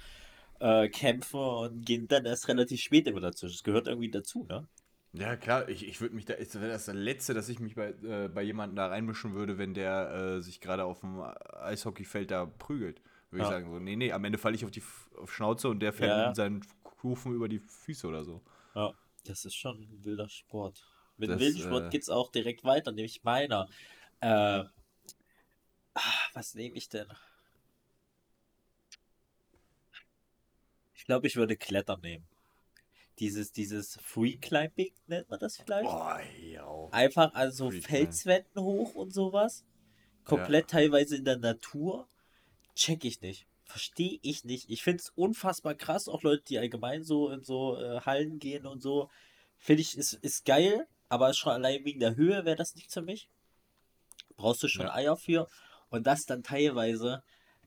[0.61, 3.55] äh, kämpfen und gehen dann erst relativ spät immer dazwischen.
[3.55, 4.67] Das gehört irgendwie dazu, ne?
[5.13, 7.95] Ja, klar, ich, ich würde mich da, das wäre das Letzte, dass ich mich bei,
[8.05, 11.23] äh, bei jemandem da reinmischen würde, wenn der äh, sich gerade auf dem
[11.61, 13.01] Eishockeyfeld da prügelt.
[13.31, 13.57] Würde ich Ja.
[13.59, 15.93] sagen, so, nee, nee, am Ende falle ich auf die F- auf Schnauze und der
[15.93, 16.29] fällt Ja.
[16.29, 18.43] mit seinen Kufen über die Füße oder so.
[18.75, 20.85] Ja, das ist schon ein wilder Sport.
[21.19, 23.69] Mit Das, wilden Sport äh, geht's auch direkt weiter, nämlich meiner.
[24.21, 24.65] Äh,
[25.95, 26.03] ah,
[26.33, 27.07] was nehme ich denn?
[30.95, 32.27] Ich glaube, ich würde Klettern nehmen.
[33.19, 35.91] Dieses, dieses Free Climbing nennt man das vielleicht?
[35.91, 36.89] Boah, ja.
[36.93, 37.81] Einfach also Free.
[37.81, 39.65] Felswänden hoch und sowas.
[40.25, 42.09] Komplett teilweise in der Natur.
[42.79, 43.47] Check ich nicht.
[43.65, 44.71] Verstehe ich nicht.
[44.71, 46.09] Ich finde es unfassbar krass.
[46.09, 49.11] Auch Leute, die allgemein so in so äh, Hallen gehen und so.
[49.59, 50.87] Finde ich, ist, ist geil.
[51.09, 53.29] Aber schon allein wegen der Höhe wäre das nichts für mich.
[54.37, 54.95] Brauchst du schon Ja.
[54.95, 55.49] Eier für.
[55.91, 57.25] Und das dann teilweise,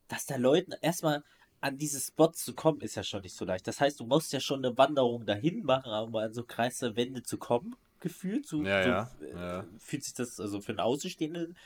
[0.07, 1.23] dass da Leuten erstmal
[1.59, 3.67] an diese Spots zu kommen, ist ja schon nicht so leicht.
[3.67, 7.21] Das heißt, du musst ja schon eine Wanderung dahin machen, um an so kreise Wände
[7.21, 8.47] zu kommen, gefühlt.
[8.47, 8.83] So, Ja,
[9.19, 9.65] so, ja, äh, ja.
[9.77, 11.57] Fühlt sich das, also für einen Außenstehenden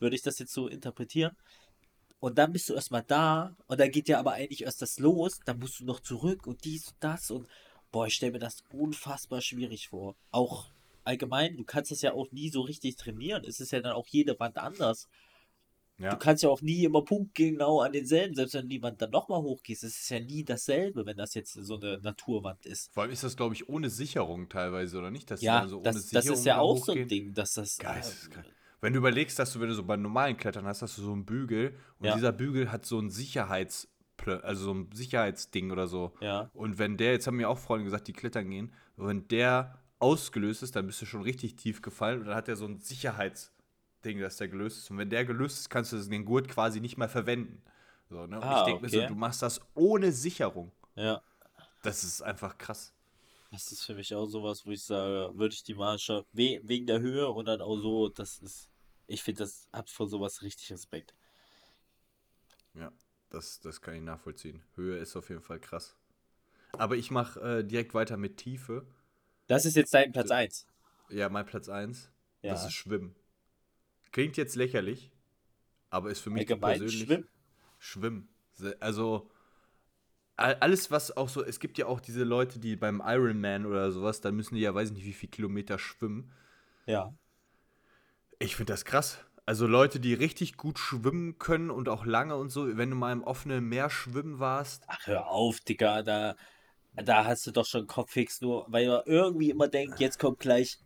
[0.00, 1.36] würde ich das jetzt so interpretieren.
[2.24, 5.40] Und dann bist du erstmal da und dann geht ja aber eigentlich erst das los.
[5.44, 7.46] Dann musst du noch zurück und dies und das und
[7.92, 10.16] boah, ich stelle mir das unfassbar schwierig vor.
[10.30, 10.70] Auch
[11.04, 13.44] allgemein, du kannst das ja auch nie so richtig trainieren.
[13.44, 15.06] Es ist ja dann auch jede Wand anders.
[15.98, 16.12] Ja.
[16.12, 19.42] Du kannst ja auch nie immer punktgenau an denselben, selbst wenn die Wand dann nochmal
[19.42, 19.84] hochgehst.
[19.84, 22.90] Es ist ja nie dasselbe, wenn das jetzt so eine Naturwand ist.
[22.94, 25.30] Vor allem ist das, glaube ich, ohne Sicherung teilweise, oder nicht?
[25.30, 27.08] Dass Ja, so ohne das, das ist ja auch so ein hochgehen.
[27.08, 27.78] Ding, dass das.
[27.78, 28.46] äh, Geisteskrank.
[28.84, 31.12] Wenn du überlegst, dass du, wenn du so beim normalen Klettern hast, hast du so
[31.12, 32.14] einen Bügel und Ja.
[32.14, 33.88] dieser Bügel hat so ein Sicherheits,
[34.42, 36.12] also so ein Sicherheitsding oder so.
[36.20, 36.50] Ja.
[36.52, 40.62] Und wenn der, jetzt haben mir auch Freunde gesagt, die klettern gehen, wenn der ausgelöst
[40.62, 44.20] ist, dann bist du schon richtig tief gefallen und dann hat er so ein Sicherheitsding,
[44.20, 44.90] dass der gelöst ist.
[44.90, 47.62] Und wenn der gelöst ist, kannst du den Gurt quasi nicht mehr verwenden.
[48.10, 48.36] So, ne?
[48.36, 49.06] Und Ah, ich denke mir so, okay.
[49.08, 50.70] du machst das ohne Sicherung.
[50.94, 51.22] ja.
[51.82, 52.92] Das ist einfach krass.
[53.50, 56.86] Das ist für mich auch sowas, wo ich sage, würde ich die Marsch we wegen
[56.86, 58.70] der Höhe und dann auch so, das ist,
[59.06, 61.14] ich finde, das hat vor sowas richtig Respekt.
[62.74, 62.92] Ja,
[63.30, 64.62] das, das kann ich nachvollziehen.
[64.74, 65.96] Höhe ist auf jeden Fall krass.
[66.72, 68.86] Aber ich mache äh, direkt weiter mit Tiefe.
[69.46, 70.66] Das ist jetzt dein Platz 1.
[71.10, 72.10] Ja, mein Platz 1.
[72.42, 72.66] Das Ja.
[72.68, 73.14] ist Schwimmen.
[74.12, 75.10] Klingt jetzt lächerlich,
[75.90, 77.28] aber ist für mich Allgemein persönlich Schwimmen?
[77.78, 78.28] Schwimmen.
[78.80, 79.30] Also
[80.36, 83.90] all- alles, was auch so, es gibt ja auch diese Leute, die beim Ironman oder
[83.92, 86.32] sowas, dann müssen die ja, weiß nicht, wie viel Kilometer schwimmen.
[86.86, 87.14] Ja.
[88.38, 89.18] Ich finde das krass.
[89.46, 93.12] Also Leute, die richtig gut schwimmen können und auch lange und so, wenn du mal
[93.12, 96.34] im offenen Meer schwimmen warst, Ach, hör auf, Digga, da,
[96.94, 100.78] da hast du doch schon Kopffix nur, weil man irgendwie immer denkt, jetzt kommt gleich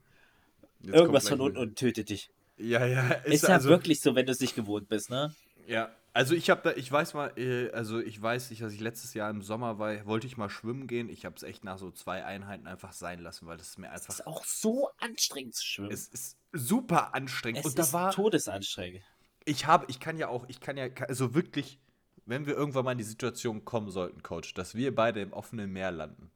[0.80, 2.30] jetzt irgendwas kommt von gleich unten und tötet dich.
[2.57, 5.32] Ja, ja, Ist, ja wirklich so, wenn du es nicht gewohnt bist, ne?
[5.68, 8.81] Ja, also ich habe da, ich weiß mal, äh, also ich weiß nicht, dass ich
[8.81, 11.09] letztes Jahr im Sommer war, wollte ich mal schwimmen gehen.
[11.09, 13.87] Ich habe es echt nach so zwei Einheiten einfach sein lassen, weil das ist mir
[13.87, 15.93] Es einfach, ist auch so anstrengend zu schwimmen.
[15.93, 17.61] es ist super anstrengend.
[17.61, 19.05] Es Und da ist war, todesanstrengend.
[19.45, 21.79] ich habe, ich kann ja auch, ich kann ja, also wirklich,
[22.27, 25.73] wenn wir irgendwann mal in die Situation kommen sollten, Coach, dass wir beide im offenen
[25.73, 26.33] Meer landen,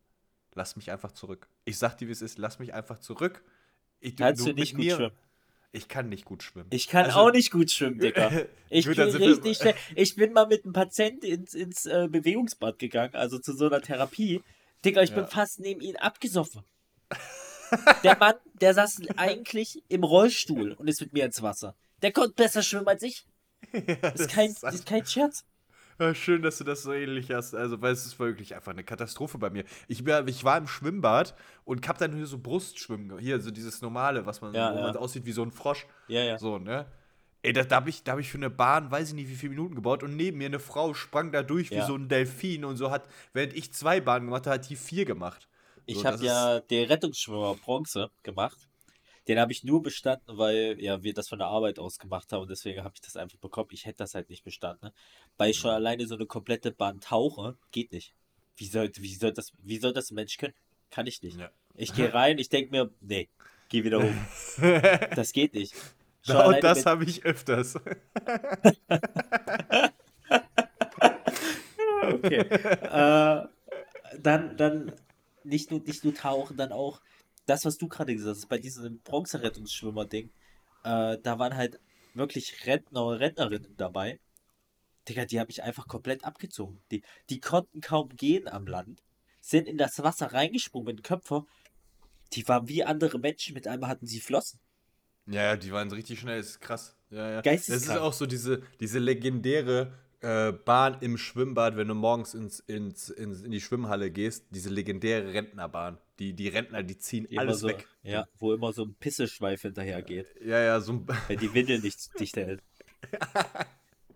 [0.55, 1.49] lass mich einfach zurück.
[1.65, 3.43] Ich sag dir, wie es ist, lass mich einfach zurück.
[3.99, 5.17] Ich, Kannst du mit nicht gut schwimmen?
[5.75, 6.69] Ich kann nicht gut schwimmen.
[6.71, 8.31] Ich kann Also- auch nicht gut schwimmen, Digga.
[8.69, 9.75] Ich Gut, bin wir- richtig schnell.
[9.97, 13.81] Ich bin mal mit einem Patienten ins, ins äh, Bewegungsbad gegangen, also zu so einer
[13.83, 14.43] Therapie.
[14.85, 15.27] Digga, ich bin Ja.
[15.27, 16.63] fast neben ihn abgesoffen.
[18.05, 21.75] Der Mann, der saß eigentlich im Rollstuhl und ist mit mir ins Wasser.
[22.03, 23.27] Der konnte besser schwimmen als ich.
[24.03, 25.45] Das ist kein, das ist kein Scherz.
[25.99, 27.55] Ja, schön, dass du das so ähnlich hast.
[27.55, 29.65] Also, weil es ist wirklich einfach eine Katastrophe bei mir.
[29.89, 31.35] Ich, ich war im Schwimmbad
[31.65, 33.19] und hab dann hier so Brustschwimmen.
[33.19, 34.83] Hier, so dieses normale, was man, Ja, wo ja.
[34.83, 35.87] man aussieht wie so ein Frosch.
[36.09, 36.39] Ja, ja.
[36.39, 36.87] So, ne?
[37.43, 39.35] Ey, da, da habe ich, da hab ich für eine Bahn, weiß ich nicht, wie
[39.35, 41.87] viele Minuten gebaut und neben mir eine Frau sprang da durch wie Ja.
[41.87, 45.05] so ein Delfin und so hat, während ich zwei Bahnen gemacht habe, hat die vier
[45.05, 45.49] gemacht.
[45.87, 48.69] Ich So, habe das ja den Rettungsschwimmer Bronze gemacht.
[49.29, 52.43] Den habe ich nur bestanden, weil ja wir das von der Arbeit aus gemacht haben
[52.43, 53.69] und deswegen habe ich das einfach bekommen.
[53.73, 54.87] Ich hätte das halt nicht bestanden.
[54.87, 54.93] Ne?
[55.37, 58.15] Weil ich schon alleine so eine komplette Bahn tauche, geht nicht.
[58.57, 60.55] Wie soll, wie soll das, wie soll das ein Mensch können?
[60.91, 61.39] Kann ich nicht.
[61.39, 61.51] Ja.
[61.75, 63.29] Ich gehe rein, ich denke mir, nee,
[63.69, 64.13] geh wieder hoch.
[65.17, 65.75] Das geht nicht.
[66.23, 67.77] Schon Und alleine das mit- habe ich öfters.
[72.03, 72.39] Okay.
[72.39, 73.47] äh,
[74.21, 74.93] dann, dann
[75.45, 77.01] nicht nur, nicht nur tauchen, dann auch
[77.47, 80.31] das, was du gerade gesagt hast, bei diesem Bronzerettungsschwimmer-Ding,
[80.85, 81.81] äh, da waren halt
[82.15, 84.21] wirklich Rentner und Rentnerinnen dabei.
[85.09, 86.81] Digga, die habe ich einfach komplett abgezogen.
[86.91, 89.03] Die, die konnten kaum gehen am Land,
[89.41, 91.47] sind in das Wasser reingesprungen mit Köpfer.
[92.35, 94.61] Die waren wie andere Menschen, mit einmal hatten sie Flossen.
[95.27, 96.97] Ja, ja, die waren richtig schnell, das ist krass.
[97.11, 97.37] Ja, ja.
[97.37, 97.99] Das Geisteskrank.
[97.99, 103.11] ist auch so diese, diese legendäre äh, Bahn im Schwimmbad, wenn du morgens ins, ins,
[103.11, 105.99] ins, in die Schwimmhalle gehst, diese legendäre Rentnerbahn.
[106.23, 107.89] Die, die Rentner, die ziehen Die immer alles so, weg.
[108.05, 111.09] Ja, wo immer so ein Pisseschweif hinterher geht, Ja, ja, so ein.
[111.27, 112.63] wenn die Windel nicht dicht hält.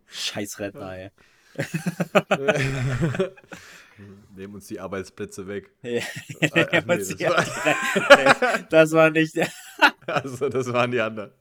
[0.06, 1.10] Scheiß Rentner, ey.
[4.36, 5.72] Nehmen uns die Arbeitsplätze weg.
[5.82, 6.00] Ja,
[6.52, 9.40] ach nee, das, war, das war nicht.
[10.06, 11.32] Also, das waren die anderen.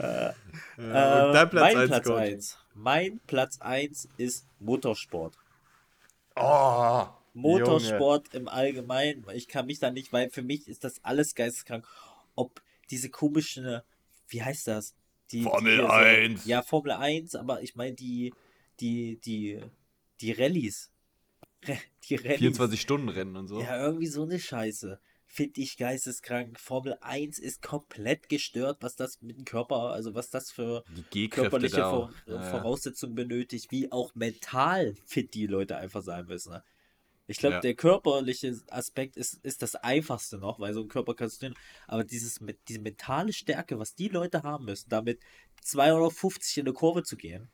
[0.00, 0.32] Äh,
[0.78, 2.20] und dein Platz mein 1 Platz Coach.
[2.20, 2.58] 1.
[2.74, 5.36] Mein Platz 1 ist Motorsport.
[6.34, 9.24] Oh, Motorsport im Allgemeinen.
[9.34, 11.86] Ich kann mich da nicht, weil für mich ist das alles geisteskrank.
[12.34, 13.80] Ob diese komischen,
[14.28, 14.94] wie heißt das?
[15.30, 16.44] Die, Formel die, 1.
[16.44, 18.34] Ja, Formel 1, aber ich meine die,
[18.80, 19.60] die, die,
[20.20, 20.90] die Rallyes.
[22.08, 22.58] Die Rallyes.
[22.58, 23.60] 24-Stunden-Rennen und so.
[23.60, 24.98] Ja, irgendwie so eine Scheiße.
[25.26, 26.58] Finde ich geisteskrank.
[26.58, 30.82] Formel 1 ist komplett gestört, was das mit dem Körper, also was das für
[31.30, 31.76] körperliche.
[31.76, 32.42] Vor ja.
[32.42, 36.60] Voraussetzungen benötigt, wie auch mental fit die Leute einfach sein müssen.
[37.28, 37.60] Ich glaube, Ja.
[37.60, 41.52] der körperliche Aspekt ist, ist das einfachste noch, weil so ein Körper kannst du,
[41.86, 45.20] aber dieses, diese mentale Stärke, was die Leute haben müssen, damit
[45.62, 47.48] 250 in eine Kurve zu gehen,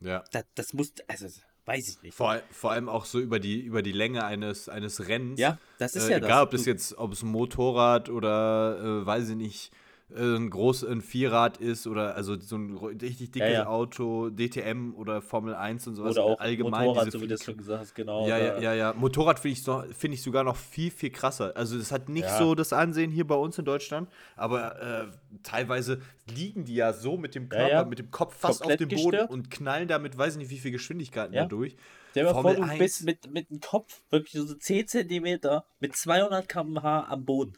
[0.00, 0.24] ja.
[0.32, 1.26] das, das muss, also
[1.64, 2.14] weiß ich nicht.
[2.14, 5.38] Vor, vor allem auch so über die, über die Länge eines, eines Rennens.
[5.38, 6.42] Ja, das ist äh, ja egal, das.
[6.42, 9.72] ob das Du- jetzt, ob es ein Motorrad oder, äh, weiß ich nicht,
[10.14, 13.66] ein groß ein Vierrad ist oder also so ein richtig dickes Ja, ja.
[13.66, 16.12] Auto, DTM oder Formel 1 und sowas.
[16.16, 18.26] oder auch allgemein Motorrad, so wie du es schon gesagt hast, genau.
[18.28, 18.92] ja, ja, ja, ja.
[18.94, 21.56] Motorrad finde ich, so, find ich sogar noch viel, viel krasser.
[21.56, 22.38] Also, das hat nicht Ja.
[22.38, 25.06] so das Ansehen hier bei uns in Deutschland, aber äh,
[25.42, 26.00] teilweise
[26.34, 29.10] liegen die ja so mit dem Körper, mit dem Kopf fast Komplett auf dem Boden
[29.12, 29.30] gestört.
[29.30, 31.42] und knallen damit, weiß ich nicht, wie viel Geschwindigkeiten Ja.
[31.42, 31.76] da durch.
[32.10, 32.78] Stell dir mal vor, du 1.
[32.78, 37.54] bist mit, mit dem Kopf wirklich so 10 Zentimeter mit 200 km/h am Boden.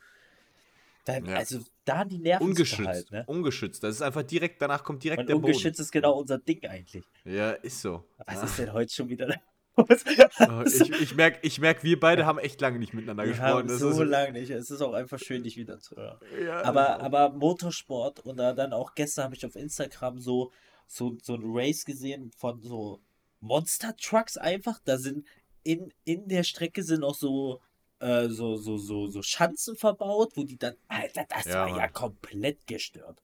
[1.04, 1.36] Da, Ja.
[1.36, 2.82] Also da die Nerven Ungeschützt.
[2.82, 3.24] behalten, ne?
[3.26, 3.82] Ungeschützt.
[3.82, 7.04] Das ist einfach direkt, danach kommt direkt Und der ungeschützt ist genau unser Ding eigentlich.
[7.24, 7.36] Boden.
[7.36, 8.04] Ja, ist so.
[8.26, 8.42] Was Ja.
[8.44, 9.34] ist denn heute schon wieder?
[9.76, 13.50] Oh, ich ich merke, ich merk, wir beide haben echt lange nicht miteinander Wir gesprochen.
[13.50, 14.50] haben so ist, lange nicht.
[14.50, 16.16] Es ist auch einfach schön, dich wieder zu hören.
[16.44, 20.52] Ja, Aber, aber Motorsport und da dann auch gestern habe ich auf Instagram so,
[20.86, 23.00] so, so ein Race gesehen von so
[23.40, 24.78] Monster Trucks einfach.
[24.84, 25.26] Da sind
[25.64, 27.60] in, in der Strecke sind auch so,
[28.00, 30.76] äh, so, so, so, so Schanzen verbaut, wo die dann.
[30.88, 31.92] Alter, das Ja, war ja Mann.
[31.92, 33.22] komplett gestört.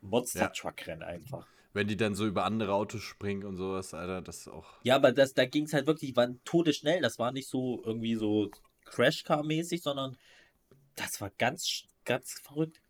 [0.00, 0.48] Monster Ja.
[0.48, 1.46] Truck Rennen einfach.
[1.72, 4.66] Wenn die dann so über andere Autos springen und sowas, Alter, das ist auch.
[4.84, 7.00] Ja, aber das, da ging es halt wirklich, die waren todesschnell.
[7.00, 8.50] Das war nicht so irgendwie so
[8.86, 10.16] Crashcar-mäßig, sondern
[10.94, 12.80] das war ganz, ganz verrückt.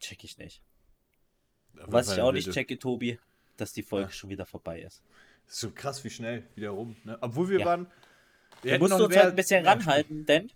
[0.00, 0.62] Check ich nicht.
[1.74, 3.18] Was ich auch nicht checke, Tobi,
[3.56, 4.12] dass die Folge Ja.
[4.12, 5.02] schon wieder vorbei ist.
[5.48, 6.96] Ist so krass, wie schnell wieder rum.
[7.04, 7.18] Ne?
[7.20, 7.66] Obwohl wir Ja.
[7.66, 7.86] waren.
[8.62, 10.50] Wir mussten noch uns heute ein bisschen ranhalten, denn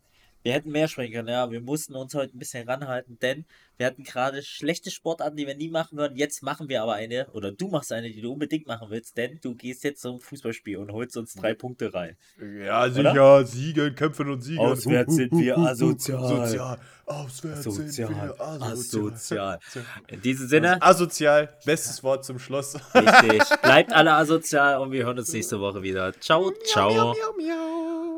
[0.47, 1.29] wir hätten mehr sprechen können.
[1.29, 3.45] Ja, wir mussten uns heute ein bisschen ranhalten, denn
[3.79, 6.17] wir hatten gerade schlechte Sportarten, die wir nie machen würden.
[6.17, 9.41] Jetzt machen wir aber eine, oder du machst eine, die du unbedingt machen willst, denn
[9.43, 12.17] du gehst jetzt zum Fußballspiel und holst uns drei Punkte rein.
[12.65, 14.61] Ja, sicher, siegen, kämpfen und siegen.
[14.61, 16.29] Auswärts sind wir asozial.
[16.29, 16.79] Sozial.
[17.07, 18.11] Auswärts sind Asozial.
[18.11, 19.59] wir Asozial.
[19.59, 19.85] asozial.
[20.07, 22.77] In diesem Sinne, Asozial, bestes Wort zum Schluss.
[22.95, 23.43] richtig.
[23.63, 26.13] Bleibt alle asozial und wir hören uns nächste Woche wieder.
[26.21, 26.93] Ciao, ciao.
[26.93, 28.17] miau, miau.